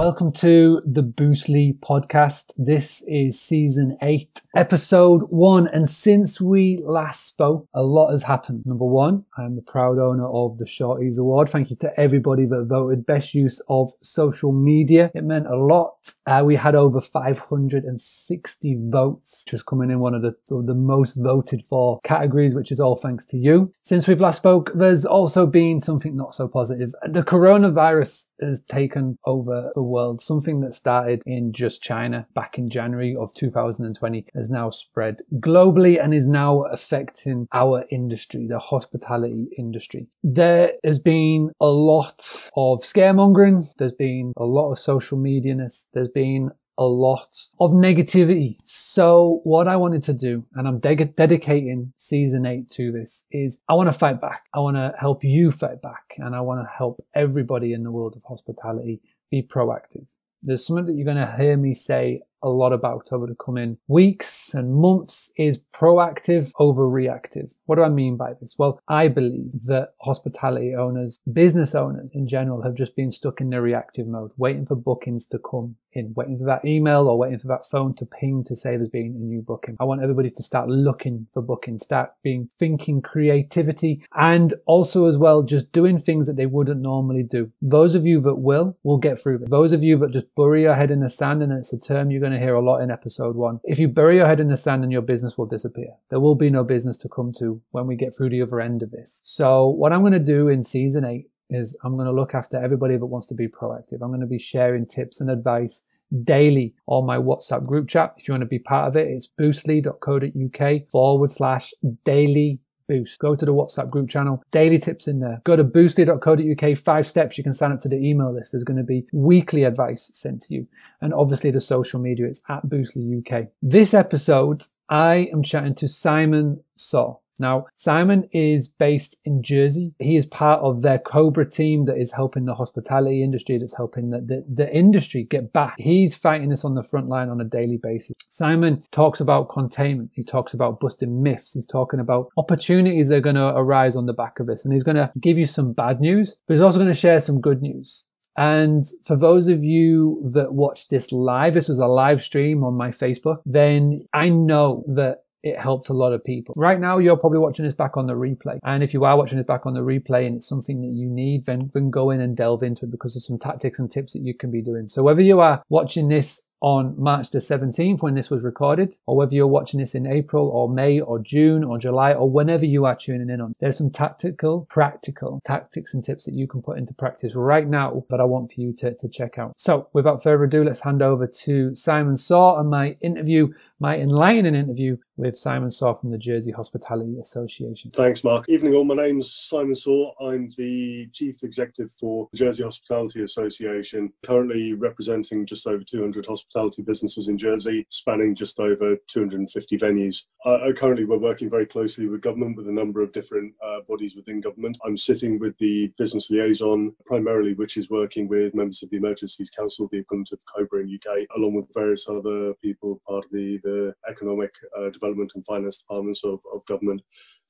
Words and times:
Welcome 0.00 0.32
to 0.32 0.80
the 0.86 1.02
Boostly 1.02 1.78
podcast. 1.80 2.54
This 2.56 3.04
is 3.06 3.38
season 3.38 3.98
eight, 4.00 4.40
episode 4.56 5.24
one. 5.28 5.68
And 5.68 5.86
since 5.86 6.40
we 6.40 6.78
last 6.82 7.26
spoke, 7.26 7.68
a 7.74 7.82
lot 7.82 8.10
has 8.10 8.22
happened. 8.22 8.64
Number 8.64 8.86
one, 8.86 9.26
I 9.36 9.44
am 9.44 9.52
the 9.52 9.60
proud 9.60 9.98
owner 9.98 10.26
of 10.26 10.56
the 10.56 10.64
Shorties 10.64 11.18
Award. 11.18 11.50
Thank 11.50 11.68
you 11.68 11.76
to 11.80 12.00
everybody 12.00 12.46
that 12.46 12.64
voted 12.66 13.04
best 13.04 13.34
use 13.34 13.60
of 13.68 13.92
social 14.00 14.52
media. 14.52 15.10
It 15.14 15.22
meant 15.22 15.46
a 15.46 15.56
lot. 15.56 16.10
Uh, 16.26 16.44
we 16.46 16.56
had 16.56 16.74
over 16.74 17.02
560 17.02 18.78
votes, 18.88 19.44
which 19.44 19.52
was 19.52 19.62
coming 19.62 19.90
in 19.90 20.00
one 20.00 20.14
of 20.14 20.22
the, 20.22 20.34
the 20.48 20.72
most 20.72 21.16
voted 21.16 21.60
for 21.68 22.00
categories, 22.04 22.54
which 22.54 22.72
is 22.72 22.80
all 22.80 22.96
thanks 22.96 23.26
to 23.26 23.36
you. 23.36 23.70
Since 23.82 24.08
we've 24.08 24.18
last 24.18 24.38
spoke, 24.38 24.70
there's 24.74 25.04
also 25.04 25.44
been 25.44 25.78
something 25.78 26.16
not 26.16 26.34
so 26.34 26.48
positive. 26.48 26.88
The 27.06 27.22
coronavirus 27.22 28.28
has 28.40 28.62
taken 28.62 29.18
over 29.26 29.70
the 29.74 29.89
world. 29.90 30.20
Something 30.20 30.60
that 30.60 30.74
started 30.74 31.22
in 31.26 31.52
just 31.52 31.82
China 31.82 32.26
back 32.34 32.58
in 32.58 32.70
January 32.70 33.16
of 33.16 33.34
2020 33.34 34.26
has 34.34 34.50
now 34.50 34.70
spread 34.70 35.18
globally 35.34 36.02
and 36.02 36.14
is 36.14 36.26
now 36.26 36.62
affecting 36.64 37.46
our 37.52 37.84
industry, 37.90 38.46
the 38.46 38.58
hospitality 38.58 39.48
industry. 39.58 40.06
There 40.22 40.72
has 40.84 40.98
been 40.98 41.50
a 41.60 41.66
lot 41.66 42.50
of 42.56 42.80
scaremongering. 42.80 43.66
There's 43.78 43.92
been 43.92 44.32
a 44.36 44.44
lot 44.44 44.70
of 44.70 44.78
social 44.78 45.18
medianess. 45.18 45.88
There's 45.92 46.08
been 46.08 46.50
a 46.80 46.84
lot 46.84 47.36
of 47.60 47.72
negativity. 47.72 48.56
So 48.64 49.40
what 49.44 49.68
I 49.68 49.76
wanted 49.76 50.02
to 50.04 50.14
do, 50.14 50.44
and 50.54 50.66
I'm 50.66 50.80
de- 50.80 51.04
dedicating 51.04 51.92
season 51.96 52.46
eight 52.46 52.70
to 52.70 52.90
this, 52.90 53.26
is 53.30 53.60
I 53.68 53.74
want 53.74 53.92
to 53.92 53.98
fight 53.98 54.20
back. 54.20 54.44
I 54.54 54.60
want 54.60 54.78
to 54.78 54.94
help 54.98 55.22
you 55.22 55.52
fight 55.52 55.82
back, 55.82 56.14
and 56.16 56.34
I 56.34 56.40
want 56.40 56.66
to 56.66 56.72
help 56.74 57.00
everybody 57.14 57.74
in 57.74 57.82
the 57.82 57.90
world 57.90 58.16
of 58.16 58.22
hospitality 58.26 59.02
be 59.30 59.42
proactive. 59.42 60.06
There's 60.42 60.66
something 60.66 60.86
that 60.86 60.94
you're 60.94 61.04
going 61.04 61.16
to 61.16 61.36
hear 61.38 61.56
me 61.56 61.74
say 61.74 62.22
a 62.42 62.48
lot 62.48 62.72
about 62.72 63.08
over 63.12 63.26
the 63.26 63.34
coming 63.34 63.76
weeks 63.88 64.54
and 64.54 64.74
months 64.74 65.32
is 65.36 65.60
proactive 65.74 66.52
over 66.58 66.88
reactive. 66.88 67.52
What 67.66 67.76
do 67.76 67.82
I 67.82 67.88
mean 67.88 68.16
by 68.16 68.32
this? 68.40 68.56
Well, 68.58 68.80
I 68.88 69.08
believe 69.08 69.52
that 69.66 69.90
hospitality 70.00 70.74
owners, 70.74 71.18
business 71.32 71.74
owners 71.74 72.10
in 72.14 72.26
general 72.26 72.62
have 72.62 72.74
just 72.74 72.96
been 72.96 73.10
stuck 73.10 73.40
in 73.40 73.50
the 73.50 73.60
reactive 73.60 74.06
mode, 74.06 74.32
waiting 74.36 74.66
for 74.66 74.74
bookings 74.74 75.26
to 75.26 75.38
come 75.38 75.76
in, 75.92 76.12
waiting 76.16 76.38
for 76.38 76.44
that 76.44 76.64
email 76.64 77.08
or 77.08 77.18
waiting 77.18 77.38
for 77.38 77.48
that 77.48 77.66
phone 77.70 77.94
to 77.94 78.06
ping 78.06 78.44
to 78.44 78.56
say 78.56 78.76
there's 78.76 78.88
been 78.88 79.14
a 79.16 79.24
new 79.24 79.42
booking. 79.42 79.76
I 79.80 79.84
want 79.84 80.02
everybody 80.02 80.30
to 80.30 80.42
start 80.42 80.68
looking 80.68 81.26
for 81.32 81.42
bookings, 81.42 81.82
start 81.82 82.12
being 82.22 82.48
thinking 82.58 83.02
creativity 83.02 84.02
and 84.14 84.54
also 84.66 85.06
as 85.06 85.18
well 85.18 85.42
just 85.42 85.72
doing 85.72 85.98
things 85.98 86.26
that 86.26 86.36
they 86.36 86.46
wouldn't 86.46 86.80
normally 86.80 87.22
do. 87.22 87.50
Those 87.62 87.94
of 87.94 88.06
you 88.06 88.20
that 88.22 88.36
will, 88.36 88.76
will 88.82 88.98
get 88.98 89.20
through 89.20 89.36
it. 89.36 89.50
Those 89.50 89.72
of 89.72 89.84
you 89.84 89.96
that 89.98 90.12
just 90.12 90.34
bury 90.34 90.62
your 90.62 90.74
head 90.74 90.90
in 90.90 91.00
the 91.00 91.08
sand 91.08 91.42
and 91.42 91.52
it's 91.52 91.72
a 91.72 91.78
term 91.78 92.10
you're 92.10 92.20
going 92.20 92.29
going 92.30 92.40
to 92.40 92.46
hear 92.46 92.54
a 92.54 92.62
lot 92.62 92.80
in 92.80 92.90
episode 92.90 93.34
one. 93.34 93.60
If 93.64 93.78
you 93.78 93.88
bury 93.88 94.16
your 94.16 94.26
head 94.26 94.40
in 94.40 94.48
the 94.48 94.56
sand 94.56 94.84
and 94.84 94.92
your 94.92 95.02
business 95.02 95.36
will 95.36 95.46
disappear, 95.46 95.88
there 96.10 96.20
will 96.20 96.36
be 96.36 96.50
no 96.50 96.62
business 96.62 96.96
to 96.98 97.08
come 97.08 97.32
to 97.38 97.60
when 97.72 97.86
we 97.86 97.96
get 97.96 98.16
through 98.16 98.30
the 98.30 98.42
other 98.42 98.60
end 98.60 98.82
of 98.82 98.90
this. 98.90 99.20
So 99.24 99.68
what 99.68 99.92
I'm 99.92 100.00
going 100.00 100.12
to 100.12 100.18
do 100.18 100.48
in 100.48 100.62
season 100.62 101.04
eight 101.04 101.28
is 101.50 101.76
I'm 101.82 101.96
going 101.96 102.06
to 102.06 102.12
look 102.12 102.34
after 102.34 102.62
everybody 102.62 102.96
that 102.96 103.06
wants 103.06 103.26
to 103.28 103.34
be 103.34 103.48
proactive. 103.48 104.00
I'm 104.02 104.10
going 104.10 104.20
to 104.20 104.26
be 104.26 104.38
sharing 104.38 104.86
tips 104.86 105.20
and 105.20 105.28
advice 105.28 105.84
daily 106.22 106.74
on 106.86 107.04
my 107.06 107.16
WhatsApp 107.16 107.66
group 107.66 107.88
chat. 107.88 108.14
If 108.16 108.28
you 108.28 108.32
want 108.34 108.42
to 108.42 108.46
be 108.46 108.60
part 108.60 108.88
of 108.88 108.96
it, 108.96 109.08
it's 109.08 109.26
boostly.co.uk 109.26 110.88
forward 110.90 111.30
slash 111.30 111.72
daily 112.04 112.60
Boost. 112.90 113.20
Go 113.20 113.36
to 113.36 113.44
the 113.44 113.54
WhatsApp 113.54 113.88
group 113.88 114.08
channel, 114.08 114.42
daily 114.50 114.78
tips 114.78 115.06
in 115.06 115.20
there. 115.20 115.40
Go 115.44 115.54
to 115.54 115.62
boostly.co.uk, 115.62 116.76
five 116.76 117.06
steps 117.06 117.38
you 117.38 117.44
can 117.44 117.52
sign 117.52 117.70
up 117.70 117.78
to 117.80 117.88
the 117.88 117.96
email 117.96 118.34
list. 118.34 118.50
There's 118.50 118.64
going 118.64 118.78
to 118.78 118.82
be 118.82 119.06
weekly 119.12 119.62
advice 119.62 120.10
sent 120.12 120.42
to 120.42 120.54
you. 120.54 120.66
And 121.00 121.14
obviously 121.14 121.52
the 121.52 121.60
social 121.60 122.00
media, 122.00 122.26
it's 122.26 122.42
at 122.48 122.66
Boostly 122.66 123.20
UK. 123.20 123.42
This 123.62 123.94
episode, 123.94 124.64
I 124.88 125.28
am 125.32 125.44
chatting 125.44 125.76
to 125.76 125.86
Simon 125.86 126.64
Soar. 126.74 127.20
Now, 127.40 127.66
Simon 127.74 128.28
is 128.32 128.68
based 128.68 129.16
in 129.24 129.42
Jersey. 129.42 129.94
He 129.98 130.16
is 130.16 130.26
part 130.26 130.60
of 130.60 130.82
their 130.82 130.98
Cobra 130.98 131.48
team 131.48 131.84
that 131.86 131.98
is 131.98 132.12
helping 132.12 132.44
the 132.44 132.54
hospitality 132.54 133.22
industry, 133.22 133.58
that's 133.58 133.76
helping 133.76 134.10
the, 134.10 134.20
the, 134.20 134.44
the, 134.48 134.74
industry 134.74 135.24
get 135.24 135.52
back. 135.52 135.74
He's 135.78 136.14
fighting 136.14 136.50
this 136.50 136.64
on 136.64 136.74
the 136.74 136.82
front 136.82 137.08
line 137.08 137.30
on 137.30 137.40
a 137.40 137.44
daily 137.44 137.78
basis. 137.78 138.14
Simon 138.28 138.82
talks 138.92 139.20
about 139.20 139.48
containment. 139.48 140.10
He 140.12 140.22
talks 140.22 140.52
about 140.52 140.80
busting 140.80 141.22
myths. 141.22 141.54
He's 141.54 141.66
talking 141.66 141.98
about 141.98 142.28
opportunities 142.36 143.08
that 143.08 143.16
are 143.16 143.20
going 143.20 143.36
to 143.36 143.56
arise 143.56 143.96
on 143.96 144.06
the 144.06 144.12
back 144.12 144.38
of 144.38 144.46
this. 144.46 144.64
And 144.64 144.72
he's 144.72 144.84
going 144.84 144.96
to 144.96 145.10
give 145.18 145.38
you 145.38 145.46
some 145.46 145.72
bad 145.72 146.00
news, 146.00 146.36
but 146.46 146.54
he's 146.54 146.60
also 146.60 146.78
going 146.78 146.88
to 146.88 146.94
share 146.94 147.20
some 147.20 147.40
good 147.40 147.62
news. 147.62 148.06
And 148.36 148.84
for 149.04 149.16
those 149.16 149.48
of 149.48 149.64
you 149.64 150.30
that 150.32 150.54
watched 150.54 150.90
this 150.90 151.10
live, 151.12 151.54
this 151.54 151.68
was 151.68 151.80
a 151.80 151.86
live 151.86 152.20
stream 152.20 152.62
on 152.64 152.74
my 152.74 152.90
Facebook, 152.90 153.42
then 153.44 154.06
I 154.14 154.28
know 154.28 154.84
that 154.88 155.24
it 155.42 155.58
helped 155.58 155.88
a 155.88 155.94
lot 155.94 156.12
of 156.12 156.22
people. 156.24 156.54
Right 156.56 156.80
now, 156.80 156.98
you're 156.98 157.16
probably 157.16 157.38
watching 157.38 157.64
this 157.64 157.74
back 157.74 157.96
on 157.96 158.06
the 158.06 158.14
replay. 158.14 158.58
And 158.62 158.82
if 158.82 158.92
you 158.92 159.04
are 159.04 159.16
watching 159.16 159.38
it 159.38 159.46
back 159.46 159.66
on 159.66 159.74
the 159.74 159.80
replay 159.80 160.26
and 160.26 160.36
it's 160.36 160.48
something 160.48 160.80
that 160.82 160.96
you 160.96 161.08
need, 161.08 161.46
then, 161.46 161.70
then 161.74 161.90
go 161.90 162.10
in 162.10 162.20
and 162.20 162.36
delve 162.36 162.62
into 162.62 162.84
it 162.84 162.90
because 162.90 163.14
there's 163.14 163.26
some 163.26 163.38
tactics 163.38 163.78
and 163.78 163.90
tips 163.90 164.12
that 164.12 164.22
you 164.22 164.34
can 164.34 164.50
be 164.50 164.62
doing. 164.62 164.88
So 164.88 165.02
whether 165.02 165.22
you 165.22 165.40
are 165.40 165.62
watching 165.68 166.08
this 166.08 166.46
on 166.60 166.94
March 166.98 167.30
the 167.30 167.38
17th 167.38 168.02
when 168.02 168.14
this 168.14 168.30
was 168.30 168.44
recorded, 168.44 168.94
or 169.06 169.16
whether 169.16 169.34
you're 169.34 169.46
watching 169.46 169.80
this 169.80 169.94
in 169.94 170.06
April 170.06 170.48
or 170.48 170.68
May 170.68 171.00
or 171.00 171.18
June 171.18 171.64
or 171.64 171.78
July 171.78 172.12
or 172.12 172.28
whenever 172.28 172.66
you 172.66 172.84
are 172.84 172.94
tuning 172.94 173.30
in 173.30 173.40
on. 173.40 173.54
There's 173.60 173.78
some 173.78 173.90
tactical, 173.90 174.66
practical 174.68 175.40
tactics 175.44 175.94
and 175.94 176.04
tips 176.04 176.26
that 176.26 176.34
you 176.34 176.46
can 176.46 176.62
put 176.62 176.78
into 176.78 176.94
practice 176.94 177.34
right 177.34 177.66
now 177.66 178.04
that 178.10 178.20
I 178.20 178.24
want 178.24 178.52
for 178.52 178.60
you 178.60 178.74
to, 178.74 178.94
to 178.94 179.08
check 179.08 179.38
out. 179.38 179.58
So 179.58 179.88
without 179.92 180.22
further 180.22 180.44
ado, 180.44 180.64
let's 180.64 180.82
hand 180.82 181.02
over 181.02 181.26
to 181.26 181.74
Simon 181.74 182.16
Soar 182.16 182.60
and 182.60 182.68
my 182.68 182.96
interview, 183.00 183.48
my 183.80 183.98
enlightening 183.98 184.54
interview 184.54 184.94
with 185.16 185.36
Simon 185.36 185.70
Soar 185.70 185.96
from 185.96 186.10
the 186.10 186.18
Jersey 186.18 186.50
Hospitality 186.50 187.18
Association. 187.18 187.90
Thanks, 187.90 188.22
Mark. 188.22 188.46
Evening 188.48 188.74
all. 188.74 188.84
My 188.84 188.94
name's 188.94 189.32
Simon 189.32 189.74
Soar. 189.74 190.14
I'm 190.20 190.50
the 190.58 191.08
Chief 191.12 191.42
Executive 191.42 191.90
for 191.98 192.28
the 192.32 192.38
Jersey 192.38 192.62
Hospitality 192.62 193.22
Association, 193.22 194.12
currently 194.22 194.74
representing 194.74 195.46
just 195.46 195.66
over 195.66 195.82
200 195.82 196.26
hospitality 196.26 196.82
businesses 196.82 197.28
in 197.28 197.38
Jersey, 197.38 197.86
spanning 197.88 198.34
just 198.34 198.60
over 198.60 198.96
250 199.08 199.78
venues. 199.78 200.24
Uh, 200.44 200.58
currently, 200.76 201.06
we're 201.06 201.18
working 201.18 201.48
very 201.48 201.66
closely 201.66 202.06
with 202.06 202.20
government, 202.20 202.56
with 202.56 202.68
a 202.68 202.72
number 202.72 203.00
of 203.00 203.12
different 203.12 203.54
uh, 203.64 203.80
bodies 203.88 204.14
within 204.14 204.40
government. 204.42 204.76
I'm 204.84 204.96
sitting 204.96 205.38
with 205.38 205.56
the 205.58 205.90
business 205.96 206.30
liaison, 206.30 206.94
primarily, 207.06 207.54
which 207.54 207.78
is 207.78 207.88
working 207.88 208.28
with 208.28 208.54
members 208.54 208.82
of 208.82 208.90
the 208.90 208.98
Emergencies 208.98 209.50
Council, 209.50 209.88
the 209.90 209.98
equivalent 209.98 210.32
of 210.32 210.40
COBRA 210.44 210.82
in 210.82 210.98
UK, 210.98 211.26
along 211.36 211.54
with 211.54 211.66
various 211.74 212.08
other 212.08 212.52
people, 212.62 213.00
part 213.06 213.24
of 213.24 213.30
the, 213.30 213.58
the 213.64 213.69
economic 214.08 214.52
uh, 214.78 214.90
development 214.90 215.32
and 215.34 215.44
finance 215.44 215.78
departments 215.78 216.22
of, 216.24 216.40
of 216.52 216.64
government 216.66 217.00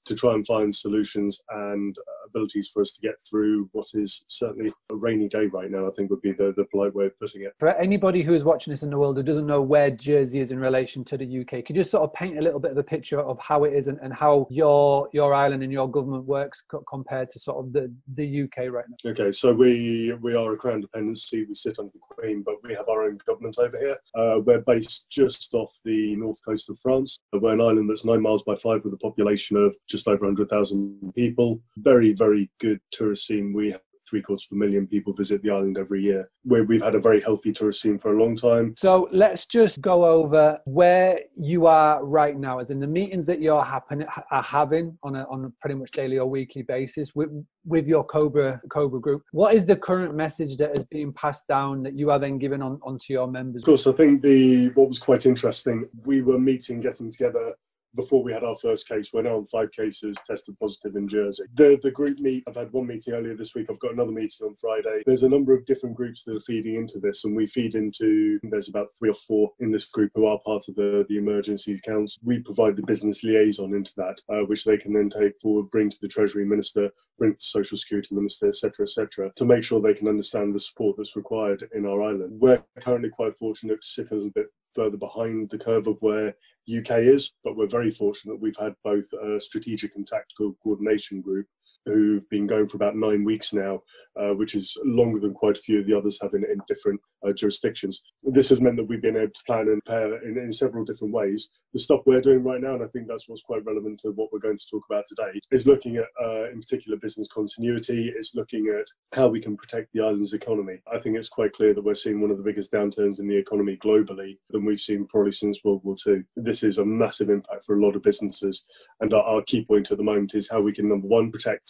to 0.06 0.14
try 0.14 0.34
and 0.34 0.46
find 0.46 0.74
solutions 0.74 1.40
and 1.50 1.96
abilities 2.26 2.68
for 2.68 2.80
us 2.82 2.92
to 2.92 3.00
get 3.00 3.14
through 3.28 3.68
what 3.72 3.88
is 3.94 4.24
certainly 4.28 4.72
a 4.90 4.94
rainy 4.94 5.28
day 5.28 5.46
right 5.46 5.70
now, 5.70 5.86
I 5.86 5.90
think 5.90 6.10
would 6.10 6.22
be 6.22 6.32
the, 6.32 6.54
the 6.56 6.64
polite 6.70 6.94
way 6.94 7.06
of 7.06 7.18
putting 7.18 7.42
it. 7.42 7.54
For 7.58 7.70
anybody 7.70 8.22
who 8.22 8.34
is 8.34 8.44
watching 8.44 8.72
this 8.72 8.82
in 8.82 8.90
the 8.90 8.98
world 8.98 9.16
who 9.16 9.22
doesn't 9.22 9.46
know 9.46 9.62
where 9.62 9.90
Jersey 9.90 10.40
is 10.40 10.50
in 10.50 10.58
relation 10.58 11.04
to 11.06 11.16
the 11.16 11.40
UK, 11.40 11.64
could 11.64 11.70
you 11.70 11.82
just 11.82 11.90
sort 11.90 12.04
of 12.04 12.12
paint 12.14 12.38
a 12.38 12.42
little 12.42 12.60
bit 12.60 12.70
of 12.70 12.78
a 12.78 12.82
picture 12.82 13.20
of 13.20 13.38
how 13.40 13.64
it 13.64 13.74
is 13.74 13.88
and, 13.88 13.98
and 14.00 14.12
how 14.12 14.46
your 14.50 15.08
your 15.12 15.34
island 15.34 15.62
and 15.62 15.72
your 15.72 15.90
government 15.90 16.24
works 16.24 16.62
co- 16.68 16.84
compared 16.88 17.28
to 17.30 17.38
sort 17.38 17.58
of 17.58 17.72
the, 17.72 17.92
the 18.14 18.42
UK 18.42 18.70
right 18.70 18.84
now? 18.88 19.10
Okay, 19.10 19.32
so 19.32 19.52
we 19.52 20.12
we 20.20 20.34
are 20.34 20.52
a 20.52 20.56
crown 20.56 20.80
dependency, 20.80 21.44
we 21.44 21.54
sit 21.54 21.78
under 21.78 21.92
the 21.92 21.98
Queen, 22.00 22.42
but 22.42 22.56
we 22.62 22.74
have 22.74 22.88
our 22.88 23.04
own 23.04 23.18
government 23.26 23.56
over 23.58 23.78
here. 23.78 23.96
Uh, 24.14 24.40
we're 24.40 24.60
based 24.60 25.08
just 25.10 25.52
off 25.54 25.72
the 25.84 26.16
north 26.16 26.38
coast 26.44 26.70
of 26.70 26.78
France. 26.78 27.18
We're 27.32 27.54
an 27.54 27.60
island 27.60 27.88
that's 27.88 28.04
nine 28.04 28.22
miles 28.22 28.42
by 28.42 28.56
five 28.56 28.84
with 28.84 28.94
a 28.94 28.98
population 28.98 29.56
of 29.56 29.76
just 29.90 30.08
over 30.08 30.24
100,000 30.24 31.12
people. 31.14 31.60
Very, 31.78 32.12
very 32.12 32.50
good 32.60 32.80
tourist 32.92 33.26
scene. 33.26 33.52
We 33.52 33.72
have 33.72 33.80
three 34.08 34.22
quarters 34.22 34.46
of 34.50 34.56
a 34.56 34.58
million 34.58 34.86
people 34.86 35.12
visit 35.12 35.42
the 35.42 35.50
island 35.50 35.78
every 35.78 36.02
year. 36.02 36.28
Where 36.44 36.64
we've 36.64 36.82
had 36.82 36.94
a 36.94 37.00
very 37.00 37.20
healthy 37.20 37.52
tourist 37.52 37.82
scene 37.82 37.98
for 37.98 38.14
a 38.14 38.20
long 38.20 38.36
time. 38.36 38.74
So 38.76 39.08
let's 39.12 39.46
just 39.46 39.80
go 39.80 40.04
over 40.04 40.58
where 40.64 41.20
you 41.36 41.66
are 41.66 42.04
right 42.04 42.36
now, 42.36 42.58
as 42.58 42.70
in 42.70 42.80
the 42.80 42.86
meetings 42.86 43.26
that 43.26 43.40
you're 43.40 43.62
happen, 43.62 44.04
are 44.30 44.42
having 44.42 44.98
on 45.02 45.16
a 45.16 45.24
on 45.30 45.44
a 45.44 45.50
pretty 45.60 45.74
much 45.74 45.90
daily 45.92 46.18
or 46.18 46.26
weekly 46.26 46.62
basis 46.62 47.14
with 47.14 47.30
with 47.64 47.86
your 47.86 48.04
Cobra 48.04 48.60
Cobra 48.70 49.00
group. 49.00 49.22
What 49.32 49.54
is 49.54 49.66
the 49.66 49.76
current 49.76 50.14
message 50.14 50.56
that 50.58 50.76
is 50.76 50.84
being 50.84 51.12
passed 51.12 51.46
down 51.46 51.82
that 51.82 51.94
you 51.96 52.10
are 52.10 52.18
then 52.18 52.38
giving 52.38 52.62
on 52.62 52.80
onto 52.82 53.12
your 53.12 53.28
members? 53.28 53.62
Of 53.62 53.66
course, 53.66 53.86
I 53.86 53.92
think 53.92 54.22
the 54.22 54.68
what 54.70 54.88
was 54.88 54.98
quite 54.98 55.26
interesting. 55.26 55.88
We 56.04 56.22
were 56.22 56.38
meeting, 56.38 56.80
getting 56.80 57.10
together 57.10 57.54
before 57.94 58.22
we 58.22 58.32
had 58.32 58.44
our 58.44 58.56
first 58.56 58.88
case. 58.88 59.10
We're 59.12 59.22
now 59.22 59.36
on 59.36 59.46
five 59.46 59.72
cases 59.72 60.16
tested 60.26 60.58
positive 60.58 60.96
in 60.96 61.08
Jersey. 61.08 61.44
The 61.54 61.78
the 61.82 61.90
group 61.90 62.18
meet. 62.18 62.44
I've 62.48 62.56
had 62.56 62.72
one 62.72 62.86
meeting 62.86 63.14
earlier 63.14 63.36
this 63.36 63.54
week. 63.54 63.66
I've 63.70 63.80
got 63.80 63.92
another 63.92 64.12
meeting 64.12 64.46
on 64.46 64.54
Friday. 64.54 65.02
There's 65.06 65.22
a 65.22 65.28
number 65.28 65.54
of 65.54 65.66
different 65.66 65.96
groups 65.96 66.24
that 66.24 66.36
are 66.36 66.40
feeding 66.40 66.76
into 66.76 66.98
this, 66.98 67.24
and 67.24 67.36
we 67.36 67.46
feed 67.46 67.74
into. 67.74 68.38
There's 68.42 68.68
about 68.68 68.88
three 68.98 69.10
or 69.10 69.14
four 69.14 69.52
in 69.60 69.70
this 69.70 69.86
group 69.86 70.12
who 70.14 70.26
are 70.26 70.38
part 70.40 70.68
of 70.68 70.74
the 70.74 71.04
the 71.08 71.18
emergencies 71.18 71.80
council. 71.80 72.20
We 72.24 72.40
provide 72.40 72.76
the 72.76 72.82
business 72.82 73.22
liaison 73.24 73.74
into 73.74 73.92
that, 73.96 74.20
uh, 74.28 74.44
which 74.46 74.64
they 74.64 74.76
can 74.76 74.92
then 74.92 75.08
take 75.08 75.38
forward, 75.40 75.70
bring 75.70 75.90
to 75.90 76.00
the 76.00 76.08
Treasury 76.08 76.44
Minister, 76.44 76.90
bring 77.18 77.32
to 77.32 77.36
the 77.36 77.44
Social 77.44 77.78
Security 77.78 78.14
Minister, 78.14 78.48
etc., 78.48 78.84
etc., 78.84 79.32
to 79.36 79.44
make 79.44 79.64
sure 79.64 79.80
they 79.80 79.94
can 79.94 80.08
understand 80.08 80.54
the 80.54 80.60
support 80.60 80.96
that's 80.96 81.16
required 81.16 81.68
in 81.74 81.86
our 81.86 82.02
island. 82.02 82.40
We're 82.40 82.62
currently 82.80 83.10
quite 83.10 83.36
fortunate 83.36 83.80
to 83.80 83.86
sit 83.86 84.10
a 84.10 84.14
little 84.14 84.30
bit 84.30 84.46
further 84.74 84.96
behind 84.96 85.50
the 85.50 85.58
curve 85.58 85.86
of 85.86 86.00
where 86.00 86.34
UK 86.74 86.98
is, 86.98 87.32
but 87.42 87.56
we're 87.56 87.66
very 87.66 87.90
fortunate 87.90 88.40
we've 88.40 88.56
had 88.56 88.74
both 88.84 89.12
a 89.12 89.40
strategic 89.40 89.96
and 89.96 90.06
tactical 90.06 90.54
coordination 90.62 91.20
group 91.20 91.46
who've 91.86 92.28
been 92.30 92.46
going 92.46 92.66
for 92.66 92.76
about 92.76 92.96
nine 92.96 93.24
weeks 93.24 93.52
now, 93.52 93.80
uh, 94.18 94.34
which 94.34 94.54
is 94.54 94.76
longer 94.84 95.20
than 95.20 95.32
quite 95.32 95.56
a 95.56 95.60
few 95.60 95.80
of 95.80 95.86
the 95.86 95.96
others 95.96 96.18
have 96.20 96.34
in, 96.34 96.44
in 96.44 96.58
different 96.68 97.00
uh, 97.26 97.32
jurisdictions. 97.32 98.02
This 98.22 98.48
has 98.48 98.60
meant 98.60 98.76
that 98.76 98.88
we've 98.88 99.02
been 99.02 99.16
able 99.16 99.32
to 99.32 99.42
plan 99.46 99.68
and 99.68 99.82
prepare 99.84 100.22
in, 100.24 100.38
in, 100.38 100.52
several 100.52 100.84
different 100.84 101.14
ways. 101.14 101.48
The 101.72 101.78
stuff 101.78 102.00
we're 102.06 102.20
doing 102.20 102.42
right 102.42 102.60
now, 102.60 102.74
and 102.74 102.82
I 102.82 102.88
think 102.88 103.06
that's 103.06 103.28
what's 103.28 103.42
quite 103.42 103.64
relevant 103.64 104.00
to 104.00 104.10
what 104.10 104.32
we're 104.32 104.40
going 104.40 104.58
to 104.58 104.66
talk 104.70 104.82
about 104.90 105.04
today, 105.06 105.38
is 105.52 105.66
looking 105.66 105.96
at, 105.96 106.06
uh, 106.22 106.50
in 106.50 106.60
particular, 106.60 106.98
business 106.98 107.28
continuity, 107.28 108.12
is 108.16 108.32
looking 108.34 108.74
at 108.76 108.86
how 109.16 109.28
we 109.28 109.40
can 109.40 109.56
protect 109.56 109.92
the 109.92 110.02
island's 110.02 110.32
economy. 110.32 110.80
I 110.92 110.98
think 110.98 111.16
it's 111.16 111.28
quite 111.28 111.52
clear 111.52 111.74
that 111.74 111.84
we're 111.84 111.94
seeing 111.94 112.20
one 112.20 112.30
of 112.30 112.36
the 112.36 112.42
biggest 112.42 112.72
downturns 112.72 113.20
in 113.20 113.28
the 113.28 113.36
economy 113.36 113.78
globally 113.82 114.38
than 114.50 114.64
we've 114.64 114.80
seen 114.80 115.06
probably 115.06 115.32
since 115.32 115.60
World 115.64 115.82
War 115.84 115.96
II. 116.06 116.22
This 116.36 116.62
is 116.62 116.78
a 116.78 116.84
massive 116.84 117.30
impact 117.30 117.64
for 117.64 117.78
a 117.78 117.84
lot 117.84 117.96
of 117.96 118.02
businesses, 118.02 118.64
and 119.00 119.14
our, 119.14 119.22
our 119.22 119.42
key 119.42 119.64
point 119.64 119.90
at 119.90 119.98
the 119.98 120.04
moment 120.04 120.34
is 120.34 120.48
how 120.48 120.60
we 120.60 120.72
can, 120.72 120.88
number 120.88 121.06
one, 121.06 121.30
protect 121.30 121.69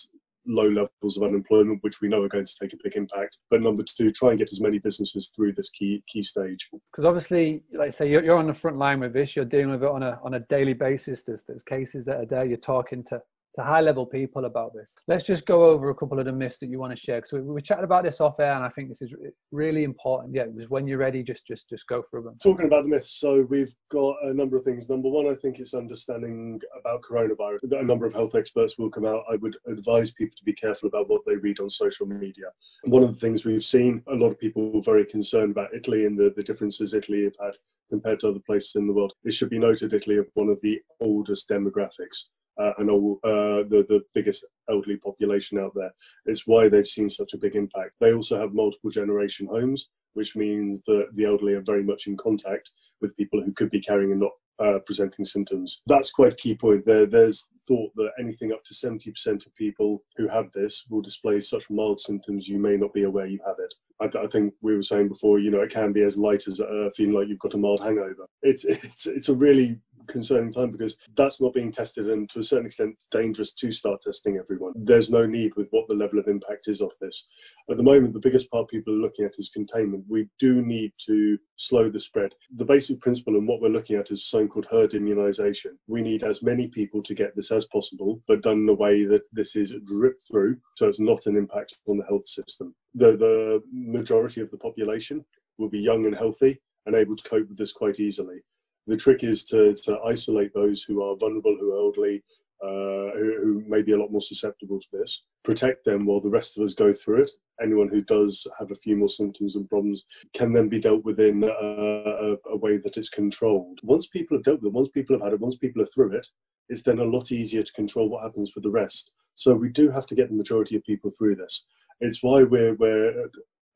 low 0.51 0.69
levels 0.69 1.17
of 1.17 1.23
unemployment, 1.23 1.83
which 1.83 2.01
we 2.01 2.09
know 2.09 2.23
are 2.23 2.29
going 2.29 2.45
to 2.45 2.57
take 2.61 2.73
a 2.73 2.79
big 2.83 2.97
impact. 2.97 3.39
But 3.51 3.63
number 3.63 3.83
two, 3.83 4.11
try 4.11 4.31
and 4.31 4.39
get 4.39 4.53
as 4.53 4.61
many 4.61 4.79
businesses 4.79 5.33
through 5.35 5.53
this 5.53 5.71
key 5.71 6.03
key 6.07 6.23
stage. 6.23 6.69
Because 6.91 7.05
obviously, 7.05 7.63
like 7.73 7.89
I 7.89 7.91
say, 7.91 8.11
you're, 8.11 8.25
you're 8.25 8.39
on 8.39 8.47
the 8.47 8.55
front 8.55 8.79
line 8.79 9.01
with 9.01 9.13
this. 9.13 9.37
You're 9.37 9.45
dealing 9.45 9.71
with 9.71 9.83
it 9.83 9.91
on 9.91 10.03
a 10.03 10.19
on 10.23 10.35
a 10.35 10.41
daily 10.41 10.75
basis. 10.75 11.23
There's 11.23 11.45
there's 11.45 11.63
cases 11.63 12.05
that 12.07 12.17
are 12.17 12.27
there. 12.27 12.45
You're 12.45 12.59
talking 12.59 13.05
to 13.05 13.21
to 13.55 13.63
high 13.63 13.81
level 13.81 14.07
people 14.07 14.45
about 14.45 14.73
this. 14.75 14.95
Let's 15.09 15.25
just 15.25 15.47
go 15.47 15.65
over 15.65 15.91
a 15.91 15.95
couple 15.95 16.19
of 16.19 16.27
the 16.27 16.33
myths 16.33 16.59
that 16.59 16.69
you 16.69 16.79
want 16.79 16.93
to 16.93 16.97
share. 16.97 17.19
Because 17.21 17.33
we, 17.33 17.41
we 17.41 17.63
chatted 17.63 17.85
about 17.85 18.05
this 18.05 18.21
off 18.21 18.39
air, 18.39 18.53
and 18.53 18.65
I 18.65 18.69
think 18.69 18.89
this 18.89 19.03
is 19.03 19.13
really 19.51 19.85
important. 19.85 20.35
Yeah, 20.35 20.47
just 20.57 20.71
when 20.71 20.87
you're 20.87 20.99
ready, 20.99 21.23
just 21.23 21.47
just 21.47 21.69
just 21.69 21.87
go 21.89 22.03
through 22.03 22.23
them. 22.23 22.37
Talking 22.43 22.67
about 22.67 22.85
the 22.85 22.91
myths, 22.91 23.11
so 23.11 23.43
we've 23.49 23.75
got 23.91 24.17
a 24.23 24.33
number 24.33 24.57
of 24.57 24.63
things. 24.63 24.89
Number 24.89 25.09
one, 25.09 25.29
I 25.29 25.35
think 25.35 25.59
it's 25.59 25.75
understanding 25.75 26.61
about 26.79 27.03
coronavirus. 27.03 27.73
A 27.73 27.83
number 27.83 28.07
of 28.07 28.13
health 28.13 28.35
experts 28.35 28.79
will 28.79 28.91
come 28.91 29.07
out. 29.07 29.25
I 29.31 29.37
would 29.37 29.57
advise 29.67 30.13
people 30.13 30.37
to 30.37 30.45
be 30.45 30.53
careful 30.53 30.89
about 30.89 31.09
what 31.09 31.23
they 31.27 31.37
read 31.37 31.61
on 31.61 31.69
social 31.69 32.07
media. 32.07 32.47
One 32.85 33.03
of 33.03 33.11
the 33.11 33.21
things 33.21 33.45
we've 33.45 33.65
seen, 33.65 34.03
a 34.09 34.15
lot 34.15 34.31
of 34.31 34.39
people 34.39 34.71
were 34.71 34.83
very 34.83 35.05
concerned 35.05 35.51
about 35.51 35.75
Italy 35.75 36.07
and 36.07 36.19
the, 36.19 36.33
the 36.37 36.43
differences 36.43 36.95
Italy 36.95 37.25
have 37.25 37.37
had 37.41 37.55
compared 37.89 38.21
to 38.21 38.29
other 38.29 38.41
places 38.41 38.77
in 38.77 38.87
the 38.87 38.93
world. 38.93 39.13
It 39.25 39.35
should 39.35 39.51
be 39.51 39.59
noted 39.59 39.93
Italy 39.93 40.17
have 40.17 40.27
one 40.35 40.49
of 40.49 40.61
the 40.61 40.81
oldest 41.01 41.49
demographics 41.49 42.27
uh, 42.59 42.73
and 42.79 42.91
all, 42.91 43.19
uh, 43.25 43.65
the, 43.69 43.85
the 43.89 44.01
biggest 44.15 44.47
elderly 44.69 44.97
population 44.97 45.59
out 45.59 45.73
there. 45.75 45.93
It's 46.27 46.47
why 46.47 46.69
they've 46.69 46.87
seen 46.87 47.11
such 47.11 47.35
a 47.35 47.39
big 47.39 47.57
impact. 47.57 47.93
They 48.01 48.13
also 48.13 48.39
have 48.39 48.55
multiple 48.55 48.91
generation 48.91 49.47
homes, 49.47 49.89
which 50.15 50.37
means 50.37 50.81
that 50.87 51.07
the 51.15 51.25
elderly 51.25 51.55
are 51.55 51.63
very 51.63 51.83
much 51.83 52.07
in 52.07 52.17
contact 52.17 52.71
with 53.01 53.17
people 53.17 53.43
who 53.43 53.53
could 53.53 53.71
be 53.71 53.81
carrying 53.81 54.13
and 54.13 54.21
not 54.21 54.33
uh, 54.61 54.79
presenting 54.85 55.25
symptoms. 55.25 55.81
That's 55.87 56.11
quite 56.11 56.35
a 56.35 56.37
key 56.37 56.55
point. 56.55 56.85
There, 56.85 57.07
there's 57.07 57.47
thought 57.67 57.93
that 57.97 58.11
anything 58.19 58.53
up 58.53 58.63
to 58.65 58.75
70% 58.75 59.47
of 59.47 59.55
people 59.55 60.03
who 60.17 60.29
have 60.29 60.51
this 60.53 60.85
will 60.91 61.01
display 61.01 61.41
such 61.41 61.71
mild 61.71 62.01
symptoms 62.01 62.49
you 62.49 62.59
may 62.59 62.77
not 62.77 62.93
be 62.93 63.05
aware 63.05 63.27
you 63.27 63.39
have 63.47 63.57
it. 63.59 63.75
I, 64.01 64.25
I 64.25 64.27
think 64.27 64.53
we 64.61 64.75
were 64.75 64.83
saying 64.83 65.09
before, 65.09 65.39
you 65.39 65.51
know, 65.51 65.61
it 65.61 65.73
can 65.73 65.93
be 65.93 66.03
as 66.03 66.19
light 66.19 66.47
as 66.47 66.61
uh, 66.61 66.91
feeling 66.95 67.15
like 67.15 67.29
you've 67.29 67.39
got 67.39 67.55
a 67.55 67.59
mild 67.59 67.81
hangover. 67.81 68.27
It's 68.43 68.65
it's 68.65 69.07
it's 69.07 69.29
a 69.29 69.35
really 69.35 69.79
concerning 70.11 70.53
time 70.53 70.71
because 70.71 70.97
that's 71.17 71.41
not 71.41 71.55
being 71.55 71.73
tested 71.73 72.09
and 72.09 72.29
to 72.31 72.41
a 72.41 72.45
certain 72.45 72.67
extent 72.67 72.97
dangerous 73.11 73.53
to 73.55 73.73
start 73.73 74.01
testing 74.03 74.37
everyone. 74.37 74.73
There's 74.77 75.11
no 75.11 75.27
need 75.27 75.55
with 75.57 75.69
what 75.71 75.89
the 75.89 75.95
level 75.95 76.19
of 76.19 76.29
impact 76.29 76.69
is 76.69 76.83
of 76.83 76.91
this. 77.01 77.27
At 77.71 77.77
the 77.77 77.83
moment, 77.83 78.13
the 78.13 78.21
biggest 78.21 78.51
part 78.51 78.69
people 78.69 78.95
are 78.95 78.99
looking 78.99 79.25
at 79.25 79.39
is 79.39 79.51
containment. 79.51 80.05
We 80.09 80.29
do 80.39 80.63
need 80.63 80.93
to 81.07 81.39
slow 81.57 81.91
the 81.91 82.01
spread. 82.01 82.35
The 82.57 82.65
basic 82.65 83.01
principle 83.01 83.37
and 83.37 83.47
what 83.47 83.61
we're 83.61 83.69
looking 83.69 83.97
at 83.97 84.11
is 84.11 84.29
something 84.29 84.49
called 84.49 84.67
herd 84.71 84.95
immunization. 84.95 85.79
We 85.87 86.03
need 86.03 86.23
as 86.23 86.43
many 86.43 86.69
people 86.69 87.03
to 87.03 87.15
get 87.15 87.35
this 87.37 87.51
as 87.51 87.67
possible, 87.67 88.23
but 88.27 88.43
done 88.43 88.61
in 88.61 88.69
a 88.69 88.75
way 88.75 89.05
that 89.05 89.23
this 89.33 89.57
is 89.57 89.75
dripped 89.85 90.23
through 90.29 90.59
so 90.77 90.89
it's 90.89 91.01
not 91.01 91.27
an 91.27 91.37
impact 91.37 91.79
on 91.87 91.97
the 91.97 92.05
health 92.05 92.27
system. 92.27 92.75
The, 92.95 93.17
the 93.17 93.63
majority 93.73 94.41
of 94.41 94.51
the 94.51 94.59
population 94.59 95.25
will 95.59 95.69
be 95.69 95.79
young 95.79 96.07
and 96.07 96.17
healthy 96.17 96.61
and 96.87 96.95
able 96.95 97.17
to 97.17 97.29
cope 97.29 97.49
with 97.49 97.59
this 97.59 97.73
quite 97.73 98.01
easily. 98.01 98.41
The 98.91 98.97
trick 98.97 99.23
is 99.23 99.45
to, 99.45 99.73
to 99.85 100.01
isolate 100.01 100.53
those 100.53 100.83
who 100.83 101.01
are 101.05 101.15
vulnerable, 101.15 101.57
who 101.61 101.73
are 101.73 101.79
elderly, 101.79 102.25
uh, 102.61 103.15
who, 103.17 103.37
who, 103.41 103.65
may 103.69 103.83
be 103.83 103.93
a 103.93 103.97
lot 103.97 104.11
more 104.11 104.21
susceptible 104.21 104.81
to 104.81 104.87
this, 104.93 105.27
protect 105.45 105.85
them 105.85 106.05
while 106.05 106.21
the 106.21 106.29
rest 106.29 106.59
of 106.59 106.65
us 106.65 106.75
go 106.75 106.93
through 106.93 107.23
it. 107.23 107.31
Anyone 107.63 107.87
who 107.87 108.03
does 108.03 108.45
have 108.59 108.73
a 108.73 108.75
few 108.75 108.97
more 108.97 109.09
symptoms 109.09 109.55
and 109.55 109.69
problems 109.69 110.07
can 110.35 110.53
then 110.53 110.69
be 110.69 110.81
dealt 110.81 111.05
with 111.05 111.21
in 111.21 111.45
a, 111.45 111.47
a, 111.47 112.37
a 112.53 112.57
way 112.57 112.79
that 112.79 112.99
is 112.99 113.11
controlled. 113.11 113.79
Once 113.85 114.09
people 114.09 114.37
have 114.37 114.43
dealt 114.43 114.61
with 114.61 114.73
it, 114.73 114.77
once 114.77 114.89
people 114.89 115.15
have 115.15 115.23
had 115.23 115.35
it, 115.35 115.41
once 115.41 115.57
people 115.57 115.81
are 115.81 115.93
through 115.95 116.17
it, 116.17 116.27
it's 116.69 116.83
then 116.83 116.99
a 116.99 117.05
lot 117.05 117.31
easier 117.31 117.63
to 117.63 117.73
control 117.75 118.09
what 118.09 118.25
happens 118.25 118.57
with 118.57 118.65
the 118.65 118.71
rest. 118.71 119.13
So 119.37 119.55
we 119.55 119.69
do 119.69 119.89
have 119.89 120.07
to 120.07 120.17
get 120.17 120.31
the 120.31 120.37
majority 120.37 120.75
of 120.75 120.83
people 120.83 121.13
through 121.13 121.37
this. 121.37 121.65
It's 122.01 122.25
why 122.25 122.43
we're, 122.43 122.75
we're 122.75 123.31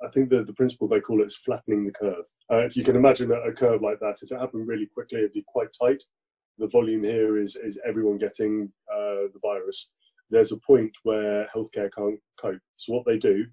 I 0.05 0.11
think 0.11 0.31
the, 0.31 0.45
the 0.45 0.53
principle 0.53 0.89
they 0.89 1.01
call 1.01 1.23
it 1.23 1.27
is 1.27 1.37
flattening 1.37 1.85
the 1.85 1.93
curve. 1.93 2.25
Uh, 2.53 2.59
if 2.59 2.77
you 2.77 2.85
can 2.85 2.97
imagine 2.97 3.31
a, 3.33 3.41
a, 3.41 3.53
curve 3.53 3.83
like 3.83 4.01
that, 4.01 4.19
if 4.23 4.31
it 4.31 4.39
happened 4.39 4.69
really 4.69 4.87
quickly, 4.87 5.19
it'd 5.19 5.33
be 5.33 5.45
quite 5.47 5.69
tight. 5.79 6.03
The 6.59 6.69
volume 6.69 7.05
here 7.05 7.39
is, 7.39 7.57
is 7.57 7.81
everyone 7.87 8.19
getting 8.19 8.71
uh, 8.93 9.29
the 9.33 9.41
virus. 9.43 9.91
There's 10.31 10.53
a 10.53 10.59
point 10.59 10.93
where 11.03 11.49
healthcare 11.55 11.93
can't 11.93 12.21
cope. 12.39 12.61
So 12.77 12.95
what 12.95 13.07
they 13.07 13.19
do 13.19 13.45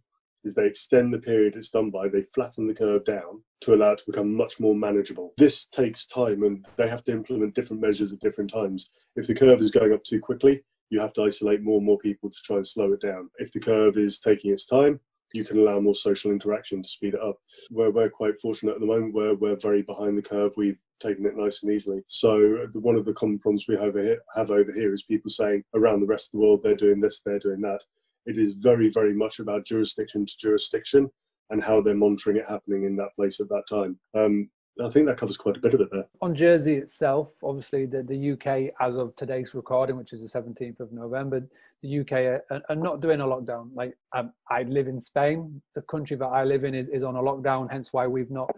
is 0.43 0.55
they 0.55 0.65
extend 0.65 1.13
the 1.13 1.19
period 1.19 1.55
it's 1.55 1.69
done 1.69 1.89
by, 1.89 2.07
they 2.07 2.23
flatten 2.23 2.67
the 2.67 2.73
curve 2.73 3.05
down 3.05 3.43
to 3.61 3.73
allow 3.73 3.91
it 3.91 3.99
to 3.99 4.05
become 4.07 4.33
much 4.35 4.59
more 4.59 4.75
manageable. 4.75 5.33
This 5.37 5.65
takes 5.67 6.07
time 6.07 6.43
and 6.43 6.65
they 6.77 6.87
have 6.87 7.03
to 7.05 7.11
implement 7.11 7.53
different 7.53 7.81
measures 7.81 8.11
at 8.11 8.19
different 8.19 8.51
times. 8.51 8.89
If 9.15 9.27
the 9.27 9.35
curve 9.35 9.61
is 9.61 9.71
going 9.71 9.93
up 9.93 10.03
too 10.03 10.19
quickly, 10.19 10.63
you 10.89 10.99
have 10.99 11.13
to 11.13 11.23
isolate 11.23 11.61
more 11.61 11.77
and 11.77 11.85
more 11.85 11.99
people 11.99 12.29
to 12.29 12.37
try 12.43 12.57
and 12.57 12.67
slow 12.67 12.91
it 12.93 13.01
down. 13.01 13.29
If 13.37 13.51
the 13.51 13.59
curve 13.59 13.97
is 13.97 14.19
taking 14.19 14.51
its 14.51 14.65
time, 14.65 14.99
you 15.33 15.45
can 15.45 15.59
allow 15.59 15.79
more 15.79 15.95
social 15.95 16.31
interaction 16.31 16.83
to 16.83 16.89
speed 16.89 17.13
it 17.13 17.21
up. 17.21 17.37
We're, 17.69 17.91
we're 17.91 18.09
quite 18.09 18.39
fortunate 18.39 18.75
at 18.75 18.79
the 18.79 18.85
moment 18.85 19.13
where 19.13 19.35
we're 19.35 19.55
very 19.55 19.81
behind 19.81 20.17
the 20.17 20.21
curve. 20.21 20.53
We've 20.57 20.79
taken 20.99 21.25
it 21.25 21.37
nice 21.37 21.63
and 21.63 21.71
easily. 21.71 22.01
So 22.07 22.67
one 22.73 22.95
of 22.95 23.05
the 23.05 23.13
common 23.13 23.39
problems 23.39 23.67
we 23.67 23.75
have, 23.77 23.95
here, 23.95 24.19
have 24.35 24.51
over 24.51 24.71
here 24.71 24.93
is 24.93 25.03
people 25.03 25.31
saying 25.31 25.63
around 25.73 26.01
the 26.01 26.07
rest 26.07 26.27
of 26.27 26.31
the 26.33 26.45
world 26.45 26.61
they're 26.63 26.75
doing 26.75 26.99
this, 26.99 27.21
they're 27.21 27.39
doing 27.39 27.61
that. 27.61 27.81
It 28.25 28.37
is 28.37 28.53
very, 28.53 28.89
very 28.89 29.13
much 29.13 29.39
about 29.39 29.65
jurisdiction 29.65 30.25
to 30.25 30.37
jurisdiction 30.37 31.09
and 31.49 31.63
how 31.63 31.81
they're 31.81 31.95
monitoring 31.95 32.37
it 32.37 32.45
happening 32.47 32.83
in 32.85 32.95
that 32.97 33.15
place 33.15 33.39
at 33.39 33.49
that 33.49 33.63
time. 33.67 33.99
Um, 34.15 34.49
I 34.83 34.89
think 34.89 35.05
that 35.07 35.19
covers 35.19 35.37
quite 35.37 35.57
a 35.57 35.59
bit 35.59 35.73
of 35.73 35.81
it 35.81 35.89
there. 35.91 36.05
On 36.21 36.33
Jersey 36.33 36.75
itself, 36.75 37.31
obviously, 37.43 37.85
the, 37.85 38.03
the 38.03 38.31
UK, 38.31 38.73
as 38.79 38.95
of 38.95 39.15
today's 39.15 39.53
recording, 39.53 39.97
which 39.97 40.13
is 40.13 40.21
the 40.21 40.41
17th 40.41 40.79
of 40.79 40.91
November, 40.91 41.45
the 41.81 41.99
UK 41.99 42.11
are, 42.11 42.61
are 42.69 42.75
not 42.75 43.01
doing 43.01 43.21
a 43.21 43.25
lockdown. 43.25 43.69
Like 43.73 43.93
um, 44.15 44.31
I 44.49 44.63
live 44.63 44.87
in 44.87 45.01
Spain, 45.01 45.61
the 45.75 45.81
country 45.83 46.15
that 46.17 46.25
I 46.25 46.43
live 46.43 46.63
in 46.63 46.75
is, 46.75 46.89
is 46.89 47.03
on 47.03 47.15
a 47.15 47.21
lockdown. 47.21 47.71
Hence 47.71 47.89
why 47.91 48.07
we've 48.07 48.29
not 48.29 48.49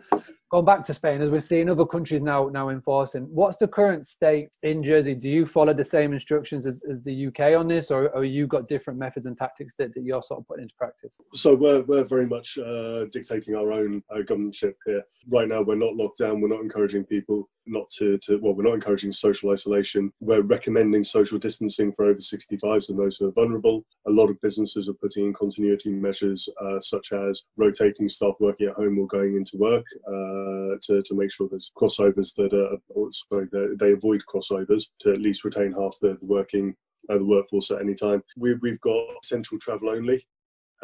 gone 0.51 0.65
back 0.65 0.84
to 0.86 0.94
Spain, 0.94 1.22
as 1.22 1.30
we're 1.30 1.39
seeing 1.39 1.70
other 1.70 1.86
countries 1.86 2.22
now 2.22 2.50
now 2.50 2.70
enforcing. 2.70 3.24
What's 3.24 3.58
the 3.58 3.68
current 3.68 4.06
state 4.08 4.50
in 4.63 4.84
Jersey? 4.84 5.15
Do 5.15 5.30
you 5.30 5.46
follow 5.46 5.74
the 5.74 5.84
same 5.84 6.13
instructions 6.13 6.65
as, 6.65 6.84
as 6.89 7.01
the 7.03 7.27
UK 7.27 7.58
on 7.58 7.68
this, 7.68 7.92
or, 7.92 8.10
or 8.10 8.25
you 8.25 8.48
got 8.48 8.68
different 8.68 9.00
methods 9.00 9.25
and 9.25 9.38
tactics 9.38 9.74
that, 9.80 9.94
that 9.94 10.03
you're 10.03 10.24
sort 10.24 10.42
of 10.42 10.48
putting 10.48 10.63
into 10.63 10.75
practice? 10.75 11.15
So 11.34 11.56
we're 11.56 11.82
we're 11.84 12.03
very 12.03 12.27
much 12.27 12.58
uh, 12.58 13.06
dictating 13.12 13.56
our 13.56 13.72
own 13.72 14.03
uh, 14.13 14.22
governorship 14.25 14.77
here. 14.86 15.03
Right 15.30 15.48
now, 15.48 15.62
we're 15.62 15.75
not 15.75 15.96
locked 15.96 16.20
down. 16.20 16.42
We're 16.42 16.50
not 16.50 16.62
encouraging 16.62 17.06
people 17.06 17.50
not 17.65 17.89
to, 17.91 18.17
to 18.20 18.38
well, 18.41 18.53
we're 18.53 18.63
not 18.63 18.74
encouraging 18.74 19.12
social 19.12 19.51
isolation. 19.51 20.12
We're 20.20 20.41
recommending 20.41 21.03
social 21.03 21.38
distancing 21.38 21.91
for 21.91 22.05
over 22.05 22.20
65s 22.20 22.89
and 22.89 23.00
those 23.00 23.17
who 23.17 23.27
are 23.27 23.32
vulnerable. 23.32 23.86
A 24.08 24.12
lot 24.12 24.29
of 24.29 24.41
businesses 24.41 24.89
are 24.89 24.93
putting 24.93 25.25
in 25.25 25.34
continuity 25.34 25.91
measures 25.91 26.48
uh, 26.62 26.79
such 26.79 27.12
as 27.12 27.43
rotating 27.58 28.10
staff 28.10 28.36
working 28.39 28.67
at 28.67 28.75
home 28.75 29.00
or 29.00 29.08
going 29.08 29.36
into 29.36 29.58
work 29.58 29.86
uh, 30.08 30.77
to, 30.82 31.01
to 31.03 31.15
make 31.15 31.32
sure 31.32 31.48
there's 31.50 31.72
crossovers 31.77 32.34
that 32.36 32.53
are, 32.53 32.77
sorry, 33.12 33.48
they 33.79 33.91
avoid 33.91 34.24
crossovers 34.25 34.88
to 35.00 35.12
at 35.12 35.22
least 35.22 35.46
retain 35.46 35.72
half 35.72 35.98
the, 36.01 36.17
working 36.22 36.75
uh, 37.10 37.17
the 37.17 37.25
workforce 37.25 37.72
at 37.72 37.82
any 37.82 37.93
time. 37.93 38.24
We, 38.38 38.55
we've 38.55 38.82
got 38.82 39.24
central 39.24 39.60
travel 39.60 39.89
only 39.89 40.25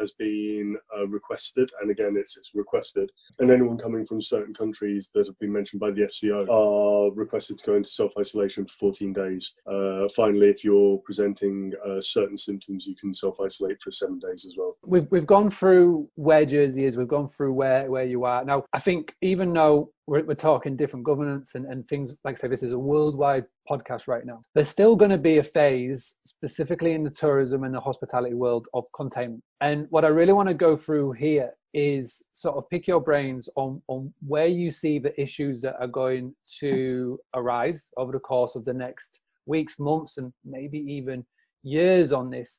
has 0.00 0.12
been 0.12 0.76
uh, 0.96 1.06
requested, 1.08 1.70
and 1.80 1.90
again, 1.90 2.16
it's, 2.16 2.36
it's 2.36 2.54
requested. 2.54 3.10
And 3.38 3.50
anyone 3.50 3.78
coming 3.78 4.04
from 4.04 4.20
certain 4.20 4.54
countries 4.54 5.10
that 5.14 5.26
have 5.26 5.38
been 5.38 5.52
mentioned 5.52 5.80
by 5.80 5.90
the 5.90 6.02
FCO 6.02 6.48
are 6.48 7.12
requested 7.14 7.58
to 7.58 7.66
go 7.66 7.74
into 7.76 7.88
self 7.88 8.12
isolation 8.18 8.66
for 8.66 8.72
14 8.72 9.12
days. 9.12 9.54
Uh, 9.66 10.08
finally, 10.16 10.48
if 10.48 10.64
you're 10.64 10.98
presenting 10.98 11.72
uh, 11.86 12.00
certain 12.00 12.36
symptoms, 12.36 12.86
you 12.86 12.96
can 12.96 13.12
self 13.12 13.40
isolate 13.40 13.80
for 13.82 13.90
seven 13.90 14.18
days 14.18 14.44
as 14.46 14.54
well. 14.56 14.76
We've 14.84 15.06
we've 15.10 15.26
gone 15.26 15.50
through 15.50 16.08
where 16.14 16.44
Jersey 16.44 16.86
is. 16.86 16.96
We've 16.96 17.06
gone 17.06 17.28
through 17.28 17.52
where 17.52 17.90
where 17.90 18.04
you 18.04 18.24
are 18.24 18.44
now. 18.44 18.64
I 18.72 18.80
think 18.80 19.14
even 19.20 19.52
though 19.52 19.92
we're, 20.10 20.24
we're 20.24 20.34
talking 20.34 20.76
different 20.76 21.04
governance 21.04 21.54
and, 21.54 21.66
and 21.66 21.86
things. 21.88 22.12
Like 22.24 22.36
say 22.36 22.48
this 22.48 22.64
is 22.64 22.72
a 22.72 22.78
worldwide 22.78 23.44
podcast 23.70 24.08
right 24.08 24.26
now. 24.26 24.42
There's 24.56 24.68
still 24.68 24.96
going 24.96 25.12
to 25.12 25.18
be 25.18 25.38
a 25.38 25.42
phase 25.42 26.16
specifically 26.26 26.94
in 26.94 27.04
the 27.04 27.10
tourism 27.10 27.62
and 27.62 27.72
the 27.72 27.80
hospitality 27.80 28.34
world 28.34 28.66
of 28.74 28.84
containment. 28.92 29.42
And 29.60 29.86
what 29.90 30.04
i 30.04 30.08
really 30.08 30.32
want 30.32 30.48
to 30.48 30.54
go 30.54 30.76
through 30.76 31.12
here 31.12 31.50
is 31.72 32.22
sort 32.32 32.56
of 32.56 32.68
pick 32.70 32.88
your 32.88 33.00
brains 33.00 33.48
on 33.54 33.80
on 33.86 34.12
where 34.26 34.48
you 34.48 34.70
see 34.70 34.98
the 34.98 35.18
issues 35.20 35.60
that 35.60 35.76
are 35.78 35.86
going 35.86 36.34
to 36.58 37.18
arise 37.34 37.88
over 37.96 38.10
the 38.10 38.18
course 38.18 38.56
of 38.56 38.64
the 38.64 38.74
next 38.74 39.20
weeks 39.46 39.78
months 39.78 40.18
and 40.18 40.32
maybe 40.44 40.78
even 40.78 41.24
years 41.62 42.12
on 42.12 42.28
this 42.28 42.58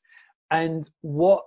and 0.51 0.89
what 1.01 1.43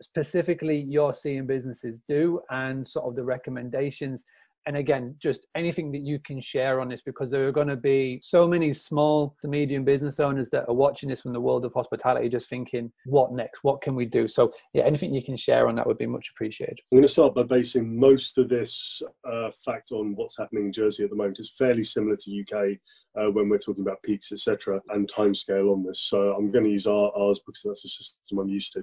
specifically 0.00 0.86
you're 0.88 1.12
seeing 1.12 1.46
businesses 1.46 2.00
do 2.08 2.40
and 2.50 2.86
sort 2.86 3.06
of 3.06 3.14
the 3.14 3.22
recommendations 3.22 4.24
and 4.66 4.76
again 4.76 5.14
just 5.20 5.46
anything 5.54 5.90
that 5.92 6.02
you 6.02 6.18
can 6.18 6.40
share 6.40 6.80
on 6.80 6.88
this 6.88 7.02
because 7.02 7.30
there 7.30 7.46
are 7.46 7.52
going 7.52 7.68
to 7.68 7.76
be 7.76 8.20
so 8.22 8.46
many 8.46 8.72
small 8.72 9.36
to 9.40 9.48
medium 9.48 9.84
business 9.84 10.20
owners 10.20 10.50
that 10.50 10.68
are 10.68 10.74
watching 10.74 11.08
this 11.08 11.20
from 11.20 11.32
the 11.32 11.40
world 11.40 11.64
of 11.64 11.72
hospitality 11.72 12.28
just 12.28 12.48
thinking 12.48 12.90
what 13.06 13.32
next? 13.32 13.64
What 13.64 13.80
can 13.82 13.94
we 13.94 14.04
do? 14.04 14.28
So 14.28 14.52
yeah 14.72 14.84
anything 14.84 15.14
you 15.14 15.22
can 15.22 15.36
share 15.36 15.68
on 15.68 15.74
that 15.76 15.86
would 15.86 15.98
be 15.98 16.06
much 16.06 16.30
appreciated. 16.34 16.80
I'm 16.90 16.98
going 16.98 17.02
to 17.02 17.08
start 17.08 17.34
by 17.34 17.42
basing 17.42 17.98
most 17.98 18.38
of 18.38 18.48
this 18.48 19.02
uh, 19.24 19.50
fact 19.64 19.92
on 19.92 20.14
what's 20.16 20.38
happening 20.38 20.66
in 20.66 20.72
jersey 20.72 21.04
at 21.04 21.10
the 21.10 21.16
moment. 21.16 21.38
It's 21.38 21.56
fairly 21.56 21.84
similar 21.84 22.16
to 22.16 22.40
uk 22.42 22.78
uh, 23.16 23.30
when 23.30 23.48
we're 23.48 23.58
talking 23.58 23.82
about 23.82 24.02
peaks 24.02 24.32
etc 24.32 24.80
and 24.90 25.10
timescale 25.10 25.72
on 25.72 25.82
this 25.82 26.00
so 26.00 26.34
i'm 26.34 26.50
going 26.50 26.64
to 26.64 26.70
use 26.70 26.86
our, 26.86 27.10
ours 27.16 27.40
because 27.46 27.62
that's 27.64 27.82
the 27.82 27.88
system 27.88 28.38
i'm 28.38 28.48
used 28.48 28.72
to 28.72 28.82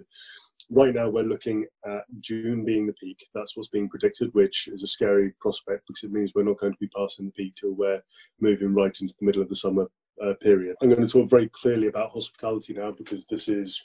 right 0.69 0.93
now 0.93 1.09
we're 1.09 1.23
looking 1.23 1.65
at 1.85 2.03
June 2.19 2.63
being 2.63 2.85
the 2.85 2.93
peak. 2.93 3.17
That's 3.33 3.55
what's 3.55 3.69
being 3.69 3.89
predicted, 3.89 4.33
which 4.33 4.67
is 4.71 4.83
a 4.83 4.87
scary 4.87 5.33
prospect 5.39 5.83
because 5.87 6.03
it 6.03 6.11
means 6.11 6.31
we're 6.33 6.43
not 6.43 6.59
going 6.59 6.73
to 6.73 6.79
be 6.79 6.89
passing 6.95 7.25
the 7.25 7.31
peak 7.31 7.55
till 7.55 7.73
we're 7.73 8.01
moving 8.39 8.73
right 8.73 8.95
into 9.01 9.13
the 9.19 9.25
middle 9.25 9.41
of 9.41 9.49
the 9.49 9.55
summer 9.55 9.89
uh, 10.23 10.33
period. 10.41 10.75
I'm 10.81 10.89
going 10.89 11.05
to 11.05 11.07
talk 11.07 11.29
very 11.29 11.49
clearly 11.49 11.87
about 11.87 12.11
hospitality 12.11 12.73
now 12.73 12.91
because 12.91 13.25
this 13.25 13.47
is, 13.47 13.81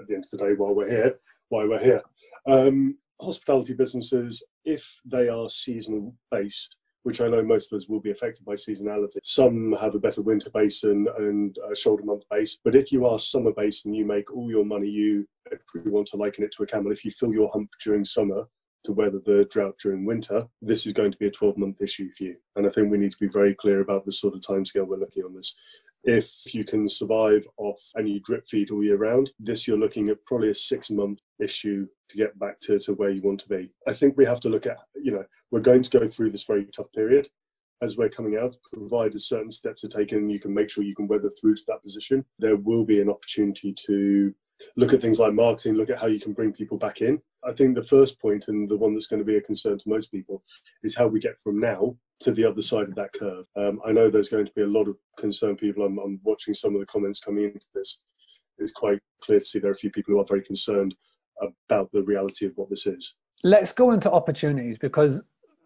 at 0.00 0.06
the 0.08 0.14
end 0.14 0.24
of 0.24 0.38
the 0.38 0.44
day, 0.44 0.54
while 0.54 0.74
we're 0.74 0.90
here, 0.90 1.18
why 1.48 1.64
we're 1.64 1.82
here. 1.82 2.02
Um, 2.48 2.96
hospitality 3.20 3.72
businesses, 3.72 4.42
if 4.64 4.86
they 5.04 5.28
are 5.28 5.48
seasonal 5.48 6.14
based, 6.30 6.76
which 7.06 7.20
I 7.20 7.28
know 7.28 7.40
most 7.40 7.72
of 7.72 7.76
us 7.76 7.88
will 7.88 8.00
be 8.00 8.10
affected 8.10 8.44
by 8.44 8.54
seasonality. 8.54 9.18
Some 9.22 9.76
have 9.80 9.94
a 9.94 10.00
better 10.00 10.22
winter 10.22 10.50
base 10.50 10.82
and, 10.82 11.06
and 11.18 11.56
shoulder 11.74 12.02
month 12.02 12.24
base. 12.28 12.58
But 12.64 12.74
if 12.74 12.90
you 12.90 13.06
are 13.06 13.16
summer 13.16 13.52
based 13.52 13.86
and 13.86 13.94
you 13.94 14.04
make 14.04 14.34
all 14.34 14.50
your 14.50 14.64
money, 14.64 14.88
you, 14.88 15.24
if 15.52 15.60
we 15.72 15.88
want 15.88 16.08
to 16.08 16.16
liken 16.16 16.42
it 16.42 16.52
to 16.56 16.64
a 16.64 16.66
camel, 16.66 16.90
if 16.90 17.04
you 17.04 17.12
fill 17.12 17.32
your 17.32 17.48
hump 17.52 17.70
during 17.80 18.04
summer, 18.04 18.48
to 18.86 18.92
weather 18.92 19.20
the 19.24 19.46
drought 19.52 19.76
during 19.80 20.04
winter, 20.04 20.46
this 20.62 20.84
is 20.84 20.92
going 20.92 21.12
to 21.12 21.18
be 21.18 21.28
a 21.28 21.30
12 21.30 21.56
month 21.56 21.80
issue 21.80 22.10
for 22.10 22.24
you. 22.24 22.36
And 22.56 22.66
I 22.66 22.70
think 22.70 22.90
we 22.90 22.98
need 22.98 23.12
to 23.12 23.18
be 23.20 23.28
very 23.28 23.54
clear 23.54 23.82
about 23.82 24.04
the 24.04 24.10
sort 24.10 24.34
of 24.34 24.40
timescale 24.40 24.88
we're 24.88 24.96
looking 24.96 25.22
on 25.22 25.34
this. 25.34 25.54
If 26.06 26.54
you 26.54 26.64
can 26.64 26.88
survive 26.88 27.44
off 27.56 27.80
and 27.96 28.08
you 28.08 28.20
drip 28.20 28.46
feed 28.48 28.70
all 28.70 28.82
year 28.82 28.96
round, 28.96 29.32
this 29.40 29.66
you're 29.66 29.76
looking 29.76 30.08
at 30.08 30.24
probably 30.24 30.50
a 30.50 30.54
six 30.54 30.88
month 30.88 31.20
issue 31.40 31.86
to 32.08 32.16
get 32.16 32.38
back 32.38 32.60
to, 32.60 32.78
to 32.78 32.94
where 32.94 33.10
you 33.10 33.22
want 33.22 33.40
to 33.40 33.48
be. 33.48 33.72
I 33.88 33.92
think 33.92 34.16
we 34.16 34.24
have 34.24 34.40
to 34.40 34.48
look 34.48 34.66
at, 34.66 34.78
you 34.94 35.10
know, 35.10 35.24
we're 35.50 35.60
going 35.60 35.82
to 35.82 35.98
go 35.98 36.06
through 36.06 36.30
this 36.30 36.44
very 36.44 36.64
tough 36.66 36.92
period 36.92 37.28
as 37.82 37.96
we're 37.96 38.08
coming 38.08 38.38
out, 38.38 38.56
provided 38.72 39.20
certain 39.20 39.50
steps 39.50 39.84
are 39.84 39.88
taken, 39.88 40.18
and 40.18 40.32
you 40.32 40.40
can 40.40 40.54
make 40.54 40.70
sure 40.70 40.84
you 40.84 40.94
can 40.94 41.08
weather 41.08 41.28
through 41.28 41.54
to 41.56 41.64
that 41.68 41.82
position. 41.82 42.24
There 42.38 42.56
will 42.56 42.84
be 42.84 43.00
an 43.00 43.10
opportunity 43.10 43.74
to 43.86 44.34
look 44.76 44.92
at 44.92 45.00
things 45.00 45.18
like 45.18 45.34
marketing, 45.34 45.74
look 45.74 45.90
at 45.90 45.98
how 45.98 46.06
you 46.06 46.20
can 46.20 46.32
bring 46.32 46.52
people 46.52 46.78
back 46.78 47.00
in. 47.00 47.20
I 47.44 47.52
think 47.52 47.74
the 47.74 47.84
first 47.84 48.20
point, 48.20 48.48
and 48.48 48.68
the 48.68 48.76
one 48.76 48.94
that's 48.94 49.06
going 49.06 49.20
to 49.20 49.24
be 49.24 49.36
a 49.36 49.40
concern 49.40 49.78
to 49.78 49.88
most 49.88 50.10
people, 50.10 50.42
is 50.82 50.96
how 50.96 51.06
we 51.06 51.20
get 51.20 51.38
from 51.38 51.60
now 51.60 51.96
to 52.20 52.32
the 52.32 52.44
other 52.44 52.62
side 52.62 52.88
of 52.88 52.94
that 52.96 53.12
curve. 53.12 53.44
Um, 53.56 53.80
I 53.86 53.92
know 53.92 54.10
there's 54.10 54.28
going 54.28 54.46
to 54.46 54.52
be 54.56 54.62
a 54.62 54.66
lot 54.66 54.88
of 54.88 54.96
concerned 55.18 55.58
people. 55.58 55.84
I'm, 55.84 55.98
I'm 55.98 56.20
watching 56.24 56.54
some 56.54 56.74
of 56.74 56.80
the 56.80 56.86
comments 56.86 57.20
coming 57.20 57.44
into 57.44 57.66
this. 57.74 58.00
It's 58.58 58.72
quite 58.72 58.98
clear 59.20 59.38
to 59.38 59.44
see 59.44 59.58
there 59.58 59.70
are 59.70 59.74
a 59.74 59.76
few 59.76 59.90
people 59.90 60.14
who 60.14 60.20
are 60.20 60.26
very 60.26 60.42
concerned 60.42 60.94
about 61.68 61.90
the 61.92 62.02
reality 62.02 62.46
of 62.46 62.52
what 62.56 62.70
this 62.70 62.86
is. 62.86 63.14
Let's 63.44 63.72
go 63.72 63.92
into 63.92 64.10
opportunities 64.10 64.78
because 64.78 65.22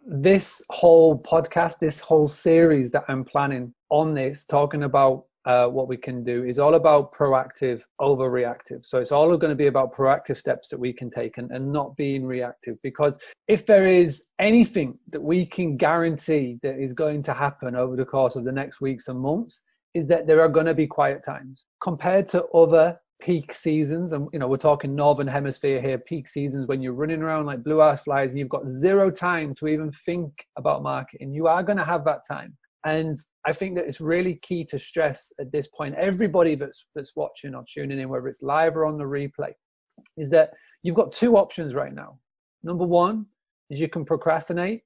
this 0.06 0.62
whole 0.70 1.22
podcast, 1.22 1.78
this 1.78 2.00
whole 2.00 2.26
series 2.26 2.90
that 2.90 3.04
I'm 3.08 3.24
planning 3.24 3.72
on 3.90 4.14
this, 4.14 4.44
talking 4.44 4.82
about 4.82 5.26
uh, 5.46 5.66
what 5.66 5.88
we 5.88 5.96
can 5.96 6.22
do, 6.22 6.44
is 6.44 6.58
all 6.58 6.74
about 6.74 7.12
proactive 7.12 7.82
over 7.98 8.30
reactive. 8.30 8.84
So 8.84 8.98
it's 8.98 9.12
all 9.12 9.36
going 9.36 9.50
to 9.50 9.56
be 9.56 9.66
about 9.66 9.94
proactive 9.94 10.36
steps 10.36 10.68
that 10.68 10.78
we 10.78 10.92
can 10.92 11.10
take 11.10 11.38
and, 11.38 11.50
and 11.52 11.72
not 11.72 11.96
being 11.96 12.24
reactive. 12.26 12.76
Because 12.82 13.18
if 13.48 13.66
there 13.66 13.86
is 13.86 14.24
anything 14.38 14.98
that 15.10 15.22
we 15.22 15.46
can 15.46 15.76
guarantee 15.76 16.58
that 16.62 16.78
is 16.78 16.92
going 16.92 17.22
to 17.24 17.34
happen 17.34 17.74
over 17.74 17.96
the 17.96 18.04
course 18.04 18.36
of 18.36 18.44
the 18.44 18.52
next 18.52 18.80
weeks 18.80 19.08
and 19.08 19.18
months, 19.18 19.62
is 19.94 20.06
that 20.06 20.26
there 20.26 20.40
are 20.40 20.48
going 20.48 20.66
to 20.66 20.74
be 20.74 20.86
quiet 20.86 21.24
times 21.24 21.66
compared 21.82 22.28
to 22.28 22.44
other 22.46 22.98
peak 23.20 23.52
seasons 23.52 24.12
and 24.12 24.28
you 24.32 24.38
know 24.38 24.48
we're 24.48 24.56
talking 24.56 24.94
northern 24.94 25.26
hemisphere 25.26 25.80
here 25.80 25.98
peak 25.98 26.26
seasons 26.26 26.66
when 26.66 26.80
you're 26.80 26.94
running 26.94 27.22
around 27.22 27.44
like 27.44 27.62
blue 27.62 27.82
ass 27.82 28.02
flies 28.02 28.30
and 28.30 28.38
you've 28.38 28.48
got 28.48 28.66
zero 28.66 29.10
time 29.10 29.54
to 29.54 29.68
even 29.68 29.92
think 30.06 30.46
about 30.56 30.82
marketing 30.82 31.32
you 31.32 31.46
are 31.46 31.62
going 31.62 31.76
to 31.76 31.84
have 31.84 32.04
that 32.04 32.26
time 32.26 32.56
and 32.84 33.18
i 33.46 33.52
think 33.52 33.74
that 33.74 33.86
it's 33.86 34.00
really 34.00 34.36
key 34.42 34.64
to 34.64 34.78
stress 34.78 35.32
at 35.40 35.50
this 35.52 35.68
point 35.68 35.94
everybody 35.96 36.54
that's 36.54 36.84
that's 36.94 37.12
watching 37.16 37.54
or 37.54 37.64
tuning 37.72 37.98
in 37.98 38.08
whether 38.08 38.28
it's 38.28 38.42
live 38.42 38.76
or 38.76 38.86
on 38.86 38.96
the 38.96 39.04
replay 39.04 39.52
is 40.16 40.30
that 40.30 40.50
you've 40.82 40.96
got 40.96 41.12
two 41.12 41.36
options 41.36 41.74
right 41.74 41.94
now 41.94 42.18
number 42.62 42.84
one 42.84 43.26
is 43.68 43.80
you 43.80 43.88
can 43.88 44.04
procrastinate 44.04 44.82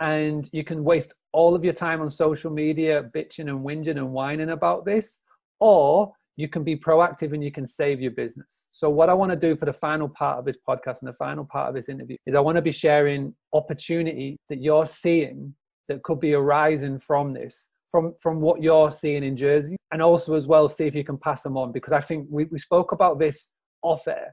and 0.00 0.48
you 0.52 0.62
can 0.62 0.84
waste 0.84 1.14
all 1.32 1.54
of 1.54 1.64
your 1.64 1.72
time 1.72 2.00
on 2.00 2.10
social 2.10 2.50
media 2.50 3.10
bitching 3.14 3.48
and 3.48 3.64
whinging 3.64 3.96
and 3.96 4.12
whining 4.12 4.50
about 4.50 4.84
this 4.84 5.18
or 5.60 6.12
you 6.40 6.48
can 6.48 6.64
be 6.64 6.74
proactive 6.74 7.34
and 7.34 7.44
you 7.44 7.52
can 7.52 7.66
save 7.66 8.00
your 8.00 8.12
business. 8.12 8.66
So, 8.72 8.88
what 8.88 9.10
I 9.10 9.14
want 9.14 9.30
to 9.30 9.36
do 9.36 9.54
for 9.56 9.66
the 9.66 9.72
final 9.72 10.08
part 10.08 10.38
of 10.38 10.46
this 10.46 10.56
podcast 10.66 11.00
and 11.00 11.08
the 11.08 11.16
final 11.18 11.44
part 11.44 11.68
of 11.68 11.74
this 11.74 11.90
interview 11.90 12.16
is 12.26 12.34
I 12.34 12.40
want 12.40 12.56
to 12.56 12.62
be 12.62 12.72
sharing 12.72 13.34
opportunity 13.52 14.38
that 14.48 14.62
you're 14.62 14.86
seeing 14.86 15.54
that 15.90 16.04
could 16.04 16.20
be 16.20 16.34
arising 16.34 17.00
from 17.00 17.32
this, 17.32 17.68
from, 17.90 18.14
from 18.22 18.40
what 18.40 18.62
you're 18.62 18.92
seeing 18.92 19.24
in 19.24 19.36
Jersey, 19.36 19.76
and 19.92 20.00
also 20.00 20.34
as 20.34 20.46
well 20.46 20.68
see 20.68 20.84
if 20.86 20.94
you 20.94 21.02
can 21.02 21.18
pass 21.18 21.42
them 21.42 21.56
on 21.56 21.72
because 21.72 21.92
I 21.92 22.00
think 22.00 22.28
we, 22.30 22.44
we 22.44 22.60
spoke 22.60 22.92
about 22.92 23.18
this 23.18 23.50
off 23.82 24.06
air. 24.06 24.32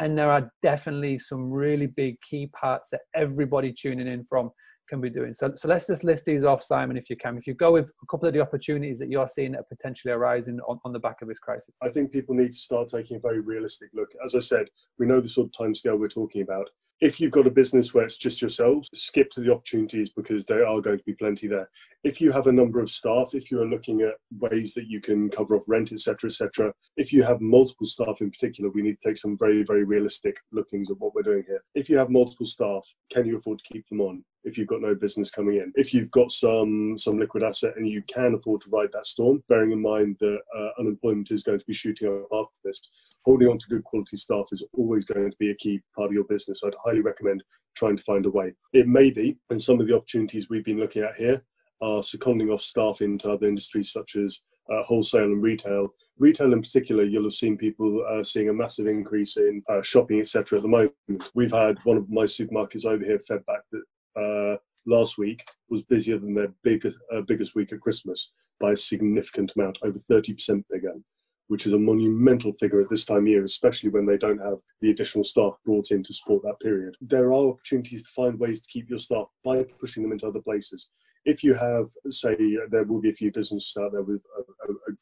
And 0.00 0.16
there 0.16 0.30
are 0.30 0.50
definitely 0.62 1.18
some 1.18 1.50
really 1.50 1.86
big 1.86 2.20
key 2.20 2.48
parts 2.48 2.90
that 2.90 3.00
everybody 3.16 3.72
tuning 3.72 4.06
in 4.06 4.22
from 4.22 4.50
can 4.88 5.00
be 5.00 5.08
doing. 5.10 5.32
So, 5.32 5.52
so 5.56 5.66
let's 5.66 5.86
just 5.86 6.04
list 6.04 6.26
these 6.26 6.44
off, 6.44 6.62
Simon, 6.62 6.96
if 6.98 7.08
you 7.08 7.16
can. 7.16 7.38
If 7.38 7.46
you 7.46 7.54
go 7.54 7.72
with 7.72 7.86
a 7.86 8.06
couple 8.10 8.28
of 8.28 8.34
the 8.34 8.40
opportunities 8.40 8.98
that 8.98 9.08
you're 9.08 9.28
seeing 9.28 9.52
that 9.52 9.60
are 9.60 9.76
potentially 9.76 10.12
arising 10.12 10.60
on, 10.68 10.78
on 10.84 10.92
the 10.92 10.98
back 10.98 11.16
of 11.22 11.28
this 11.28 11.38
crisis. 11.38 11.74
I 11.82 11.88
think 11.88 12.12
people 12.12 12.34
need 12.34 12.52
to 12.52 12.58
start 12.58 12.88
taking 12.88 13.16
a 13.16 13.20
very 13.20 13.40
realistic 13.40 13.88
look. 13.94 14.10
As 14.24 14.34
I 14.34 14.40
said, 14.40 14.66
we 14.98 15.06
know 15.06 15.20
the 15.20 15.28
sort 15.28 15.48
of 15.48 15.52
timescale 15.52 15.98
we're 15.98 16.08
talking 16.08 16.42
about. 16.42 16.68
If 17.00 17.20
you've 17.20 17.30
got 17.30 17.46
a 17.46 17.50
business 17.50 17.94
where 17.94 18.04
it's 18.04 18.18
just 18.18 18.42
yourselves, 18.42 18.88
skip 18.92 19.30
to 19.30 19.40
the 19.40 19.52
opportunities 19.52 20.10
because 20.10 20.44
there 20.44 20.66
are 20.66 20.80
going 20.80 20.98
to 20.98 21.04
be 21.04 21.14
plenty 21.14 21.46
there. 21.46 21.68
If 22.02 22.20
you 22.20 22.32
have 22.32 22.48
a 22.48 22.52
number 22.52 22.80
of 22.80 22.90
staff, 22.90 23.34
if 23.34 23.52
you 23.52 23.60
are 23.62 23.68
looking 23.68 24.00
at 24.00 24.14
ways 24.40 24.74
that 24.74 24.88
you 24.88 25.00
can 25.00 25.30
cover 25.30 25.54
off 25.54 25.68
rent, 25.68 25.92
etc., 25.92 26.28
etc., 26.28 26.72
if 26.96 27.12
you 27.12 27.22
have 27.22 27.40
multiple 27.40 27.86
staff 27.86 28.20
in 28.20 28.32
particular, 28.32 28.68
we 28.70 28.82
need 28.82 28.98
to 29.00 29.08
take 29.08 29.16
some 29.16 29.38
very, 29.38 29.62
very 29.62 29.84
realistic 29.84 30.38
lookings 30.50 30.90
at 30.90 30.98
what 30.98 31.14
we're 31.14 31.22
doing 31.22 31.44
here. 31.46 31.62
If 31.76 31.88
you 31.88 31.96
have 31.98 32.10
multiple 32.10 32.46
staff, 32.46 32.84
can 33.12 33.26
you 33.26 33.36
afford 33.36 33.60
to 33.60 33.72
keep 33.72 33.88
them 33.88 34.00
on? 34.00 34.24
If 34.44 34.56
you've 34.56 34.68
got 34.68 34.80
no 34.80 34.94
business 34.94 35.30
coming 35.30 35.56
in. 35.56 35.72
If 35.74 35.92
you've 35.92 36.10
got 36.10 36.30
some 36.32 36.96
some 36.96 37.18
liquid 37.18 37.42
asset 37.42 37.74
and 37.76 37.88
you 37.88 38.02
can 38.02 38.34
afford 38.34 38.60
to 38.62 38.70
ride 38.70 38.90
that 38.92 39.06
storm, 39.06 39.42
bearing 39.48 39.72
in 39.72 39.82
mind 39.82 40.16
that 40.20 40.38
uh, 40.56 40.68
unemployment 40.78 41.30
is 41.30 41.42
going 41.42 41.58
to 41.58 41.66
be 41.66 41.72
shooting 41.72 42.08
up 42.08 42.28
after 42.32 42.60
this, 42.64 42.80
holding 43.24 43.48
on 43.48 43.58
to 43.58 43.68
good 43.68 43.84
quality 43.84 44.16
staff 44.16 44.48
is 44.52 44.64
always 44.72 45.04
going 45.04 45.30
to 45.30 45.36
be 45.38 45.50
a 45.50 45.56
key 45.56 45.80
part 45.94 46.08
of 46.08 46.14
your 46.14 46.24
business. 46.24 46.62
I'd 46.64 46.74
highly 46.84 47.00
recommend 47.00 47.42
trying 47.74 47.96
to 47.96 48.02
find 48.02 48.26
a 48.26 48.30
way. 48.30 48.52
It 48.72 48.88
may 48.88 49.10
be, 49.10 49.36
and 49.50 49.60
some 49.60 49.80
of 49.80 49.86
the 49.86 49.96
opportunities 49.96 50.48
we've 50.48 50.64
been 50.64 50.80
looking 50.80 51.02
at 51.02 51.14
here 51.14 51.42
are 51.80 52.02
seconding 52.02 52.50
off 52.50 52.60
staff 52.60 53.02
into 53.02 53.30
other 53.30 53.46
industries 53.46 53.92
such 53.92 54.16
as 54.16 54.40
uh, 54.70 54.82
wholesale 54.82 55.24
and 55.24 55.42
retail. 55.42 55.88
Retail 56.18 56.52
in 56.52 56.60
particular, 56.60 57.04
you'll 57.04 57.22
have 57.24 57.32
seen 57.32 57.56
people 57.56 58.04
uh, 58.08 58.24
seeing 58.24 58.48
a 58.48 58.52
massive 58.52 58.86
increase 58.86 59.36
in 59.36 59.62
uh, 59.68 59.82
shopping, 59.82 60.20
etc. 60.20 60.58
At 60.58 60.62
the 60.62 60.68
moment, 60.68 61.30
we've 61.34 61.52
had 61.52 61.78
one 61.84 61.96
of 61.96 62.10
my 62.10 62.24
supermarkets 62.24 62.84
over 62.84 63.04
here 63.04 63.20
fed 63.20 63.46
back 63.46 63.60
that 63.72 63.82
uh, 64.18 64.56
last 64.86 65.18
week 65.18 65.40
was 65.70 65.82
busier 65.82 66.18
than 66.18 66.34
their 66.34 66.52
biggest 66.62 66.96
uh, 67.14 67.22
biggest 67.26 67.54
week 67.54 67.72
at 67.72 67.80
Christmas 67.80 68.32
by 68.60 68.72
a 68.72 68.76
significant 68.76 69.52
amount, 69.56 69.78
over 69.82 69.98
thirty 69.98 70.32
percent 70.34 70.64
bigger. 70.70 70.94
which 71.48 71.66
is 71.66 71.72
a 71.72 71.78
monumental 71.78 72.52
figure 72.60 72.80
at 72.80 72.88
this 72.90 73.04
time 73.04 73.18
of 73.24 73.26
year, 73.26 73.44
especially 73.44 73.88
when 73.90 74.06
they 74.06 74.18
don't 74.18 74.38
have 74.38 74.58
the 74.80 74.90
additional 74.90 75.24
staff 75.24 75.54
brought 75.64 75.90
in 75.90 76.02
to 76.02 76.12
support 76.12 76.42
that 76.42 76.60
period. 76.60 76.94
There 77.00 77.28
are 77.32 77.48
opportunities 77.48 78.04
to 78.04 78.10
find 78.14 78.38
ways 78.38 78.60
to 78.60 78.68
keep 78.70 78.88
your 78.88 78.98
staff 78.98 79.26
by 79.44 79.64
pushing 79.80 80.02
them 80.02 80.12
into 80.12 80.28
other 80.28 80.42
places. 80.42 80.88
If 81.24 81.42
you 81.42 81.54
have, 81.54 81.86
say, 82.10 82.36
there 82.70 82.84
will 82.84 83.00
be 83.00 83.10
a 83.10 83.14
few 83.14 83.32
businesses 83.32 83.74
out 83.80 83.92
there 83.92 84.02
with 84.02 84.22
a 84.38 84.47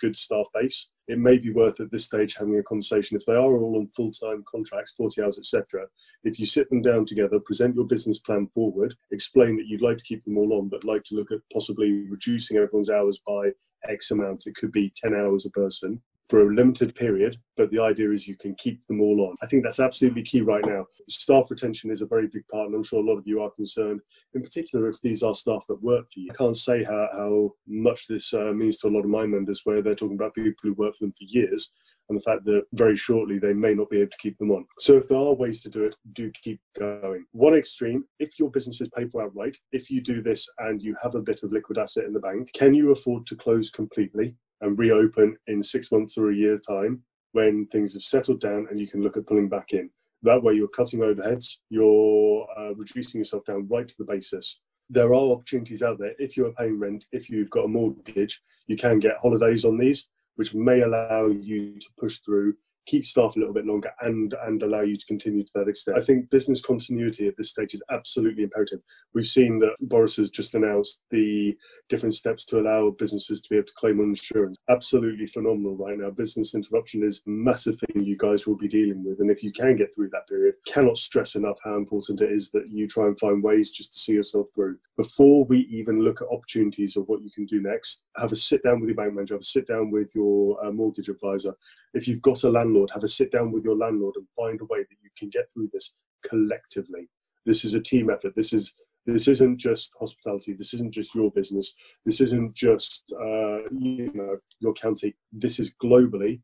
good 0.01 0.17
staff 0.17 0.47
base, 0.55 0.89
it 1.09 1.19
may 1.19 1.39
be 1.39 1.53
worth 1.53 1.81
at 1.81 1.91
this 1.91 2.05
stage 2.05 2.35
having 2.35 2.59
a 2.59 2.63
conversation. 2.63 3.17
If 3.17 3.27
they 3.27 3.35
are 3.35 3.57
all 3.57 3.77
on 3.77 3.89
full 3.89 4.11
time 4.11 4.45
contracts, 4.51 4.93
40 4.97 5.23
hours, 5.23 5.39
etc., 5.39 5.87
if 6.25 6.39
you 6.39 6.47
sit 6.47 6.69
them 6.71 6.83
down 6.83 7.05
together, 7.05 7.39
present 7.41 7.75
your 7.75 7.87
business 7.87 8.19
plan 8.19 8.49
forward, 8.49 8.95
explain 9.13 9.57
that 9.57 9.67
you'd 9.67 9.83
like 9.83 9.99
to 9.99 10.05
keep 10.05 10.25
them 10.25 10.39
all 10.39 10.55
on, 10.55 10.69
but 10.69 10.85
like 10.85 11.05
to 11.05 11.15
look 11.15 11.31
at 11.31 11.39
possibly 11.53 12.07
reducing 12.11 12.57
everyone's 12.57 12.91
hours 12.91 13.21
by 13.27 13.51
X 13.89 14.11
amount, 14.11 14.47
it 14.47 14.57
could 14.57 14.73
be 14.73 14.93
10 14.97 15.15
hours 15.15 15.47
a 15.47 15.51
person, 15.51 16.01
for 16.29 16.41
a 16.41 16.55
limited 16.55 16.95
period, 16.95 17.37
but 17.57 17.71
the 17.71 17.81
idea 17.81 18.11
is 18.11 18.27
you 18.27 18.37
can 18.37 18.55
keep 18.57 18.85
them 18.87 19.01
all 19.01 19.29
on. 19.29 19.37
I 19.43 19.47
think 19.47 19.63
that's 19.63 19.81
absolutely 19.81 20.23
key 20.23 20.41
right 20.41 20.65
now. 20.67 20.85
Staff 21.09 21.51
retention 21.51 21.91
is 21.91 22.03
a 22.03 22.07
very 22.07 22.27
big 22.27 22.47
part, 22.49 22.67
and 22.67 22.75
I'm 22.75 22.83
sure 22.83 23.01
a 23.01 23.07
lot 23.07 23.19
of 23.19 23.27
you 23.27 23.41
are 23.43 23.51
concerned, 23.51 24.01
in 24.35 24.43
particular 24.43 24.89
if 24.89 25.01
these 25.03 25.23
are 25.23 25.35
staff 25.35 25.65
that 25.69 25.83
work 25.83 26.07
for 26.13 26.21
you. 26.21 26.29
I 26.31 26.35
can't 26.35 26.57
say 26.57 26.83
how, 26.83 27.09
how 27.13 27.51
much 27.67 28.09
this 28.09 28.35
uh, 28.35 28.53
means 28.53 28.79
to 28.79 28.89
a 28.89 28.91
lot 28.91 29.05
of 29.05 29.11
my 29.11 29.27
members, 29.27 29.61
where 29.65 29.83
they're 29.83 29.95
talking 29.95 30.17
about 30.17 30.35
people 30.35 30.53
who 30.63 30.75
work 30.75 30.95
for 30.97 31.05
them 31.05 31.13
for 31.13 31.25
years, 31.39 31.71
and 32.09 32.19
the 32.19 32.23
fact 32.23 32.45
that 32.45 32.63
very 32.73 32.97
shortly 32.97 33.39
they 33.39 33.53
may 33.53 33.75
not 33.75 33.91
be 33.91 34.01
able 34.01 34.11
to 34.11 34.19
keep 34.19 34.37
them 34.39 34.51
on. 34.51 34.65
So 34.79 34.97
if 34.97 35.09
there 35.09 35.19
are 35.19 35.35
ways 35.35 35.61
to 35.63 35.69
do 35.69 35.85
it, 35.85 35.95
do 36.13 36.31
keep 36.43 36.61
going. 36.79 37.25
One 37.33 37.55
extreme, 37.55 38.05
if 38.19 38.39
your 38.39 38.51
business 38.51 38.81
is 38.81 38.89
paid 38.97 39.11
for 39.11 39.23
outright, 39.23 39.57
if 39.73 39.91
you 39.91 40.01
do 40.01 40.23
this 40.23 40.49
and 40.59 40.83
you 40.83 40.97
have 41.03 41.15
a 41.15 41.21
bit 41.21 41.43
of 41.43 41.53
liquid 41.53 41.79
asset 41.79 42.05
in 42.05 42.13
the 42.13 42.21
bank, 42.21 42.53
can 42.53 42.75
you 42.75 42.91
afford 42.91 43.27
to 43.27 43.37
close 43.37 43.71
completely? 43.71 44.35
And 44.61 44.79
reopen 44.79 45.37
in 45.47 45.63
six 45.63 45.93
months 45.93 46.17
or 46.17 46.31
a 46.31 46.35
year's 46.35 46.61
time 46.61 47.03
when 47.33 47.67
things 47.67 47.93
have 47.93 48.03
settled 48.03 48.41
down 48.41 48.67
and 48.71 48.81
you 48.81 48.87
can 48.89 49.03
look 49.03 49.17
at 49.17 49.27
pulling 49.27 49.49
back 49.49 49.73
in. 49.73 49.91
That 50.23 50.43
way, 50.43 50.55
you're 50.55 50.69
cutting 50.69 51.01
overheads, 51.01 51.59
you're 51.69 52.47
uh, 52.59 52.75
reducing 52.75 53.19
yourself 53.19 53.45
down 53.45 53.69
right 53.69 53.87
to 53.87 53.95
the 53.99 54.05
basis. 54.05 54.61
There 54.89 55.09
are 55.09 55.33
opportunities 55.33 55.83
out 55.83 55.99
there. 55.99 56.15
If 56.19 56.37
you're 56.37 56.53
paying 56.53 56.79
rent, 56.79 57.07
if 57.13 57.29
you've 57.29 57.51
got 57.51 57.67
a 57.67 57.69
mortgage, 57.69 58.43
you 58.67 58.77
can 58.77 58.99
get 58.99 59.19
holidays 59.21 59.65
on 59.65 59.77
these, 59.77 60.09
which 60.37 60.55
may 60.55 60.81
allow 60.81 61.27
you 61.27 61.79
to 61.79 61.89
push 61.99 62.19
through 62.21 62.55
keep 62.87 63.07
staff 63.07 63.37
a 63.37 63.39
little 63.39 63.55
bit 63.55 63.67
longer 63.67 63.91
and 64.01 64.35
and 64.47 64.63
allow 64.63 64.81
you 64.81 64.97
to 64.97 65.07
continue 65.07 65.45
to 65.45 65.53
that 65.55 65.69
extent. 65.69 65.99
I 65.99 66.03
think 66.03 66.31
business 66.31 66.61
continuity 66.61 67.29
at 67.29 67.37
this 67.37 67.51
stage 67.51 67.75
is 67.75 67.83
absolutely 67.91 68.45
imperative. 68.45 68.81
We've 69.15 69.27
seen 69.27 69.59
that 69.61 69.75
Boris 69.83 70.17
has 70.17 70.31
just 70.31 70.55
announced 70.55 71.01
the 71.11 71.57
different 71.89 72.15
steps 72.15 72.45
to 72.47 72.61
allow 72.61 72.91
businesses 72.91 73.41
to 73.41 73.49
be 73.49 73.57
able 73.57 73.67
to 73.67 73.73
claim 73.79 74.01
on 74.01 74.07
insurance. 74.07 74.57
Absolutely 74.69 75.27
phenomenal 75.27 75.77
right 75.77 75.99
now. 75.99 76.11
Business 76.11 76.55
interruption 76.55 77.03
is 77.05 77.23
a 77.27 77.31
massive 77.31 77.79
thing 77.79 78.05
you 78.05 78.17
guys 78.17 78.47
will 78.47 78.57
be 78.57 78.69
dealing 78.69 79.05
with. 79.05 79.21
And 79.21 79.31
if 79.31 79.43
you 79.43 79.53
can 79.53 79.77
get 79.77 79.95
through 79.95 80.11
that 80.11 80.29
period, 80.29 80.55
cannot 80.67 80.97
stress 80.97 81.35
enough 81.35 81.59
how 81.65 81.77
important 81.77 82.21
it 82.21 82.33
is 82.33 82.51
that 82.51 82.69
you 82.69 82.87
try 82.87 83.07
and 83.07 83.19
find 83.19 83.43
ways 83.43 83.71
just 83.71 83.93
to 83.93 83.99
see 83.99 84.13
yourself 84.13 84.49
through. 84.55 84.77
Before 84.97 85.45
we 85.45 85.61
even 85.71 86.01
look 86.01 86.23
at 86.23 86.29
opportunities 86.33 86.97
of 86.97 87.09
what 87.09 87.23
you 87.23 87.31
can 87.31 87.47
do 87.47 87.61
next, 87.61 88.03
have 88.17 88.33
a 88.33 88.37
sit 88.37 88.63
down 88.63 88.81
with 88.81 88.89
your 88.89 88.97
bank 88.97 89.15
manager, 89.15 89.35
have 89.35 89.41
a 89.41 89.45
sit 89.45 89.67
down 89.67 89.91
with 89.91 90.15
your 90.15 90.65
uh, 90.65 90.71
mortgage 90.71 91.09
advisor. 91.09 91.55
If 91.95 92.09
you've 92.09 92.23
got 92.23 92.45
a 92.45 92.51
landlord 92.51 92.76
landlord, 92.77 92.91
have 92.93 93.05
a 93.05 93.09
sit 93.09 93.33
down 93.33 93.53
with 93.53 93.65
your 93.65 93.77
landlord 93.77 94.17
and 94.17 94.27
find 94.37 94.61
a 94.61 94.65
way 94.67 94.81
that 94.81 94.97
you 95.03 95.11
can 95.19 95.31
get 95.31 95.51
through 95.53 95.69
this 95.73 95.95
collectively. 96.29 97.09
This 97.45 97.65
is 97.65 97.75
a 97.75 97.81
team 97.81 98.11
effort. 98.11 98.35
This 98.37 98.53
is 98.53 98.73
this 99.07 99.29
isn't 99.29 99.59
just 99.59 99.93
hospitality. 100.01 100.53
This 100.53 100.75
isn't 100.75 100.93
just 100.93 101.15
your 101.15 101.31
business. 101.31 101.73
This 102.05 102.21
isn't 102.21 102.55
just 102.55 103.05
uh, 103.13 103.63
you 103.71 104.11
know 104.15 104.37
your 104.61 104.75
county. 104.75 105.15
This 105.33 105.61
is 105.61 105.73
globally, 105.83 106.41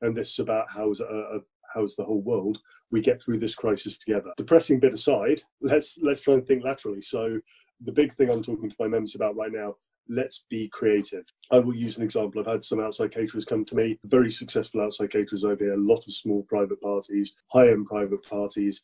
and 0.00 0.16
this 0.16 0.30
is 0.30 0.38
about 0.38 0.66
how's 0.70 1.00
uh, 1.00 1.38
how's 1.74 1.96
the 1.96 2.04
whole 2.04 2.22
world 2.22 2.58
we 2.90 3.00
get 3.00 3.20
through 3.20 3.38
this 3.38 3.54
crisis 3.54 3.98
together. 3.98 4.32
Depressing 4.36 4.80
bit 4.80 4.92
aside, 4.92 5.42
let's 5.60 5.98
let's 6.02 6.20
try 6.20 6.34
and 6.34 6.46
think 6.46 6.64
laterally. 6.64 7.00
So 7.00 7.38
the 7.84 7.92
big 7.92 8.12
thing 8.14 8.30
I'm 8.30 8.42
talking 8.42 8.70
to 8.70 8.76
my 8.78 8.88
members 8.88 9.14
about 9.14 9.36
right 9.36 9.52
now 9.52 9.74
let's 10.08 10.44
be 10.50 10.68
creative. 10.68 11.24
I 11.50 11.58
will 11.58 11.74
use 11.74 11.96
an 11.96 12.04
example. 12.04 12.40
I've 12.40 12.46
had 12.46 12.62
some 12.62 12.80
outside 12.80 13.12
caterers 13.12 13.44
come 13.44 13.64
to 13.66 13.76
me, 13.76 13.98
very 14.04 14.30
successful 14.30 14.80
outside 14.80 15.10
caterers 15.10 15.44
over 15.44 15.64
here, 15.64 15.74
a 15.74 15.78
lot 15.78 16.04
of 16.06 16.12
small 16.12 16.42
private 16.44 16.80
parties, 16.80 17.34
high 17.48 17.68
end 17.70 17.86
private 17.86 18.22
parties. 18.24 18.82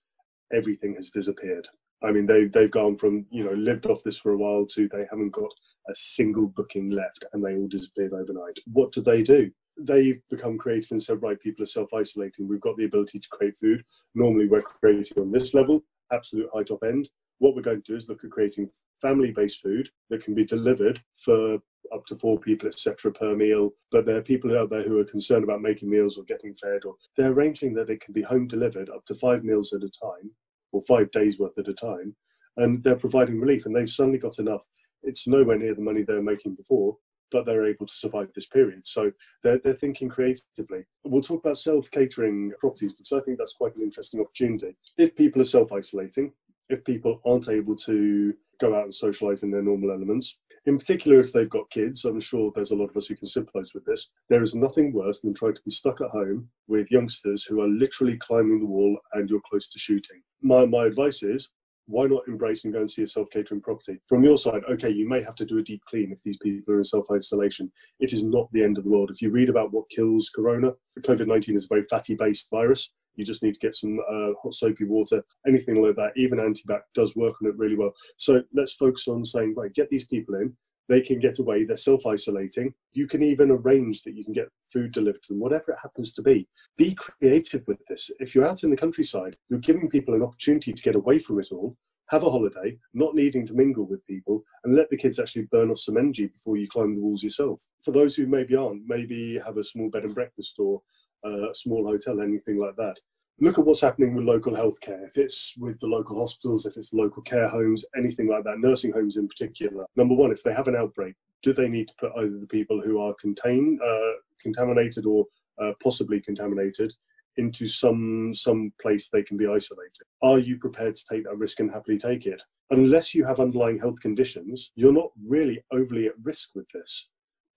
Everything 0.53 0.95
has 0.95 1.11
disappeared. 1.11 1.69
I 2.03 2.11
mean, 2.13 2.27
they've, 2.27 2.51
they've 2.51 2.71
gone 2.71 2.97
from, 2.97 3.27
you 3.31 3.45
know, 3.45 3.53
lived 3.53 3.87
off 3.87 4.03
this 4.03 4.17
for 4.17 4.33
a 4.33 4.37
while 4.37 4.67
to 4.67 4.89
they 4.89 5.05
haven't 5.11 5.33
got 5.33 5.51
a 5.89 5.95
single 5.95 6.47
booking 6.47 6.91
left 6.91 7.25
and 7.33 7.45
they 7.45 7.57
all 7.57 7.69
disappeared 7.69 8.13
overnight. 8.13 8.59
What 8.73 8.93
do 8.93 9.03
they 9.03 9.23
do? 9.23 9.51
They've 9.83 10.21
become 10.31 10.59
creative 10.59 10.91
and 10.93 11.03
said, 11.03 11.23
right, 11.23 11.41
people 11.41 11.63
are 11.63 11.67
self 11.67 11.93
isolating. 11.95 12.49
We've 12.49 12.61
got 12.61 12.77
the 12.77 12.85
ability 12.85 13.19
to 13.21 13.29
create 13.31 13.55
food. 13.61 13.85
Normally, 14.15 14.47
we're 14.47 14.63
creating 14.63 15.19
on 15.19 15.33
this 15.33 15.55
level, 15.55 15.83
absolute 16.13 16.51
high 16.53 16.65
top 16.65 16.83
end. 16.85 17.09
What 17.39 17.55
we're 17.55 17.63
going 17.63 17.83
to 17.83 17.93
do 17.93 17.97
is 17.97 18.09
look 18.09 18.25
at 18.25 18.31
creating 18.31 18.71
family 19.01 19.31
based 19.31 19.63
food 19.63 19.89
that 20.11 20.23
can 20.23 20.35
be 20.35 20.45
delivered 20.45 21.01
for 21.25 21.59
up 21.95 22.07
to 22.07 22.17
four 22.17 22.39
people, 22.39 22.69
etc., 22.69 23.13
per 23.13 23.35
meal. 23.35 23.71
But 23.91 24.07
there 24.07 24.19
are 24.19 24.23
people 24.23 24.57
out 24.57 24.71
there 24.71 24.83
who 24.83 24.99
are 24.99 25.05
concerned 25.05 25.45
about 25.45 25.63
making 25.63 25.91
meals 25.91 26.19
or 26.19 26.25
getting 26.25 26.55
fed, 26.55 26.85
or 26.85 26.95
they're 27.17 27.33
arranging 27.33 27.75
that 27.75 27.91
it 27.91 28.01
can 28.01 28.13
be 28.13 28.23
home 28.23 28.47
delivered 28.47 28.91
up 28.91 29.05
to 29.07 29.15
five 29.15 29.45
meals 29.45 29.73
at 29.73 29.83
a 29.83 29.91
time 29.91 30.31
or 30.73 30.83
five 30.83 31.11
days 31.11 31.39
worth 31.39 31.59
at 31.59 31.69
a 31.69 31.75
time. 31.75 32.15
And 32.57 32.83
they're 32.85 32.97
providing 32.97 33.41
relief, 33.41 33.67
and 33.67 33.75
they've 33.75 33.91
suddenly 33.91 34.19
got 34.19 34.39
enough. 34.39 34.65
It's 35.03 35.27
nowhere 35.27 35.59
near 35.59 35.75
the 35.75 35.81
money 35.81 36.03
they 36.03 36.15
were 36.15 36.23
making 36.23 36.55
before, 36.55 36.97
but 37.31 37.47
they're 37.47 37.67
able 37.67 37.87
to 37.87 37.95
survive 37.95 38.31
this 38.35 38.47
period. 38.47 38.87
So 38.87 39.11
they're, 39.43 39.59
they're 39.59 39.75
thinking 39.75 40.09
creatively. 40.09 40.85
We'll 41.05 41.23
talk 41.23 41.45
about 41.45 41.59
self 41.59 41.91
catering 41.91 42.53
properties 42.59 42.93
because 42.93 43.13
I 43.13 43.21
think 43.25 43.39
that's 43.39 43.55
quite 43.55 43.77
an 43.77 43.83
interesting 43.83 44.21
opportunity. 44.21 44.77
If 44.99 45.17
people 45.17 45.41
are 45.43 45.45
self 45.45 45.73
isolating, 45.73 46.33
if 46.69 46.85
people 46.85 47.21
aren't 47.25 47.49
able 47.49 47.77
to 47.77 48.35
go 48.61 48.75
out 48.75 48.85
and 48.85 48.95
socialize 48.95 49.43
in 49.43 49.51
their 49.51 49.63
normal 49.63 49.91
elements. 49.91 50.37
In 50.67 50.79
particular, 50.79 51.19
if 51.19 51.33
they've 51.33 51.49
got 51.49 51.71
kids, 51.71 52.05
I'm 52.05 52.21
sure 52.21 52.53
there's 52.55 52.73
a 52.73 52.77
lot 52.77 52.91
of 52.91 52.97
us 52.97 53.07
who 53.07 53.17
can 53.17 53.27
sympathize 53.27 53.73
with 53.73 53.85
this. 53.87 54.11
There 54.29 54.43
is 54.43 54.55
nothing 54.55 54.93
worse 54.93 55.21
than 55.21 55.33
trying 55.33 55.55
to 55.55 55.63
be 55.65 55.71
stuck 55.71 56.03
at 56.03 56.11
home 56.11 56.49
with 56.69 56.91
youngsters 56.91 57.45
who 57.45 57.63
are 57.63 57.69
literally 57.69 58.19
climbing 58.19 58.61
the 58.61 58.67
wall 58.67 58.99
and 59.15 59.29
you're 59.29 59.41
close 59.49 59.69
to 59.71 59.79
shooting. 59.79 60.23
My, 60.43 60.67
my 60.67 60.85
advice 60.85 61.23
is 61.23 61.49
why 61.91 62.07
not 62.07 62.27
embrace 62.29 62.65
and 62.65 62.73
go 62.73 62.81
and 62.81 62.91
see 62.91 63.03
a 63.03 63.07
self-catering 63.07 63.61
property? 63.61 63.99
From 64.07 64.25
your 64.25 64.39
side, 64.39 64.63
okay, 64.71 64.91
you 64.91 65.09
may 65.09 65.23
have 65.23 65.35
to 65.37 65.45
do 65.45 65.59
a 65.59 65.63
deep 65.63 65.83
clean 65.89 66.13
if 66.13 66.19
these 66.25 66.39
people 66.39 66.75
are 66.75 66.79
in 66.79 66.85
self-isolation. 66.85 67.71
It 67.99 68.13
is 68.13 68.25
not 68.25 68.49
the 68.53 68.63
end 68.63 68.79
of 68.79 68.85
the 68.85 68.91
world. 68.91 69.11
If 69.11 69.21
you 69.21 69.31
read 69.31 69.49
about 69.49 69.73
what 69.73 69.91
kills 69.91 70.31
corona, 70.35 70.73
COVID-19 71.01 71.57
is 71.57 71.65
a 71.65 71.75
very 71.75 71.85
fatty-based 71.91 72.49
virus. 72.51 72.93
You 73.17 73.25
just 73.25 73.43
need 73.43 73.55
to 73.55 73.61
get 73.61 73.75
some 73.75 73.99
uh, 74.09 74.31
hot 74.43 74.55
soapy 74.55 74.85
water, 74.85 75.23
anything 75.47 75.83
like 75.83 75.97
that. 75.97 76.13
Even 76.17 76.39
antibac 76.39 76.81
does 76.95 77.17
work 77.17 77.35
on 77.43 77.49
it 77.49 77.59
really 77.59 77.77
well. 77.77 77.93
So 78.17 78.43
let's 78.55 78.75
focus 78.75 79.09
on 79.09 79.25
saying, 79.25 79.55
right, 79.57 79.75
get 79.75 79.91
these 79.91 80.07
people 80.07 80.37
in. 80.37 80.57
They 80.91 81.01
can 81.01 81.21
get 81.21 81.39
away. 81.39 81.65
They're 81.65 81.77
self-isolating. 81.77 82.75
You 82.93 83.07
can 83.07 83.23
even 83.23 83.53
arrange 83.53 84.03
that 84.03 84.17
you 84.17 84.25
can 84.25 84.35
get 84.35 84.51
food 84.73 84.91
delivered 84.91 85.23
to 85.23 85.29
them, 85.29 85.41
whatever 85.41 85.71
it 85.71 85.79
happens 85.81 86.13
to 86.15 86.23
be. 86.23 86.49
Be 86.77 86.97
creative 86.97 87.63
with 87.69 87.79
this. 87.89 88.11
If 88.19 88.35
you're 88.35 88.47
out 88.47 88.65
in 88.65 88.71
the 88.71 88.77
countryside, 88.77 89.37
you're 89.49 89.61
giving 89.61 89.89
people 89.89 90.15
an 90.15 90.23
opportunity 90.23 90.73
to 90.73 90.83
get 90.83 90.97
away 90.97 91.21
from 91.21 91.39
it 91.39 91.53
all 91.53 91.77
have 92.11 92.25
a 92.25 92.31
holiday, 92.31 92.77
not 92.93 93.15
needing 93.15 93.47
to 93.47 93.55
mingle 93.55 93.87
with 93.87 94.05
people, 94.05 94.43
and 94.65 94.75
let 94.75 94.91
the 94.91 94.97
kids 94.97 95.21
actually 95.21 95.47
burn 95.53 95.71
off 95.71 95.79
some 95.79 95.97
energy 95.97 96.27
before 96.27 96.57
you 96.57 96.67
climb 96.67 96.97
the 96.97 97.01
walls 97.01 97.23
yourself. 97.23 97.65
For 97.85 97.93
those 97.93 98.17
who 98.17 98.27
maybe 98.27 98.57
aren't, 98.57 98.83
maybe 98.85 99.39
have 99.39 99.59
a 99.59 99.65
small 99.65 99.89
bed 99.91 100.03
and 100.03 100.15
breakfast 100.15 100.57
or 100.59 100.83
uh, 101.25 101.51
a 101.51 101.55
small 101.55 101.87
hotel, 101.87 102.21
anything 102.21 102.59
like 102.59 102.75
that. 102.77 102.97
Look 103.43 103.59
at 103.59 103.65
what's 103.65 103.81
happening 103.81 104.15
with 104.15 104.27
local 104.27 104.53
healthcare. 104.53 105.07
If 105.07 105.17
it's 105.17 105.55
with 105.57 105.81
the 105.81 105.87
local 105.87 106.19
hospitals, 106.19 106.67
if 106.67 106.77
it's 106.77 106.93
local 106.93 107.23
care 107.23 107.49
homes, 107.49 107.85
anything 107.97 108.29
like 108.29 108.45
that, 108.45 108.59
nursing 108.59 108.93
homes 108.93 109.17
in 109.17 109.29
particular. 109.29 109.87
Number 109.97 110.15
one, 110.15 110.31
if 110.31 110.43
they 110.43 110.53
have 110.53 110.69
an 110.69 110.77
outbreak, 110.77 111.15
do 111.43 111.55
they 111.55 111.69
need 111.69 111.89
to 111.89 111.95
put 111.99 112.13
either 112.19 112.39
the 112.39 112.47
people 112.47 112.83
who 112.83 113.01
are 113.01 113.15
contained, 113.15 113.81
uh, 113.81 114.13
contaminated, 114.43 115.07
or 115.07 115.25
uh, 115.61 115.73
possibly 115.83 116.21
contaminated 116.21 116.93
into 117.37 117.67
some 117.67 118.35
some 118.35 118.73
place 118.81 119.09
they 119.09 119.23
can 119.23 119.37
be 119.37 119.47
isolated. 119.47 120.05
Are 120.23 120.39
you 120.39 120.59
prepared 120.59 120.95
to 120.95 121.05
take 121.11 121.25
that 121.25 121.39
risk 121.39 121.61
and 121.61 121.71
happily 121.71 121.99
take 121.99 122.27
it? 122.27 122.43
Unless 122.71 123.15
you 123.15 123.25
have 123.25 123.41
underlying 123.41 123.79
health 123.79 124.01
conditions, 124.01 124.73
you're 124.75 124.93
not 124.93 125.11
really 125.27 125.63
overly 125.73 126.07
at 126.07 126.15
risk 126.23 126.51
with 126.55 126.69
this. 126.73 127.09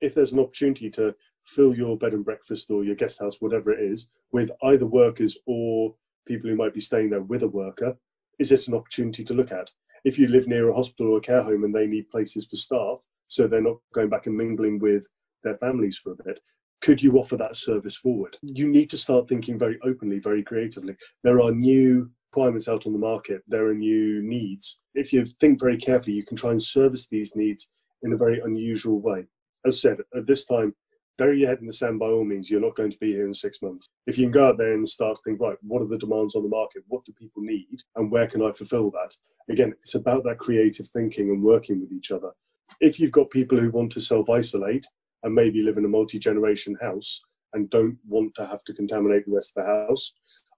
If 0.01 0.13
there's 0.13 0.33
an 0.33 0.39
opportunity 0.39 0.89
to 0.91 1.15
fill 1.45 1.75
your 1.75 1.97
bed 1.97 2.13
and 2.13 2.25
breakfast 2.25 2.71
or 2.71 2.83
your 2.83 2.95
guest 2.95 3.19
house, 3.19 3.41
whatever 3.41 3.71
it 3.71 3.79
is, 3.79 4.07
with 4.31 4.51
either 4.63 4.85
workers 4.85 5.37
or 5.45 5.95
people 6.27 6.49
who 6.49 6.55
might 6.55 6.73
be 6.73 6.81
staying 6.81 7.09
there 7.09 7.21
with 7.21 7.43
a 7.43 7.47
worker, 7.47 7.95
is 8.39 8.51
it 8.51 8.67
an 8.67 8.73
opportunity 8.73 9.23
to 9.23 9.33
look 9.33 9.51
at? 9.51 9.69
If 10.05 10.17
you 10.17 10.27
live 10.27 10.47
near 10.47 10.69
a 10.69 10.75
hospital 10.75 11.13
or 11.13 11.17
a 11.17 11.21
care 11.21 11.43
home 11.43 11.63
and 11.63 11.73
they 11.73 11.87
need 11.87 12.09
places 12.09 12.45
for 12.45 12.55
staff, 12.55 12.99
so 13.27 13.47
they're 13.47 13.61
not 13.61 13.77
going 13.93 14.09
back 14.09 14.27
and 14.27 14.35
mingling 14.35 14.79
with 14.79 15.07
their 15.43 15.57
families 15.57 15.97
for 15.97 16.11
a 16.11 16.23
bit, 16.23 16.39
could 16.81 17.01
you 17.01 17.17
offer 17.17 17.37
that 17.37 17.55
service 17.55 17.95
forward? 17.95 18.37
You 18.41 18.67
need 18.67 18.89
to 18.89 18.97
start 18.97 19.29
thinking 19.29 19.57
very 19.57 19.79
openly, 19.83 20.19
very 20.19 20.43
creatively. 20.43 20.95
There 21.23 21.39
are 21.39 21.51
new 21.51 22.11
requirements 22.31 22.67
out 22.67 22.85
on 22.85 22.93
the 22.93 22.99
market, 22.99 23.43
there 23.47 23.67
are 23.67 23.73
new 23.73 24.21
needs. 24.21 24.81
If 24.93 25.13
you 25.13 25.25
think 25.25 25.59
very 25.59 25.77
carefully, 25.77 26.15
you 26.15 26.25
can 26.25 26.35
try 26.35 26.51
and 26.51 26.61
service 26.61 27.07
these 27.07 27.35
needs 27.35 27.69
in 28.01 28.11
a 28.11 28.17
very 28.17 28.41
unusual 28.41 28.99
way. 28.99 29.25
As 29.65 29.79
said, 29.79 29.99
at 30.15 30.27
this 30.27 30.45
time, 30.45 30.75
bury 31.17 31.39
your 31.39 31.49
head 31.49 31.59
in 31.59 31.67
the 31.67 31.73
sand 31.73 31.99
by 31.99 32.07
all 32.07 32.23
means. 32.23 32.49
You're 32.49 32.61
not 32.61 32.75
going 32.75 32.91
to 32.91 32.97
be 32.97 33.11
here 33.11 33.27
in 33.27 33.33
six 33.33 33.61
months. 33.61 33.87
If 34.07 34.17
you 34.17 34.25
can 34.25 34.31
go 34.31 34.47
out 34.49 34.57
there 34.57 34.73
and 34.73 34.87
start 34.87 35.17
to 35.17 35.21
think, 35.23 35.39
right, 35.39 35.57
what 35.61 35.81
are 35.81 35.87
the 35.87 35.97
demands 35.97 36.35
on 36.35 36.43
the 36.43 36.49
market? 36.49 36.83
What 36.87 37.05
do 37.05 37.13
people 37.13 37.41
need? 37.43 37.81
And 37.95 38.11
where 38.11 38.27
can 38.27 38.41
I 38.41 38.51
fulfill 38.51 38.91
that? 38.91 39.15
Again, 39.49 39.73
it's 39.81 39.95
about 39.95 40.23
that 40.25 40.39
creative 40.39 40.87
thinking 40.87 41.29
and 41.29 41.43
working 41.43 41.79
with 41.79 41.91
each 41.91 42.11
other. 42.11 42.31
If 42.79 42.99
you've 42.99 43.11
got 43.11 43.29
people 43.29 43.59
who 43.59 43.69
want 43.69 43.91
to 43.93 44.01
self 44.01 44.29
isolate 44.29 44.85
and 45.23 45.33
maybe 45.33 45.61
live 45.61 45.77
in 45.77 45.85
a 45.85 45.89
multi 45.89 46.19
generation 46.19 46.75
house 46.81 47.21
and 47.53 47.69
don't 47.69 47.97
want 48.07 48.33
to 48.35 48.45
have 48.47 48.63
to 48.63 48.73
contaminate 48.73 49.25
the 49.25 49.35
rest 49.35 49.53
of 49.55 49.63
the 49.63 49.71
house, 49.87 50.13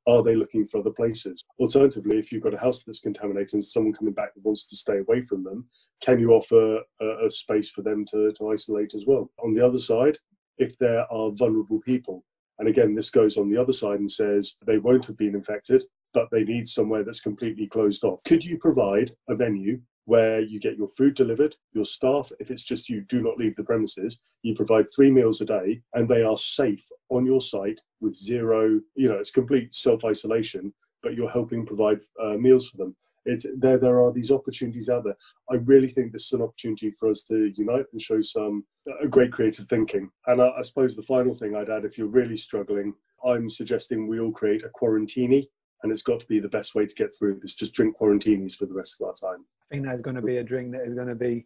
are 0.07 0.23
they 0.23 0.35
looking 0.35 0.63
for 0.65 0.79
other 0.79 0.91
places? 0.91 1.43
Alternatively, 1.59 2.19
if 2.19 2.31
you've 2.31 2.43
got 2.43 2.53
a 2.53 2.59
house 2.59 2.83
that's 2.83 2.99
contaminated 2.99 3.55
and 3.55 3.63
someone 3.63 3.93
coming 3.93 4.13
back 4.13 4.33
that 4.35 4.45
wants 4.45 4.67
to 4.67 4.77
stay 4.77 4.99
away 4.99 5.21
from 5.21 5.43
them, 5.43 5.67
can 6.01 6.19
you 6.19 6.31
offer 6.31 6.79
a, 7.01 7.25
a 7.25 7.31
space 7.31 7.71
for 7.71 7.81
them 7.81 8.05
to, 8.11 8.31
to 8.33 8.51
isolate 8.51 8.93
as 8.93 9.05
well? 9.07 9.31
On 9.43 9.53
the 9.53 9.65
other 9.65 9.79
side, 9.79 10.17
if 10.57 10.77
there 10.77 11.11
are 11.11 11.31
vulnerable 11.31 11.81
people, 11.81 12.23
and 12.59 12.67
again, 12.67 12.95
this 12.95 13.09
goes 13.09 13.37
on 13.37 13.49
the 13.49 13.61
other 13.61 13.73
side 13.73 13.99
and 13.99 14.09
says 14.09 14.55
they 14.65 14.77
won't 14.77 15.05
have 15.05 15.17
been 15.17 15.35
infected, 15.35 15.83
but 16.13 16.29
they 16.31 16.43
need 16.43 16.67
somewhere 16.67 17.03
that's 17.03 17.19
completely 17.19 17.67
closed 17.67 18.03
off. 18.03 18.23
Could 18.25 18.43
you 18.43 18.57
provide 18.57 19.11
a 19.27 19.35
venue 19.35 19.79
where 20.05 20.39
you 20.39 20.59
get 20.59 20.77
your 20.77 20.87
food 20.87 21.15
delivered, 21.15 21.55
your 21.73 21.85
staff, 21.85 22.31
if 22.39 22.51
it's 22.51 22.63
just 22.63 22.89
you, 22.89 23.01
do 23.01 23.21
not 23.21 23.37
leave 23.37 23.55
the 23.55 23.63
premises, 23.63 24.17
you 24.43 24.55
provide 24.55 24.85
three 24.95 25.11
meals 25.11 25.41
a 25.41 25.45
day, 25.45 25.81
and 25.95 26.07
they 26.07 26.21
are 26.21 26.37
safe 26.37 26.85
on 27.09 27.25
your 27.25 27.41
site 27.41 27.81
with 28.01 28.13
zero, 28.13 28.79
you 28.95 29.09
know, 29.09 29.15
it's 29.15 29.31
complete 29.31 29.73
self 29.73 30.05
isolation, 30.05 30.71
but 31.01 31.15
you're 31.15 31.29
helping 31.29 31.65
provide 31.65 31.99
uh, 32.21 32.33
meals 32.37 32.69
for 32.69 32.77
them. 32.77 32.95
It's 33.25 33.45
there. 33.57 33.77
There 33.77 34.01
are 34.01 34.11
these 34.11 34.31
opportunities 34.31 34.89
out 34.89 35.03
there. 35.03 35.17
I 35.49 35.55
really 35.55 35.89
think 35.89 36.11
this 36.11 36.25
is 36.25 36.33
an 36.33 36.41
opportunity 36.41 36.91
for 36.91 37.09
us 37.09 37.23
to 37.23 37.51
unite 37.55 37.85
and 37.91 38.01
show 38.01 38.21
some 38.21 38.65
a 39.01 39.07
great 39.07 39.31
creative 39.31 39.67
thinking. 39.67 40.09
And 40.27 40.41
I, 40.41 40.49
I 40.57 40.61
suppose 40.61 40.95
the 40.95 41.03
final 41.03 41.33
thing 41.33 41.55
I'd 41.55 41.69
add, 41.69 41.85
if 41.85 41.97
you're 41.97 42.07
really 42.07 42.37
struggling, 42.37 42.93
I'm 43.25 43.49
suggesting 43.49 44.07
we 44.07 44.19
all 44.19 44.31
create 44.31 44.63
a 44.63 44.69
quarantini 44.69 45.47
and 45.83 45.91
it's 45.91 46.01
got 46.01 46.19
to 46.19 46.25
be 46.25 46.39
the 46.39 46.47
best 46.47 46.75
way 46.75 46.85
to 46.85 46.95
get 46.95 47.15
through 47.15 47.39
this. 47.41 47.53
Just 47.53 47.75
drink 47.75 47.97
quarantinis 47.97 48.55
for 48.55 48.65
the 48.65 48.73
rest 48.73 48.97
of 48.99 49.07
our 49.07 49.13
time. 49.13 49.45
I 49.69 49.75
think 49.75 49.85
that's 49.85 50.01
going 50.01 50.15
to 50.15 50.21
be 50.21 50.37
a 50.37 50.43
drink 50.43 50.71
that 50.71 50.87
is 50.87 50.93
going 50.93 51.07
to 51.07 51.15
be 51.15 51.45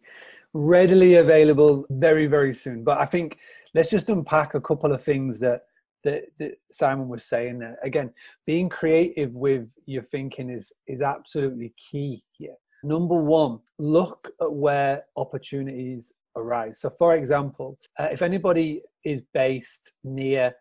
readily 0.52 1.16
available 1.16 1.86
very, 1.90 2.26
very 2.26 2.54
soon. 2.54 2.84
But 2.84 2.98
I 2.98 3.06
think 3.06 3.38
let's 3.74 3.90
just 3.90 4.10
unpack 4.10 4.54
a 4.54 4.60
couple 4.60 4.92
of 4.92 5.02
things 5.02 5.38
that 5.40 5.62
that, 6.04 6.24
that 6.38 6.52
Simon 6.72 7.08
was 7.08 7.24
saying 7.24 7.58
that 7.60 7.76
Again, 7.82 8.10
being 8.46 8.68
creative 8.68 9.32
with 9.32 9.68
your 9.86 10.02
thinking 10.04 10.50
is 10.50 10.72
is 10.86 11.02
absolutely 11.02 11.74
key 11.90 12.22
here. 12.32 12.56
Number 12.82 13.16
one, 13.16 13.58
look 13.78 14.28
at 14.40 14.52
where 14.52 15.04
opportunities 15.16 16.12
arise. 16.36 16.80
So, 16.80 16.90
for 16.98 17.16
example, 17.16 17.78
uh, 17.98 18.08
if 18.10 18.22
anybody 18.22 18.82
is 19.04 19.20
based 19.34 19.92
near 20.04 20.54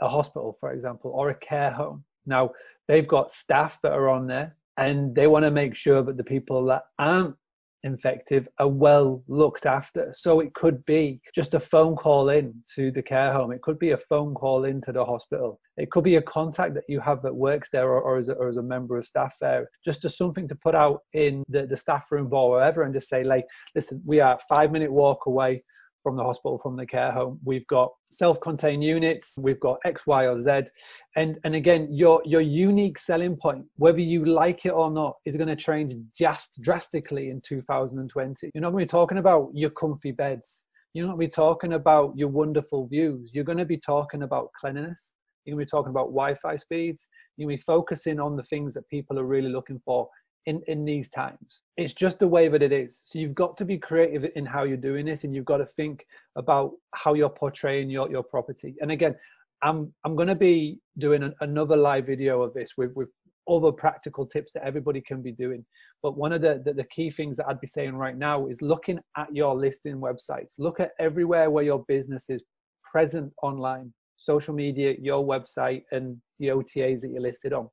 a 0.00 0.08
hospital, 0.08 0.56
for 0.60 0.72
example, 0.72 1.10
or 1.14 1.30
a 1.30 1.34
care 1.34 1.70
home, 1.70 2.04
now 2.26 2.50
they've 2.88 3.08
got 3.08 3.32
staff 3.32 3.78
that 3.82 3.92
are 3.92 4.08
on 4.08 4.26
there 4.26 4.56
and 4.76 5.14
they 5.14 5.26
want 5.26 5.44
to 5.44 5.50
make 5.50 5.74
sure 5.74 6.02
that 6.02 6.16
the 6.16 6.24
people 6.24 6.64
that 6.66 6.84
aren't 6.98 7.36
infective 7.84 8.48
are 8.58 8.68
well 8.68 9.22
looked 9.28 9.66
after. 9.66 10.12
So 10.16 10.40
it 10.40 10.52
could 10.54 10.84
be 10.86 11.20
just 11.34 11.54
a 11.54 11.60
phone 11.60 11.94
call 11.94 12.30
in 12.30 12.54
to 12.74 12.90
the 12.90 13.02
care 13.02 13.32
home. 13.32 13.52
It 13.52 13.62
could 13.62 13.78
be 13.78 13.92
a 13.92 13.98
phone 13.98 14.34
call 14.34 14.64
into 14.64 14.90
the 14.90 15.04
hospital. 15.04 15.60
It 15.76 15.90
could 15.90 16.04
be 16.04 16.16
a 16.16 16.22
contact 16.22 16.74
that 16.74 16.84
you 16.88 17.00
have 17.00 17.22
that 17.22 17.34
works 17.34 17.70
there 17.70 17.88
or, 17.88 18.00
or, 18.00 18.18
as, 18.18 18.28
a, 18.28 18.32
or 18.34 18.48
as 18.48 18.56
a 18.56 18.62
member 18.62 18.96
of 18.96 19.04
staff 19.04 19.36
there. 19.40 19.68
Just 19.84 20.04
as 20.04 20.16
something 20.16 20.48
to 20.48 20.54
put 20.54 20.74
out 20.74 21.00
in 21.12 21.42
the, 21.48 21.66
the 21.66 21.76
staff 21.76 22.10
room 22.10 22.28
or 22.32 22.50
wherever 22.50 22.82
and 22.82 22.94
just 22.94 23.08
say, 23.08 23.22
like, 23.22 23.44
listen, 23.74 24.02
we 24.04 24.20
are 24.20 24.38
five 24.48 24.72
minute 24.72 24.90
walk 24.90 25.26
away 25.26 25.62
from 26.04 26.16
the 26.16 26.22
hospital, 26.22 26.60
from 26.62 26.76
the 26.76 26.86
care 26.86 27.10
home. 27.10 27.40
We've 27.44 27.66
got 27.66 27.90
self-contained 28.12 28.84
units. 28.84 29.36
We've 29.40 29.58
got 29.58 29.78
X, 29.84 30.06
Y, 30.06 30.26
or 30.26 30.40
Z, 30.40 30.70
and 31.16 31.40
and 31.42 31.56
again, 31.56 31.88
your 31.90 32.22
your 32.24 32.42
unique 32.42 32.98
selling 32.98 33.36
point, 33.36 33.64
whether 33.76 33.98
you 33.98 34.24
like 34.26 34.66
it 34.66 34.70
or 34.70 34.90
not, 34.90 35.16
is 35.24 35.36
going 35.36 35.48
to 35.48 35.56
change 35.56 35.94
just 36.16 36.60
drastically 36.60 37.30
in 37.30 37.40
2020. 37.40 38.50
You're 38.54 38.62
not 38.62 38.70
going 38.70 38.82
to 38.82 38.86
be 38.86 38.98
talking 38.98 39.18
about 39.18 39.50
your 39.54 39.70
comfy 39.70 40.12
beds. 40.12 40.64
You're 40.92 41.06
not 41.06 41.16
going 41.16 41.26
to 41.26 41.30
be 41.30 41.34
talking 41.34 41.72
about 41.72 42.16
your 42.16 42.28
wonderful 42.28 42.86
views. 42.86 43.30
You're 43.32 43.42
going 43.42 43.58
to 43.58 43.64
be 43.64 43.78
talking 43.78 44.22
about 44.22 44.50
cleanliness. 44.60 45.14
You're 45.44 45.56
going 45.56 45.66
to 45.66 45.66
be 45.66 45.70
talking 45.70 45.90
about 45.90 46.06
Wi-Fi 46.06 46.56
speeds. 46.56 47.08
You're 47.36 47.48
going 47.48 47.56
to 47.56 47.60
be 47.60 47.64
focusing 47.64 48.20
on 48.20 48.36
the 48.36 48.44
things 48.44 48.74
that 48.74 48.88
people 48.88 49.18
are 49.18 49.24
really 49.24 49.50
looking 49.50 49.80
for 49.84 50.08
in, 50.46 50.62
in 50.68 50.84
these 50.84 51.08
times. 51.08 51.62
It's 51.76 51.92
just 51.92 52.18
the 52.18 52.28
way 52.28 52.48
that 52.48 52.62
it 52.62 52.72
is. 52.72 53.00
So 53.04 53.18
you've 53.18 53.34
got 53.34 53.56
to 53.58 53.64
be 53.64 53.78
creative 53.78 54.30
in 54.36 54.44
how 54.44 54.64
you're 54.64 54.76
doing 54.76 55.06
this 55.06 55.24
and 55.24 55.34
you've 55.34 55.44
got 55.44 55.58
to 55.58 55.66
think 55.66 56.06
about 56.36 56.72
how 56.94 57.14
you're 57.14 57.30
portraying 57.30 57.90
your, 57.90 58.10
your 58.10 58.22
property. 58.22 58.74
And 58.80 58.90
again, 58.90 59.14
I'm 59.62 59.92
I'm 60.04 60.14
going 60.14 60.28
to 60.28 60.34
be 60.34 60.78
doing 60.98 61.22
an, 61.22 61.34
another 61.40 61.76
live 61.76 62.06
video 62.06 62.42
of 62.42 62.52
this 62.52 62.72
with, 62.76 62.92
with 62.94 63.08
other 63.48 63.72
practical 63.72 64.26
tips 64.26 64.52
that 64.52 64.64
everybody 64.64 65.00
can 65.00 65.22
be 65.22 65.32
doing. 65.32 65.64
But 66.02 66.16
one 66.16 66.32
of 66.32 66.42
the, 66.42 66.62
the, 66.64 66.74
the, 66.74 66.84
key 66.84 67.10
things 67.10 67.36
that 67.36 67.46
I'd 67.46 67.60
be 67.60 67.66
saying 67.66 67.94
right 67.94 68.16
now 68.16 68.46
is 68.46 68.62
looking 68.62 68.98
at 69.16 69.34
your 69.34 69.54
listing 69.54 69.96
websites. 69.96 70.54
Look 70.58 70.80
at 70.80 70.92
everywhere 70.98 71.50
where 71.50 71.64
your 71.64 71.84
business 71.88 72.30
is 72.30 72.42
present 72.82 73.32
online, 73.42 73.92
social 74.16 74.54
media, 74.54 74.94
your 74.98 75.24
website, 75.24 75.82
and 75.92 76.16
the 76.38 76.48
OTAs 76.48 77.00
that 77.02 77.10
you're 77.10 77.20
listed 77.20 77.52
on 77.52 77.68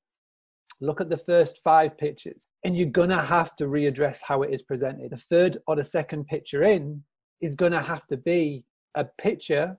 look 0.81 0.99
at 0.99 1.09
the 1.09 1.17
first 1.17 1.61
five 1.63 1.97
pictures 1.97 2.47
and 2.65 2.75
you're 2.75 2.89
going 2.89 3.09
to 3.09 3.21
have 3.21 3.55
to 3.55 3.65
readdress 3.65 4.19
how 4.21 4.41
it 4.41 4.53
is 4.53 4.63
presented. 4.63 5.11
The 5.11 5.17
third 5.17 5.57
or 5.67 5.75
the 5.75 5.83
second 5.83 6.25
picture 6.25 6.63
in 6.63 7.01
is 7.39 7.55
going 7.55 7.71
to 7.71 7.81
have 7.81 8.07
to 8.07 8.17
be 8.17 8.65
a 8.95 9.05
picture 9.05 9.77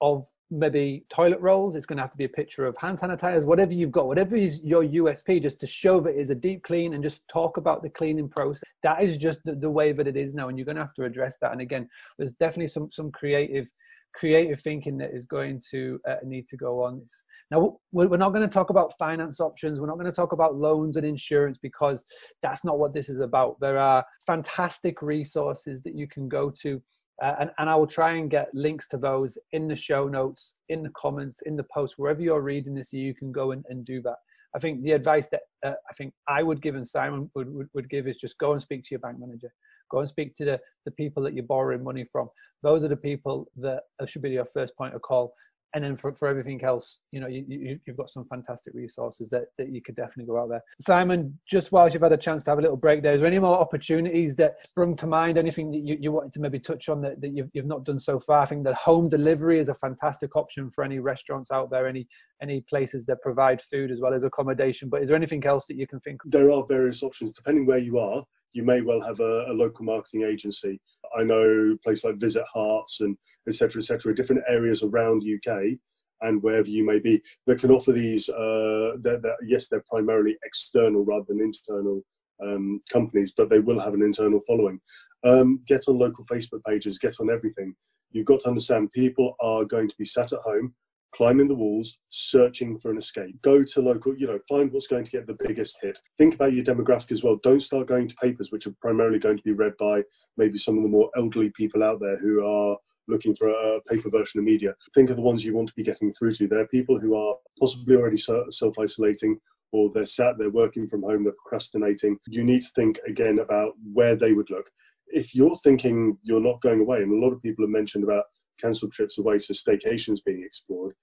of 0.00 0.26
maybe 0.50 1.04
toilet 1.08 1.40
rolls. 1.40 1.74
It's 1.74 1.86
going 1.86 1.96
to 1.96 2.02
have 2.02 2.12
to 2.12 2.18
be 2.18 2.24
a 2.24 2.28
picture 2.28 2.66
of 2.66 2.76
hand 2.76 2.98
sanitizers, 2.98 3.44
whatever 3.44 3.72
you've 3.72 3.90
got, 3.90 4.06
whatever 4.06 4.36
is 4.36 4.60
your 4.62 4.84
USP, 4.84 5.42
just 5.42 5.58
to 5.60 5.66
show 5.66 6.00
that 6.00 6.16
it's 6.16 6.30
a 6.30 6.34
deep 6.34 6.62
clean 6.62 6.94
and 6.94 7.02
just 7.02 7.26
talk 7.28 7.56
about 7.56 7.82
the 7.82 7.88
cleaning 7.88 8.28
process. 8.28 8.62
That 8.82 9.02
is 9.02 9.16
just 9.16 9.40
the, 9.44 9.54
the 9.54 9.70
way 9.70 9.92
that 9.92 10.06
it 10.06 10.16
is 10.16 10.34
now. 10.34 10.48
And 10.48 10.58
you're 10.58 10.64
going 10.64 10.76
to 10.76 10.82
have 10.82 10.94
to 10.94 11.04
address 11.04 11.36
that. 11.40 11.52
And 11.52 11.60
again, 11.60 11.88
there's 12.18 12.32
definitely 12.32 12.68
some, 12.68 12.90
some 12.92 13.10
creative 13.10 13.68
creative 14.14 14.60
thinking 14.60 14.96
that 14.98 15.14
is 15.14 15.24
going 15.24 15.60
to 15.70 16.00
uh, 16.08 16.16
need 16.24 16.46
to 16.48 16.56
go 16.56 16.82
on. 16.84 17.04
Now, 17.50 17.78
we're 17.92 18.16
not 18.16 18.30
going 18.30 18.48
to 18.48 18.52
talk 18.52 18.70
about 18.70 18.96
finance 18.98 19.40
options. 19.40 19.80
We're 19.80 19.86
not 19.86 19.98
going 19.98 20.10
to 20.10 20.12
talk 20.12 20.32
about 20.32 20.56
loans 20.56 20.96
and 20.96 21.06
insurance 21.06 21.58
because 21.60 22.04
that's 22.42 22.64
not 22.64 22.78
what 22.78 22.94
this 22.94 23.08
is 23.08 23.20
about. 23.20 23.58
There 23.60 23.78
are 23.78 24.04
fantastic 24.26 25.02
resources 25.02 25.82
that 25.82 25.94
you 25.94 26.06
can 26.08 26.28
go 26.28 26.50
to. 26.62 26.80
Uh, 27.22 27.34
and, 27.40 27.50
and 27.58 27.70
I 27.70 27.76
will 27.76 27.86
try 27.86 28.12
and 28.12 28.30
get 28.30 28.48
links 28.54 28.88
to 28.88 28.96
those 28.96 29.38
in 29.52 29.68
the 29.68 29.76
show 29.76 30.08
notes, 30.08 30.54
in 30.68 30.82
the 30.82 30.90
comments, 30.96 31.42
in 31.42 31.56
the 31.56 31.66
post, 31.72 31.94
wherever 31.96 32.20
you're 32.20 32.40
reading 32.40 32.74
this, 32.74 32.92
you 32.92 33.14
can 33.14 33.30
go 33.30 33.52
and, 33.52 33.64
and 33.68 33.84
do 33.84 34.02
that. 34.02 34.16
I 34.56 34.58
think 34.58 34.82
the 34.82 34.92
advice 34.92 35.28
that 35.30 35.42
uh, 35.64 35.74
I 35.90 35.94
think 35.94 36.12
I 36.28 36.42
would 36.42 36.62
give 36.62 36.76
and 36.76 36.86
Simon 36.86 37.30
would, 37.34 37.52
would, 37.52 37.68
would 37.74 37.90
give 37.90 38.06
is 38.06 38.16
just 38.16 38.38
go 38.38 38.52
and 38.52 38.62
speak 38.62 38.84
to 38.84 38.88
your 38.92 39.00
bank 39.00 39.18
manager. 39.18 39.52
Go 39.94 40.00
and 40.00 40.08
speak 40.08 40.34
to 40.34 40.44
the, 40.44 40.60
the 40.84 40.90
people 40.90 41.22
that 41.22 41.34
you're 41.34 41.44
borrowing 41.44 41.84
money 41.84 42.04
from. 42.10 42.28
Those 42.64 42.82
are 42.82 42.88
the 42.88 42.96
people 42.96 43.46
that 43.58 43.82
uh, 44.02 44.06
should 44.06 44.22
be 44.22 44.30
your 44.30 44.44
first 44.44 44.76
point 44.76 44.92
of 44.92 45.02
call. 45.02 45.32
And 45.72 45.82
then 45.82 45.96
for, 45.96 46.12
for 46.12 46.26
everything 46.28 46.62
else, 46.64 47.00
you 47.12 47.20
know, 47.20 47.26
you, 47.26 47.44
you, 47.48 47.80
you've 47.84 47.96
got 47.96 48.08
some 48.08 48.24
fantastic 48.26 48.74
resources 48.74 49.28
that, 49.30 49.46
that 49.58 49.72
you 49.72 49.82
could 49.82 49.96
definitely 49.96 50.26
go 50.26 50.40
out 50.40 50.48
there. 50.48 50.62
Simon, 50.80 51.36
just 51.48 51.70
whilst 51.70 51.94
you've 51.94 52.02
had 52.02 52.12
a 52.12 52.16
chance 52.16 52.42
to 52.44 52.50
have 52.50 52.58
a 52.58 52.62
little 52.62 52.76
break 52.76 53.02
there, 53.02 53.14
is 53.14 53.20
there 53.20 53.28
any 53.28 53.40
more 53.40 53.58
opportunities 53.58 54.34
that 54.36 54.54
sprung 54.64 54.96
to 54.96 55.06
mind? 55.06 55.36
Anything 55.36 55.70
that 55.72 55.80
you, 55.80 55.96
you 56.00 56.12
wanted 56.12 56.32
to 56.32 56.40
maybe 56.40 56.60
touch 56.60 56.88
on 56.88 57.00
that, 57.02 57.20
that 57.20 57.36
you've, 57.36 57.50
you've 57.54 57.66
not 57.66 57.84
done 57.84 57.98
so 57.98 58.18
far? 58.18 58.40
I 58.40 58.46
think 58.46 58.64
that 58.64 58.74
home 58.74 59.08
delivery 59.08 59.58
is 59.58 59.68
a 59.68 59.74
fantastic 59.74 60.36
option 60.36 60.70
for 60.70 60.84
any 60.84 61.00
restaurants 61.00 61.50
out 61.50 61.70
there, 61.70 61.86
any 61.86 62.06
any 62.42 62.60
places 62.62 63.04
that 63.06 63.22
provide 63.22 63.62
food 63.62 63.90
as 63.90 64.00
well 64.00 64.14
as 64.14 64.22
accommodation. 64.22 64.88
But 64.88 65.02
is 65.02 65.08
there 65.08 65.16
anything 65.16 65.44
else 65.44 65.66
that 65.66 65.76
you 65.76 65.86
can 65.86 66.00
think 66.00 66.24
of? 66.24 66.30
There 66.30 66.52
are 66.52 66.64
various 66.66 67.02
options 67.02 67.32
depending 67.32 67.66
where 67.66 67.78
you 67.78 67.98
are 67.98 68.22
you 68.54 68.62
may 68.62 68.80
well 68.80 69.00
have 69.00 69.20
a, 69.20 69.46
a, 69.48 69.52
local 69.52 69.84
marketing 69.84 70.22
agency. 70.22 70.80
I 71.18 71.22
know 71.22 71.76
places 71.84 72.04
like 72.04 72.16
Visit 72.16 72.44
Herts 72.54 73.00
and 73.00 73.16
etc. 73.48 73.80
etc. 73.80 74.14
different 74.14 74.42
areas 74.48 74.82
around 74.82 75.22
UK 75.22 75.76
and 76.22 76.42
wherever 76.42 76.68
you 76.68 76.86
may 76.86 76.98
be 76.98 77.20
that 77.46 77.58
can 77.58 77.70
offer 77.70 77.92
these. 77.92 78.28
Uh, 78.28 78.92
they're, 79.00 79.20
they're, 79.20 79.36
yes, 79.46 79.68
they're 79.68 79.84
primarily 79.88 80.36
external 80.44 81.04
rather 81.04 81.26
than 81.28 81.40
internal 81.40 82.02
um, 82.42 82.80
companies, 82.90 83.34
but 83.36 83.50
they 83.50 83.58
will 83.58 83.78
have 83.78 83.94
an 83.94 84.02
internal 84.02 84.40
following. 84.46 84.80
Um, 85.24 85.60
get 85.66 85.84
on 85.88 85.98
local 85.98 86.24
Facebook 86.24 86.62
pages, 86.66 86.98
get 86.98 87.16
on 87.20 87.30
everything. 87.30 87.74
You've 88.12 88.26
got 88.26 88.40
to 88.40 88.48
understand 88.48 88.92
people 88.92 89.34
are 89.40 89.64
going 89.64 89.88
to 89.88 89.96
be 89.98 90.04
sat 90.04 90.32
at 90.32 90.40
home 90.40 90.74
climbing 91.14 91.48
the 91.48 91.54
walls, 91.54 91.98
searching 92.10 92.78
for 92.78 92.90
an 92.90 92.98
escape. 92.98 93.40
Go 93.42 93.62
to 93.62 93.80
local, 93.80 94.16
you 94.16 94.26
know, 94.26 94.38
find 94.48 94.72
what's 94.72 94.86
going 94.86 95.04
to 95.04 95.10
get 95.10 95.26
the 95.26 95.36
biggest 95.46 95.78
hit. 95.80 95.98
Think 96.18 96.34
about 96.34 96.52
your 96.52 96.64
demographic 96.64 97.12
as 97.12 97.22
well. 97.22 97.38
Don't 97.42 97.62
start 97.62 97.86
going 97.86 98.08
to 98.08 98.14
papers 98.16 98.50
which 98.50 98.66
are 98.66 98.74
primarily 98.80 99.18
going 99.18 99.36
to 99.36 99.42
be 99.42 99.52
read 99.52 99.72
by 99.78 100.02
maybe 100.36 100.58
some 100.58 100.76
of 100.76 100.82
the 100.82 100.88
more 100.88 101.10
elderly 101.16 101.50
people 101.50 101.82
out 101.82 102.00
there 102.00 102.18
who 102.18 102.44
are 102.44 102.76
looking 103.06 103.34
for 103.34 103.48
a 103.48 103.80
paper 103.82 104.10
version 104.10 104.40
of 104.40 104.44
media. 104.44 104.74
Think 104.94 105.10
of 105.10 105.16
the 105.16 105.22
ones 105.22 105.44
you 105.44 105.54
want 105.54 105.68
to 105.68 105.74
be 105.76 105.82
getting 105.82 106.10
through 106.12 106.32
to. 106.32 106.48
They're 106.48 106.66
people 106.68 106.98
who 106.98 107.16
are 107.16 107.36
possibly 107.60 107.96
already 107.96 108.16
self 108.16 108.74
isolating 108.80 109.38
or 109.72 109.90
they're 109.92 110.04
sat, 110.04 110.38
they're 110.38 110.50
working 110.50 110.86
from 110.86 111.02
home, 111.02 111.24
they're 111.24 111.32
procrastinating. 111.32 112.16
You 112.28 112.44
need 112.44 112.62
to 112.62 112.70
think 112.76 113.00
again 113.08 113.40
about 113.40 113.72
where 113.92 114.14
they 114.14 114.32
would 114.32 114.48
look. 114.48 114.70
If 115.08 115.34
you're 115.34 115.56
thinking 115.56 116.16
you're 116.22 116.40
not 116.40 116.62
going 116.62 116.80
away, 116.80 117.02
and 117.02 117.12
a 117.12 117.24
lot 117.24 117.32
of 117.32 117.42
people 117.42 117.64
have 117.64 117.70
mentioned 117.70 118.04
about 118.04 118.24
cancelled 118.60 118.92
trips 118.92 119.18
away, 119.18 119.38
so 119.38 119.52
staycations 119.52 120.24
being 120.24 120.42
explored. 120.44 120.94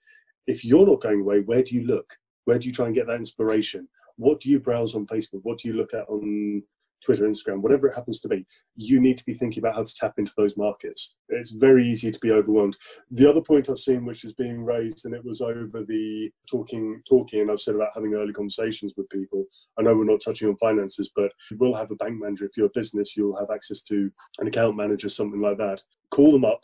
If 0.47 0.65
you're 0.65 0.87
not 0.87 1.01
going 1.01 1.21
away, 1.21 1.41
where 1.41 1.63
do 1.63 1.75
you 1.75 1.83
look? 1.85 2.17
Where 2.45 2.57
do 2.57 2.67
you 2.67 2.73
try 2.73 2.87
and 2.87 2.95
get 2.95 3.07
that 3.07 3.15
inspiration? 3.15 3.87
What 4.17 4.39
do 4.39 4.49
you 4.49 4.59
browse 4.59 4.95
on 4.95 5.07
Facebook? 5.07 5.41
What 5.43 5.59
do 5.59 5.67
you 5.67 5.75
look 5.75 5.93
at 5.93 6.09
on 6.09 6.63
Twitter, 7.03 7.27
Instagram, 7.27 7.61
whatever 7.61 7.87
it 7.87 7.95
happens 7.95 8.19
to 8.21 8.27
be, 8.27 8.45
you 8.75 8.99
need 8.99 9.17
to 9.17 9.25
be 9.25 9.33
thinking 9.33 9.61
about 9.61 9.75
how 9.75 9.83
to 9.83 9.95
tap 9.95 10.13
into 10.17 10.31
those 10.37 10.57
markets. 10.57 11.15
It's 11.29 11.51
very 11.51 11.87
easy 11.87 12.11
to 12.11 12.19
be 12.19 12.31
overwhelmed. 12.31 12.77
The 13.11 13.29
other 13.29 13.41
point 13.41 13.69
I've 13.69 13.79
seen, 13.79 14.05
which 14.05 14.23
is 14.23 14.33
being 14.33 14.63
raised, 14.63 15.05
and 15.05 15.15
it 15.15 15.23
was 15.23 15.41
over 15.41 15.83
the 15.83 16.31
talking, 16.49 17.01
talking, 17.07 17.41
and 17.41 17.51
I've 17.51 17.59
said 17.59 17.75
about 17.75 17.91
having 17.93 18.13
early 18.13 18.33
conversations 18.33 18.93
with 18.95 19.09
people. 19.09 19.45
I 19.79 19.81
know 19.81 19.95
we're 19.95 20.05
not 20.05 20.21
touching 20.23 20.47
on 20.47 20.57
finances, 20.57 21.11
but 21.15 21.31
you 21.49 21.57
will 21.57 21.75
have 21.75 21.91
a 21.91 21.95
bank 21.95 22.19
manager. 22.19 22.45
If 22.45 22.55
you're 22.55 22.67
a 22.67 22.75
business, 22.79 23.17
you'll 23.17 23.37
have 23.37 23.49
access 23.51 23.81
to 23.83 24.11
an 24.39 24.47
account 24.47 24.75
manager, 24.75 25.09
something 25.09 25.41
like 25.41 25.57
that. 25.57 25.81
Call 26.11 26.31
them 26.31 26.45
up, 26.45 26.61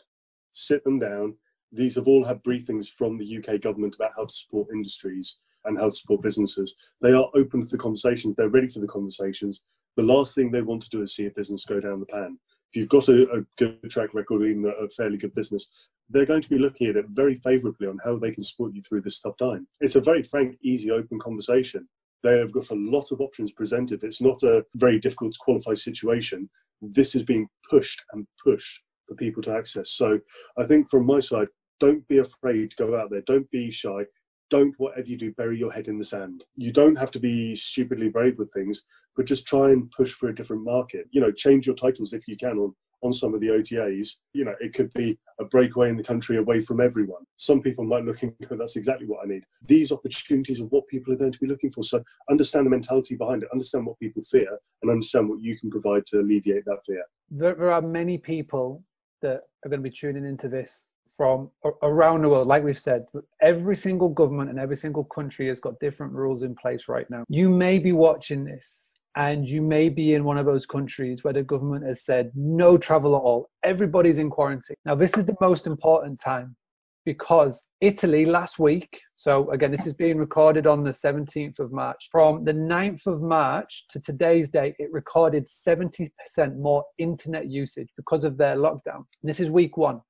sit 0.52 0.84
them 0.84 0.98
down. 0.98 1.34
These 1.72 1.96
have 1.96 2.08
all 2.08 2.24
had 2.24 2.42
briefings 2.42 2.88
from 2.88 3.18
the 3.18 3.38
UK 3.38 3.60
government 3.60 3.94
about 3.94 4.12
how 4.16 4.24
to 4.24 4.34
support 4.34 4.68
industries 4.72 5.38
and 5.64 5.78
how 5.78 5.90
to 5.90 5.94
support 5.94 6.22
businesses. 6.22 6.74
They 7.02 7.12
are 7.12 7.30
open 7.34 7.62
to 7.62 7.68
the 7.68 7.76
conversations. 7.76 8.34
They're 8.34 8.48
ready 8.48 8.68
for 8.68 8.80
the 8.80 8.86
conversations 8.86 9.62
the 9.98 10.04
last 10.04 10.36
thing 10.36 10.52
they 10.52 10.62
want 10.62 10.80
to 10.84 10.90
do 10.90 11.02
is 11.02 11.16
see 11.16 11.26
a 11.26 11.30
business 11.30 11.64
go 11.64 11.80
down 11.80 11.98
the 11.98 12.06
pan. 12.06 12.38
If 12.70 12.76
you've 12.76 12.88
got 12.88 13.08
a, 13.08 13.28
a 13.32 13.42
good 13.56 13.90
track 13.90 14.14
record 14.14 14.42
in 14.42 14.64
a 14.64 14.88
fairly 14.90 15.16
good 15.16 15.34
business, 15.34 15.66
they're 16.08 16.24
going 16.24 16.42
to 16.42 16.48
be 16.48 16.56
looking 16.56 16.86
at 16.86 16.94
it 16.94 17.06
very 17.08 17.34
favourably 17.34 17.88
on 17.88 17.98
how 18.04 18.16
they 18.16 18.30
can 18.30 18.44
support 18.44 18.72
you 18.74 18.80
through 18.80 19.00
this 19.00 19.18
tough 19.18 19.36
time. 19.38 19.66
It's 19.80 19.96
a 19.96 20.00
very 20.00 20.22
frank, 20.22 20.56
easy, 20.62 20.92
open 20.92 21.18
conversation. 21.18 21.88
They 22.22 22.38
have 22.38 22.52
got 22.52 22.70
a 22.70 22.76
lot 22.76 23.10
of 23.10 23.20
options 23.20 23.50
presented. 23.50 24.04
It's 24.04 24.20
not 24.20 24.40
a 24.44 24.64
very 24.76 25.00
difficult 25.00 25.32
to 25.32 25.38
qualify 25.40 25.74
situation. 25.74 26.48
This 26.80 27.16
is 27.16 27.24
being 27.24 27.48
pushed 27.68 28.00
and 28.12 28.24
pushed 28.44 28.80
for 29.08 29.14
people 29.14 29.42
to 29.44 29.52
access. 29.52 29.92
So 29.92 30.18
I 30.58 30.64
think 30.64 30.88
from 30.90 31.06
my 31.06 31.20
side, 31.20 31.48
don't 31.80 32.06
be 32.08 32.18
afraid 32.18 32.70
to 32.70 32.76
go 32.76 32.96
out 33.00 33.10
there. 33.10 33.22
Don't 33.22 33.50
be 33.50 33.70
shy. 33.70 34.04
Don't 34.50 34.74
whatever 34.78 35.08
you 35.08 35.16
do 35.16 35.32
bury 35.32 35.58
your 35.58 35.72
head 35.72 35.88
in 35.88 35.98
the 35.98 36.04
sand. 36.04 36.44
You 36.56 36.72
don't 36.72 36.96
have 36.96 37.10
to 37.12 37.20
be 37.20 37.54
stupidly 37.54 38.08
brave 38.08 38.38
with 38.38 38.52
things 38.52 38.82
but 39.18 39.26
just 39.26 39.48
try 39.48 39.70
and 39.70 39.90
push 39.90 40.12
for 40.12 40.28
a 40.28 40.34
different 40.34 40.64
market. 40.64 41.06
You 41.10 41.20
know 41.20 41.32
change 41.32 41.66
your 41.66 41.76
titles 41.76 42.14
if 42.14 42.26
you 42.26 42.36
can 42.36 42.56
on 42.58 42.74
on 43.02 43.12
some 43.12 43.32
of 43.32 43.40
the 43.40 43.46
OTAs 43.46 44.16
you 44.32 44.44
know 44.44 44.54
it 44.58 44.74
could 44.74 44.92
be 44.94 45.16
a 45.38 45.44
breakaway 45.44 45.88
in 45.88 45.96
the 45.96 46.02
country 46.02 46.36
away 46.38 46.60
from 46.60 46.80
everyone. 46.80 47.22
Some 47.36 47.60
people 47.60 47.84
might 47.84 48.04
look 48.04 48.22
and 48.22 48.32
go 48.48 48.56
that's 48.56 48.76
exactly 48.76 49.06
what 49.06 49.24
I 49.24 49.28
need. 49.28 49.42
These 49.66 49.90
opportunities 49.90 50.60
are 50.60 50.66
what 50.66 50.86
people 50.86 51.12
are 51.12 51.16
going 51.16 51.32
to 51.32 51.38
be 51.40 51.48
looking 51.48 51.72
for. 51.72 51.82
So 51.82 52.02
understand 52.30 52.66
the 52.66 52.70
mentality 52.70 53.16
behind 53.16 53.42
it. 53.42 53.50
Understand 53.52 53.86
what 53.86 53.98
people 53.98 54.22
fear 54.22 54.56
and 54.82 54.90
understand 54.90 55.28
what 55.28 55.42
you 55.42 55.58
can 55.58 55.68
provide 55.68 56.06
to 56.06 56.20
alleviate 56.20 56.64
that 56.66 56.84
fear. 56.86 57.02
There 57.30 57.72
are 57.72 57.82
many 57.82 58.18
people 58.18 58.84
that 59.22 59.42
are 59.64 59.68
going 59.68 59.82
to 59.82 59.90
be 59.90 59.94
tuning 59.94 60.24
into 60.24 60.48
this 60.48 60.90
from 61.16 61.50
around 61.82 62.22
the 62.22 62.28
world, 62.28 62.46
like 62.46 62.62
we've 62.62 62.78
said, 62.78 63.04
every 63.42 63.74
single 63.76 64.08
government 64.08 64.50
and 64.50 64.58
every 64.58 64.76
single 64.76 65.04
country 65.04 65.48
has 65.48 65.60
got 65.60 65.78
different 65.80 66.12
rules 66.12 66.42
in 66.42 66.54
place 66.54 66.88
right 66.88 67.08
now. 67.10 67.24
You 67.28 67.48
may 67.48 67.78
be 67.78 67.92
watching 67.92 68.44
this 68.44 68.96
and 69.16 69.48
you 69.48 69.62
may 69.62 69.88
be 69.88 70.14
in 70.14 70.24
one 70.24 70.38
of 70.38 70.46
those 70.46 70.66
countries 70.66 71.24
where 71.24 71.32
the 71.32 71.42
government 71.42 71.84
has 71.84 72.04
said 72.04 72.30
no 72.34 72.78
travel 72.78 73.16
at 73.16 73.22
all. 73.22 73.50
Everybody's 73.64 74.18
in 74.18 74.30
quarantine. 74.30 74.76
Now, 74.84 74.94
this 74.94 75.16
is 75.16 75.26
the 75.26 75.36
most 75.40 75.66
important 75.66 76.20
time 76.20 76.54
because 77.08 77.64
Italy 77.80 78.26
last 78.26 78.58
week, 78.58 79.00
so 79.16 79.50
again, 79.50 79.70
this 79.70 79.86
is 79.86 79.94
being 79.94 80.18
recorded 80.18 80.66
on 80.66 80.84
the 80.84 80.90
17th 80.90 81.58
of 81.58 81.72
March. 81.72 82.06
From 82.12 82.44
the 82.44 82.52
9th 82.52 83.06
of 83.06 83.22
March 83.22 83.86
to 83.88 83.98
today's 83.98 84.50
date, 84.50 84.74
it 84.78 84.92
recorded 84.92 85.46
70% 85.46 86.10
more 86.58 86.84
internet 86.98 87.46
usage 87.46 87.88
because 87.96 88.24
of 88.24 88.36
their 88.36 88.56
lockdown. 88.56 89.06
This 89.22 89.40
is 89.40 89.48
week 89.48 89.78
one, 89.78 90.02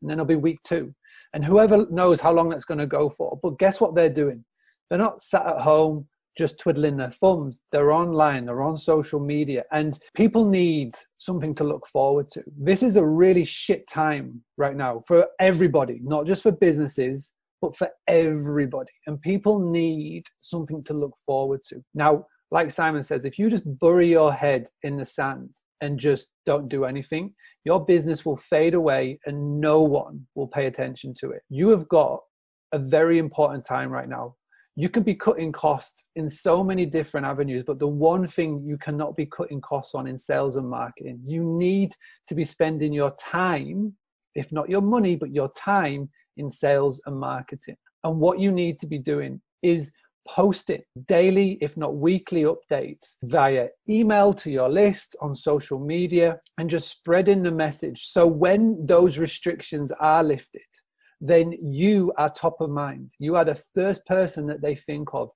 and 0.00 0.08
then 0.08 0.12
it'll 0.12 0.24
be 0.24 0.34
week 0.34 0.58
two. 0.66 0.94
And 1.34 1.44
whoever 1.44 1.84
knows 1.90 2.22
how 2.22 2.32
long 2.32 2.48
that's 2.48 2.64
going 2.64 2.80
to 2.80 2.86
go 2.86 3.10
for. 3.10 3.38
But 3.42 3.58
guess 3.58 3.78
what 3.78 3.94
they're 3.94 4.08
doing? 4.08 4.42
They're 4.88 4.98
not 4.98 5.20
sat 5.20 5.46
at 5.46 5.60
home 5.60 6.08
just 6.36 6.58
twiddling 6.58 6.96
their 6.96 7.10
thumbs. 7.10 7.60
They're 7.72 7.92
online, 7.92 8.44
they're 8.46 8.62
on 8.62 8.76
social 8.76 9.20
media, 9.20 9.64
and 9.72 9.98
people 10.14 10.44
need 10.44 10.94
something 11.16 11.54
to 11.56 11.64
look 11.64 11.86
forward 11.86 12.28
to. 12.32 12.42
This 12.58 12.82
is 12.82 12.96
a 12.96 13.04
really 13.04 13.44
shit 13.44 13.88
time 13.88 14.42
right 14.56 14.76
now 14.76 15.02
for 15.06 15.26
everybody, 15.40 16.00
not 16.02 16.26
just 16.26 16.42
for 16.42 16.52
businesses, 16.52 17.32
but 17.62 17.76
for 17.76 17.88
everybody. 18.06 18.92
And 19.06 19.20
people 19.20 19.58
need 19.58 20.24
something 20.40 20.84
to 20.84 20.94
look 20.94 21.16
forward 21.24 21.60
to. 21.68 21.82
Now, 21.94 22.26
like 22.50 22.70
Simon 22.70 23.02
says, 23.02 23.24
if 23.24 23.38
you 23.38 23.50
just 23.50 23.64
bury 23.80 24.08
your 24.08 24.32
head 24.32 24.68
in 24.82 24.96
the 24.96 25.04
sand 25.04 25.50
and 25.80 25.98
just 25.98 26.28
don't 26.44 26.68
do 26.68 26.84
anything, 26.84 27.34
your 27.64 27.84
business 27.84 28.24
will 28.24 28.36
fade 28.36 28.74
away 28.74 29.18
and 29.26 29.60
no 29.60 29.82
one 29.82 30.24
will 30.34 30.46
pay 30.46 30.66
attention 30.66 31.14
to 31.20 31.30
it. 31.30 31.42
You 31.48 31.68
have 31.70 31.88
got 31.88 32.20
a 32.72 32.78
very 32.78 33.18
important 33.18 33.64
time 33.64 33.90
right 33.90 34.08
now 34.08 34.34
you 34.78 34.88
can 34.88 35.02
be 35.02 35.14
cutting 35.14 35.52
costs 35.52 36.04
in 36.16 36.28
so 36.28 36.62
many 36.62 36.86
different 36.86 37.26
avenues 37.26 37.64
but 37.66 37.78
the 37.78 37.86
one 37.86 38.26
thing 38.26 38.62
you 38.64 38.76
cannot 38.78 39.16
be 39.16 39.26
cutting 39.26 39.60
costs 39.60 39.94
on 39.94 40.06
in 40.06 40.18
sales 40.18 40.56
and 40.56 40.68
marketing 40.68 41.18
you 41.26 41.42
need 41.42 41.94
to 42.28 42.34
be 42.34 42.44
spending 42.44 42.92
your 42.92 43.14
time 43.18 43.92
if 44.34 44.52
not 44.52 44.68
your 44.68 44.82
money 44.82 45.16
but 45.16 45.32
your 45.32 45.50
time 45.52 46.08
in 46.36 46.50
sales 46.50 47.00
and 47.06 47.18
marketing. 47.18 47.76
And 48.04 48.18
what 48.18 48.38
you 48.38 48.52
need 48.52 48.78
to 48.80 48.86
be 48.86 48.98
doing 48.98 49.40
is 49.62 49.90
posting 50.28 50.82
daily 51.06 51.56
if 51.60 51.76
not 51.76 51.96
weekly 51.96 52.44
updates 52.44 53.14
via 53.22 53.68
email 53.88 54.32
to 54.34 54.50
your 54.50 54.68
list 54.68 55.14
on 55.20 55.36
social 55.36 55.78
media 55.78 56.38
and 56.58 56.68
just 56.68 56.88
spreading 56.88 57.42
the 57.42 57.50
message. 57.50 58.06
So 58.08 58.26
when 58.26 58.84
those 58.86 59.18
restrictions 59.18 59.92
are 60.00 60.24
lifted 60.24 60.62
then 61.20 61.52
you 61.62 62.12
are 62.18 62.28
top 62.28 62.60
of 62.60 62.70
mind. 62.70 63.12
You 63.18 63.36
are 63.36 63.44
the 63.44 63.62
first 63.74 64.04
person 64.06 64.46
that 64.46 64.60
they 64.60 64.74
think 64.74 65.08
of. 65.12 65.30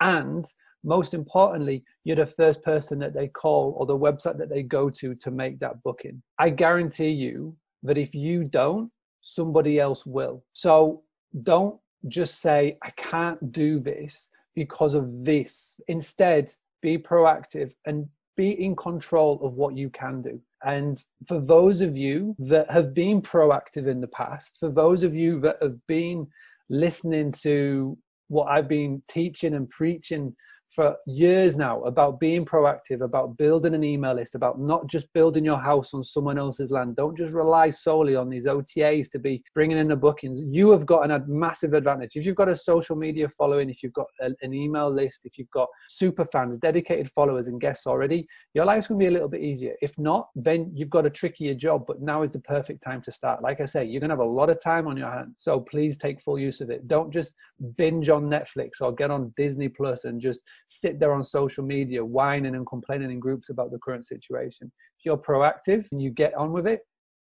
And 0.00 0.44
most 0.84 1.14
importantly, 1.14 1.84
you're 2.04 2.16
the 2.16 2.26
first 2.26 2.62
person 2.62 2.98
that 2.98 3.14
they 3.14 3.28
call 3.28 3.74
or 3.78 3.86
the 3.86 3.96
website 3.96 4.38
that 4.38 4.48
they 4.48 4.62
go 4.62 4.90
to 4.90 5.14
to 5.14 5.30
make 5.30 5.58
that 5.60 5.82
booking. 5.82 6.22
I 6.38 6.50
guarantee 6.50 7.10
you 7.10 7.56
that 7.82 7.98
if 7.98 8.14
you 8.14 8.44
don't, 8.44 8.90
somebody 9.20 9.78
else 9.78 10.04
will. 10.04 10.44
So 10.52 11.02
don't 11.44 11.78
just 12.08 12.40
say, 12.40 12.76
I 12.82 12.90
can't 12.90 13.52
do 13.52 13.78
this 13.78 14.28
because 14.54 14.94
of 14.94 15.24
this. 15.24 15.80
Instead, 15.88 16.52
be 16.80 16.98
proactive 16.98 17.74
and 17.86 18.08
be 18.36 18.62
in 18.62 18.74
control 18.74 19.40
of 19.44 19.54
what 19.54 19.76
you 19.76 19.88
can 19.90 20.20
do. 20.20 20.40
And 20.64 21.02
for 21.26 21.40
those 21.40 21.80
of 21.80 21.96
you 21.96 22.36
that 22.38 22.70
have 22.70 22.94
been 22.94 23.20
proactive 23.20 23.86
in 23.88 24.00
the 24.00 24.08
past, 24.08 24.56
for 24.60 24.70
those 24.70 25.02
of 25.02 25.14
you 25.14 25.40
that 25.40 25.56
have 25.60 25.78
been 25.86 26.26
listening 26.70 27.32
to 27.42 27.98
what 28.28 28.46
I've 28.46 28.68
been 28.68 29.02
teaching 29.08 29.54
and 29.54 29.68
preaching 29.68 30.34
for 30.74 30.96
years 31.06 31.56
now 31.56 31.82
about 31.82 32.18
being 32.18 32.44
proactive, 32.44 33.02
about 33.02 33.36
building 33.36 33.74
an 33.74 33.84
email 33.84 34.14
list, 34.14 34.34
about 34.34 34.58
not 34.58 34.86
just 34.86 35.12
building 35.12 35.44
your 35.44 35.58
house 35.58 35.92
on 35.92 36.02
someone 36.02 36.38
else's 36.38 36.70
land. 36.70 36.96
Don't 36.96 37.16
just 37.16 37.32
rely 37.32 37.68
solely 37.70 38.16
on 38.16 38.30
these 38.30 38.46
OTAs 38.46 39.10
to 39.10 39.18
be 39.18 39.42
bringing 39.54 39.78
in 39.78 39.88
the 39.88 39.96
bookings. 39.96 40.40
You 40.40 40.70
have 40.70 40.86
got 40.86 41.10
a 41.10 41.22
massive 41.26 41.74
advantage. 41.74 42.16
If 42.16 42.24
you've 42.24 42.36
got 42.36 42.48
a 42.48 42.56
social 42.56 42.96
media 42.96 43.28
following, 43.28 43.68
if 43.68 43.82
you've 43.82 43.92
got 43.92 44.06
an 44.20 44.54
email 44.54 44.90
list, 44.90 45.20
if 45.24 45.36
you've 45.36 45.50
got 45.50 45.68
super 45.88 46.24
fans, 46.24 46.56
dedicated 46.56 47.10
followers, 47.12 47.48
and 47.48 47.60
guests 47.60 47.86
already, 47.86 48.26
your 48.54 48.64
life's 48.64 48.86
going 48.86 48.98
to 48.98 49.04
be 49.04 49.08
a 49.08 49.12
little 49.12 49.28
bit 49.28 49.42
easier. 49.42 49.74
If 49.82 49.98
not, 49.98 50.28
then 50.34 50.70
you've 50.74 50.90
got 50.90 51.06
a 51.06 51.10
trickier 51.10 51.54
job, 51.54 51.84
but 51.86 52.00
now 52.00 52.22
is 52.22 52.32
the 52.32 52.40
perfect 52.40 52.82
time 52.82 53.02
to 53.02 53.12
start. 53.12 53.42
Like 53.42 53.60
I 53.60 53.66
say, 53.66 53.84
you're 53.84 54.00
going 54.00 54.10
to 54.10 54.16
have 54.16 54.20
a 54.20 54.24
lot 54.24 54.48
of 54.48 54.62
time 54.62 54.86
on 54.86 54.96
your 54.96 55.10
hands. 55.10 55.34
So 55.38 55.60
please 55.60 55.98
take 55.98 56.22
full 56.22 56.38
use 56.38 56.60
of 56.60 56.70
it. 56.70 56.88
Don't 56.88 57.12
just 57.12 57.34
binge 57.76 58.08
on 58.08 58.24
Netflix 58.24 58.80
or 58.80 58.92
get 58.92 59.10
on 59.10 59.32
Disney 59.36 59.68
Plus 59.68 60.04
and 60.04 60.20
just 60.20 60.40
sit 60.68 60.98
there 60.98 61.12
on 61.12 61.24
social 61.24 61.64
media 61.64 62.04
whining 62.04 62.54
and 62.54 62.66
complaining 62.66 63.10
in 63.10 63.20
groups 63.20 63.48
about 63.50 63.70
the 63.70 63.78
current 63.78 64.06
situation. 64.06 64.70
If 64.98 65.04
you're 65.04 65.18
proactive 65.18 65.86
and 65.92 66.00
you 66.02 66.10
get 66.10 66.34
on 66.34 66.52
with 66.52 66.66
it, 66.66 66.80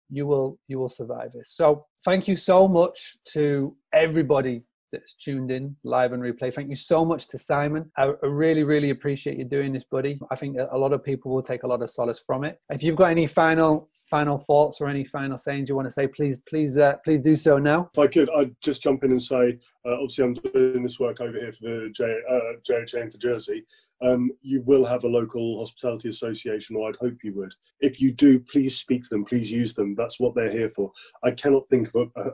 you 0.09 0.27
will 0.27 0.59
you 0.67 0.77
will 0.77 0.89
survive 0.89 1.31
this. 1.33 1.53
So 1.53 1.85
thank 2.05 2.27
you 2.27 2.35
so 2.35 2.67
much 2.67 3.17
to 3.33 3.75
everybody 3.93 4.63
that's 4.91 5.13
tuned 5.13 5.51
in 5.51 5.75
live 5.83 6.13
and 6.13 6.21
replay. 6.21 6.53
Thank 6.53 6.69
you 6.69 6.75
so 6.75 7.05
much 7.05 7.27
to 7.29 7.37
Simon. 7.37 7.89
I, 7.97 8.13
really, 8.23 8.63
really 8.63 8.89
appreciate 8.89 9.37
you 9.37 9.45
doing 9.45 9.73
this, 9.73 9.83
buddy. 9.83 10.19
I 10.29 10.35
think 10.35 10.57
a 10.71 10.77
lot 10.77 10.93
of 10.93 11.03
people 11.03 11.33
will 11.33 11.43
take 11.43 11.63
a 11.63 11.67
lot 11.67 11.81
of 11.81 11.89
solace 11.89 12.21
from 12.25 12.43
it. 12.43 12.59
If 12.69 12.83
you've 12.83 12.95
got 12.95 13.11
any 13.11 13.27
final 13.27 13.89
final 14.11 14.37
thoughts 14.37 14.81
or 14.81 14.89
any 14.89 15.05
final 15.05 15.37
sayings 15.37 15.69
you 15.69 15.75
want 15.75 15.87
to 15.87 15.91
say, 15.91 16.05
please, 16.05 16.41
please, 16.41 16.77
uh, 16.77 16.95
please 17.03 17.21
do 17.21 17.33
so 17.33 17.57
now. 17.57 17.89
If 17.93 17.99
I 17.99 18.07
could, 18.07 18.29
I'd 18.35 18.53
just 18.61 18.83
jump 18.83 19.05
in 19.05 19.11
and 19.11 19.21
say, 19.21 19.57
uh, 19.85 19.93
obviously, 19.93 20.25
I'm 20.25 20.33
doing 20.33 20.83
this 20.83 20.99
work 20.99 21.21
over 21.21 21.39
here 21.39 21.53
for 21.53 21.63
the 21.63 21.89
J, 21.93 22.19
uh, 22.29 22.59
JHA 22.69 23.09
for 23.09 23.17
Jersey. 23.17 23.63
Um, 24.05 24.29
you 24.41 24.63
will 24.65 24.83
have 24.83 25.05
a 25.05 25.07
local 25.07 25.59
hospitality 25.59 26.09
association, 26.09 26.75
or 26.75 26.89
I'd 26.89 26.97
hope 26.97 27.23
you 27.23 27.33
would. 27.35 27.53
If 27.79 28.01
you 28.01 28.11
do, 28.11 28.39
please 28.39 28.77
speak 28.77 29.03
to 29.03 29.09
them. 29.09 29.23
Please 29.23 29.49
use 29.49 29.75
them. 29.75 29.95
That's 29.95 30.19
what 30.19 30.35
they're 30.35 30.51
here 30.51 30.69
for. 30.69 30.91
I 31.23 31.31
cannot 31.31 31.69
think 31.69 31.89
of 31.93 32.09
a, 32.17 32.21
a, 32.21 32.31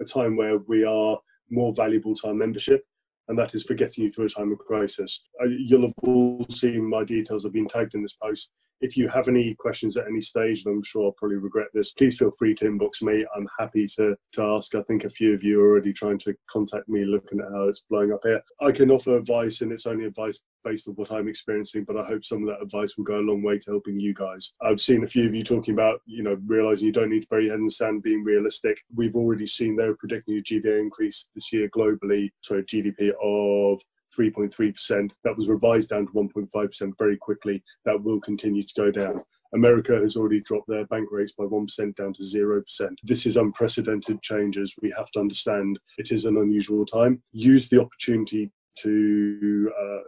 a 0.00 0.04
time 0.04 0.36
where 0.36 0.58
we 0.58 0.84
are 0.84 1.16
more 1.50 1.72
valuable 1.74 2.14
to 2.16 2.28
our 2.28 2.34
membership. 2.34 2.82
and 3.30 3.38
that 3.38 3.54
is 3.54 3.62
for 3.62 3.74
getting 3.74 4.02
you 4.02 4.10
through 4.10 4.26
a 4.26 4.28
time 4.28 4.50
of 4.50 4.58
crisis. 4.58 5.22
Uh, 5.40 5.46
you'll 5.46 5.82
have 5.82 5.94
all 6.02 6.44
seen 6.50 6.84
my 6.84 7.04
details 7.04 7.44
have 7.44 7.52
been 7.52 7.68
tagged 7.68 7.94
in 7.94 8.02
this 8.02 8.16
post. 8.20 8.50
If 8.80 8.96
you 8.96 9.08
have 9.08 9.28
any 9.28 9.54
questions 9.54 9.96
at 9.96 10.08
any 10.08 10.20
stage, 10.20 10.64
and 10.64 10.74
I'm 10.74 10.82
sure 10.82 11.04
I'll 11.04 11.12
probably 11.12 11.36
regret 11.36 11.68
this, 11.72 11.92
please 11.92 12.18
feel 12.18 12.32
free 12.32 12.54
to 12.56 12.64
inbox 12.64 13.02
me. 13.02 13.24
I'm 13.36 13.46
happy 13.56 13.86
to, 13.96 14.16
to 14.32 14.42
ask. 14.42 14.74
I 14.74 14.82
think 14.82 15.04
a 15.04 15.10
few 15.10 15.32
of 15.32 15.44
you 15.44 15.60
are 15.60 15.70
already 15.70 15.92
trying 15.92 16.18
to 16.20 16.34
contact 16.50 16.88
me 16.88 17.04
looking 17.04 17.38
at 17.38 17.52
how 17.52 17.68
it's 17.68 17.84
blowing 17.88 18.12
up 18.12 18.20
here. 18.24 18.42
I 18.60 18.72
can 18.72 18.90
offer 18.90 19.16
advice, 19.16 19.60
and 19.60 19.70
it's 19.70 19.86
only 19.86 20.06
advice 20.06 20.40
based 20.64 20.88
on 20.88 20.94
what 20.94 21.12
I'm 21.12 21.28
experiencing, 21.28 21.84
but 21.84 21.96
I 21.96 22.04
hope 22.04 22.24
some 22.24 22.42
of 22.42 22.48
that 22.48 22.62
advice 22.62 22.96
will 22.96 23.04
go 23.04 23.18
a 23.18 23.20
long 23.20 23.42
way 23.42 23.58
to 23.58 23.70
helping 23.70 23.98
you 23.98 24.14
guys. 24.14 24.52
I've 24.62 24.80
seen 24.80 25.04
a 25.04 25.06
few 25.06 25.26
of 25.26 25.34
you 25.34 25.42
talking 25.42 25.74
about, 25.74 26.00
you 26.06 26.22
know, 26.22 26.38
realizing 26.46 26.86
you 26.86 26.92
don't 26.92 27.10
need 27.10 27.22
to 27.22 27.28
bury 27.28 27.44
your 27.44 27.52
head 27.52 27.60
in 27.60 27.66
the 27.66 27.72
sand, 27.72 28.02
being 28.02 28.22
realistic. 28.24 28.78
We've 28.94 29.16
already 29.16 29.46
seen 29.46 29.76
they're 29.76 29.96
predicting 29.96 30.38
a 30.38 30.42
GDP 30.42 30.78
increase 30.78 31.28
this 31.34 31.52
year 31.52 31.68
globally, 31.68 32.30
sorry, 32.40 32.64
GDP 32.64 33.10
of 33.22 33.80
3.3%. 34.18 35.10
That 35.24 35.36
was 35.36 35.48
revised 35.48 35.90
down 35.90 36.06
to 36.06 36.12
1.5% 36.12 36.92
very 36.98 37.16
quickly. 37.16 37.62
That 37.84 38.02
will 38.02 38.20
continue 38.20 38.62
to 38.62 38.74
go 38.76 38.90
down. 38.90 39.22
America 39.52 39.98
has 39.98 40.16
already 40.16 40.40
dropped 40.40 40.68
their 40.68 40.86
bank 40.86 41.08
rates 41.10 41.32
by 41.32 41.44
1% 41.44 41.96
down 41.96 42.12
to 42.12 42.22
0%. 42.22 42.62
This 43.02 43.26
is 43.26 43.36
unprecedented 43.36 44.22
changes. 44.22 44.74
We 44.80 44.94
have 44.96 45.10
to 45.12 45.20
understand 45.20 45.78
it 45.98 46.12
is 46.12 46.24
an 46.24 46.36
unusual 46.36 46.86
time. 46.86 47.20
Use 47.32 47.68
the 47.68 47.80
opportunity 47.80 48.52
to 48.82 49.72
uh, 49.80 49.98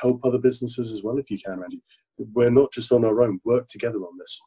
help 0.00 0.24
other 0.24 0.38
businesses 0.38 0.92
as 0.92 1.02
well 1.02 1.18
if 1.18 1.30
you 1.30 1.38
can, 1.44 1.62
Andy. 1.62 1.80
We're 2.18 2.50
not 2.50 2.72
just 2.72 2.92
on 2.92 3.04
our 3.04 3.22
own, 3.22 3.40
work 3.44 3.66
together 3.68 3.98
on 3.98 4.18
this. 4.18 4.40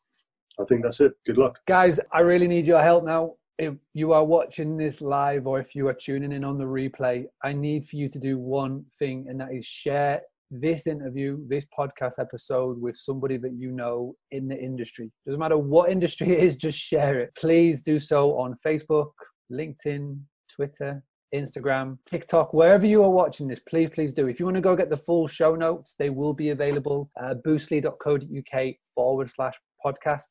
I 0.59 0.65
think 0.65 0.83
that's 0.83 0.99
it. 0.99 1.13
Good 1.25 1.37
luck. 1.37 1.59
Guys, 1.67 1.99
I 2.11 2.19
really 2.19 2.47
need 2.47 2.67
your 2.67 2.81
help 2.81 3.03
now. 3.03 3.33
If 3.57 3.75
you 3.93 4.13
are 4.13 4.23
watching 4.23 4.77
this 4.77 5.01
live 5.01 5.47
or 5.47 5.59
if 5.59 5.75
you 5.75 5.87
are 5.87 5.93
tuning 5.93 6.31
in 6.31 6.43
on 6.43 6.57
the 6.57 6.63
replay, 6.63 7.25
I 7.43 7.53
need 7.53 7.87
for 7.87 7.95
you 7.95 8.09
to 8.09 8.19
do 8.19 8.37
one 8.37 8.85
thing, 8.99 9.25
and 9.29 9.39
that 9.39 9.53
is 9.53 9.65
share 9.65 10.21
this 10.51 10.85
interview, 10.85 11.39
this 11.47 11.65
podcast 11.77 12.19
episode 12.19 12.79
with 12.79 12.95
somebody 12.95 13.37
that 13.37 13.53
you 13.53 13.71
know 13.71 14.15
in 14.31 14.47
the 14.47 14.57
industry. 14.57 15.11
Doesn't 15.25 15.39
matter 15.39 15.57
what 15.57 15.91
industry 15.91 16.31
it 16.31 16.43
is, 16.43 16.55
just 16.55 16.77
share 16.77 17.19
it. 17.19 17.31
Please 17.35 17.81
do 17.81 17.97
so 17.97 18.37
on 18.37 18.55
Facebook, 18.65 19.11
LinkedIn, 19.51 20.19
Twitter, 20.55 21.03
Instagram, 21.33 21.97
TikTok, 22.05 22.53
wherever 22.53 22.85
you 22.85 23.03
are 23.03 23.09
watching 23.09 23.47
this, 23.47 23.59
please, 23.67 23.89
please 23.89 24.13
do. 24.13 24.27
If 24.27 24.39
you 24.39 24.45
want 24.45 24.55
to 24.55 24.61
go 24.61 24.75
get 24.75 24.89
the 24.89 24.97
full 24.97 25.27
show 25.27 25.55
notes, 25.55 25.95
they 25.97 26.09
will 26.09 26.33
be 26.33 26.49
available 26.49 27.09
at 27.17 27.43
boostly.co.uk 27.43 28.75
forward 28.93 29.29
slash 29.29 29.55
podcast. 29.83 30.27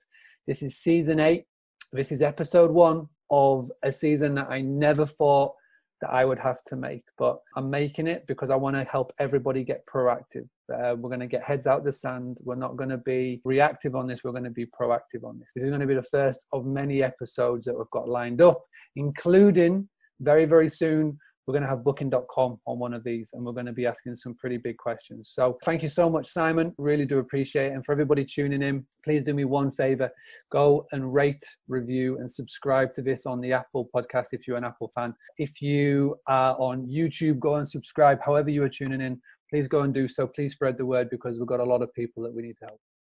This 0.47 0.63
is 0.63 0.79
season 0.79 1.19
eight. 1.21 1.45
This 1.93 2.13
is 2.13 2.23
episode 2.23 2.71
one 2.71 3.09
of 3.31 3.71
a 3.83 3.91
season 3.91 4.35
that 4.37 4.49
I 4.49 4.61
never 4.61 5.05
thought 5.05 5.55
that 6.03 6.11
I 6.11 6.25
would 6.25 6.39
have 6.39 6.63
to 6.67 6.77
make, 6.77 7.05
but 7.17 7.39
I'm 7.57 7.71
making 7.71 8.09
it 8.09 8.27
because 8.27 8.51
I 8.51 8.57
want 8.57 8.77
to 8.77 8.85
help 8.85 9.13
everybody 9.21 9.63
get 9.63 9.87
proactive. 9.87 10.49
Uh, 10.73 10.97
we're 10.97 11.11
going 11.11 11.21
to 11.21 11.27
get 11.27 11.45
heads 11.45 11.67
out 11.67 11.85
the 11.85 11.93
sand. 11.93 12.39
We're 12.43 12.57
not 12.57 12.77
going 12.77 12.91
to 12.91 12.99
be 12.99 13.41
reactive 13.45 13.95
on 13.95 14.07
this. 14.07 14.25
We're 14.25 14.33
going 14.33 14.45
to 14.45 14.51
be 14.51 14.67
proactive 14.67 15.25
on 15.25 15.39
this. 15.39 15.51
This 15.55 15.65
is 15.65 15.71
going 15.71 15.81
to 15.81 15.87
be 15.87 15.95
the 15.95 16.03
first 16.03 16.45
of 16.53 16.67
many 16.67 17.03
episodes 17.03 17.67
that 17.67 17.77
we've 17.77 17.91
got 17.93 18.09
lined 18.09 18.43
up, 18.43 18.63
including 18.97 19.89
very, 20.23 20.45
very 20.45 20.69
soon, 20.69 21.19
we're 21.47 21.53
going 21.53 21.63
to 21.63 21.69
have 21.69 21.83
booking.com 21.83 22.59
on 22.67 22.79
one 22.79 22.95
of 22.95 23.03
these 23.03 23.31
and 23.33 23.45
we're 23.45 23.53
going 23.53 23.67
to 23.67 23.73
be 23.73 23.87
asking 23.87 24.15
some 24.15 24.35
pretty 24.37 24.57
big 24.57 24.77
questions. 24.77 25.33
So 25.35 25.59
thank 25.65 25.83
you 25.83 25.89
so 25.89 26.09
much, 26.09 26.29
Simon. 26.29 26.73
Really 26.79 27.05
do 27.05 27.19
appreciate 27.19 27.67
it. 27.67 27.73
And 27.73 27.85
for 27.85 27.93
everybody 27.93 28.25
tuning 28.25 28.63
in, 28.63 28.87
please 29.05 29.25
do 29.25 29.35
me 29.35 29.45
one 29.45 29.73
favor 29.73 30.11
go 30.53 30.87
and 30.93 31.13
rate, 31.13 31.43
review, 31.67 32.19
and 32.19 32.31
subscribe 32.31 32.93
to 32.95 33.03
this 33.03 33.27
on 33.27 33.41
the 33.41 33.53
Apple 33.53 33.89
podcast 33.95 34.27
if 34.33 34.47
you're 34.47 34.57
an 34.57 34.65
Apple 34.65 34.93
fan. 34.95 35.15
If 35.39 35.61
you 35.61 36.17
are 36.29 36.55
on 36.61 36.87
YouTube, 36.87 37.41
go 37.41 37.57
and 37.57 37.69
subscribe. 37.69 38.21
However, 38.25 38.51
you 38.51 38.63
are 38.63 38.69
tuning 38.69 39.01
in, 39.01 39.21
please 39.51 39.67
go 39.67 39.81
and 39.81 39.93
do 39.93 40.07
so. 40.07 40.27
Please 40.29 40.53
spread 40.53 40.79
the 40.79 40.87
word 40.87 41.11
because 41.11 41.39
we've 41.39 41.49
got 41.49 41.61
a 41.61 41.65
lot 41.65 41.83
of 41.83 41.93
people 41.95 42.23
that 42.23 42.33
we 42.33 42.43
need 42.43 42.57
to 42.61 42.67
help. 42.67 42.81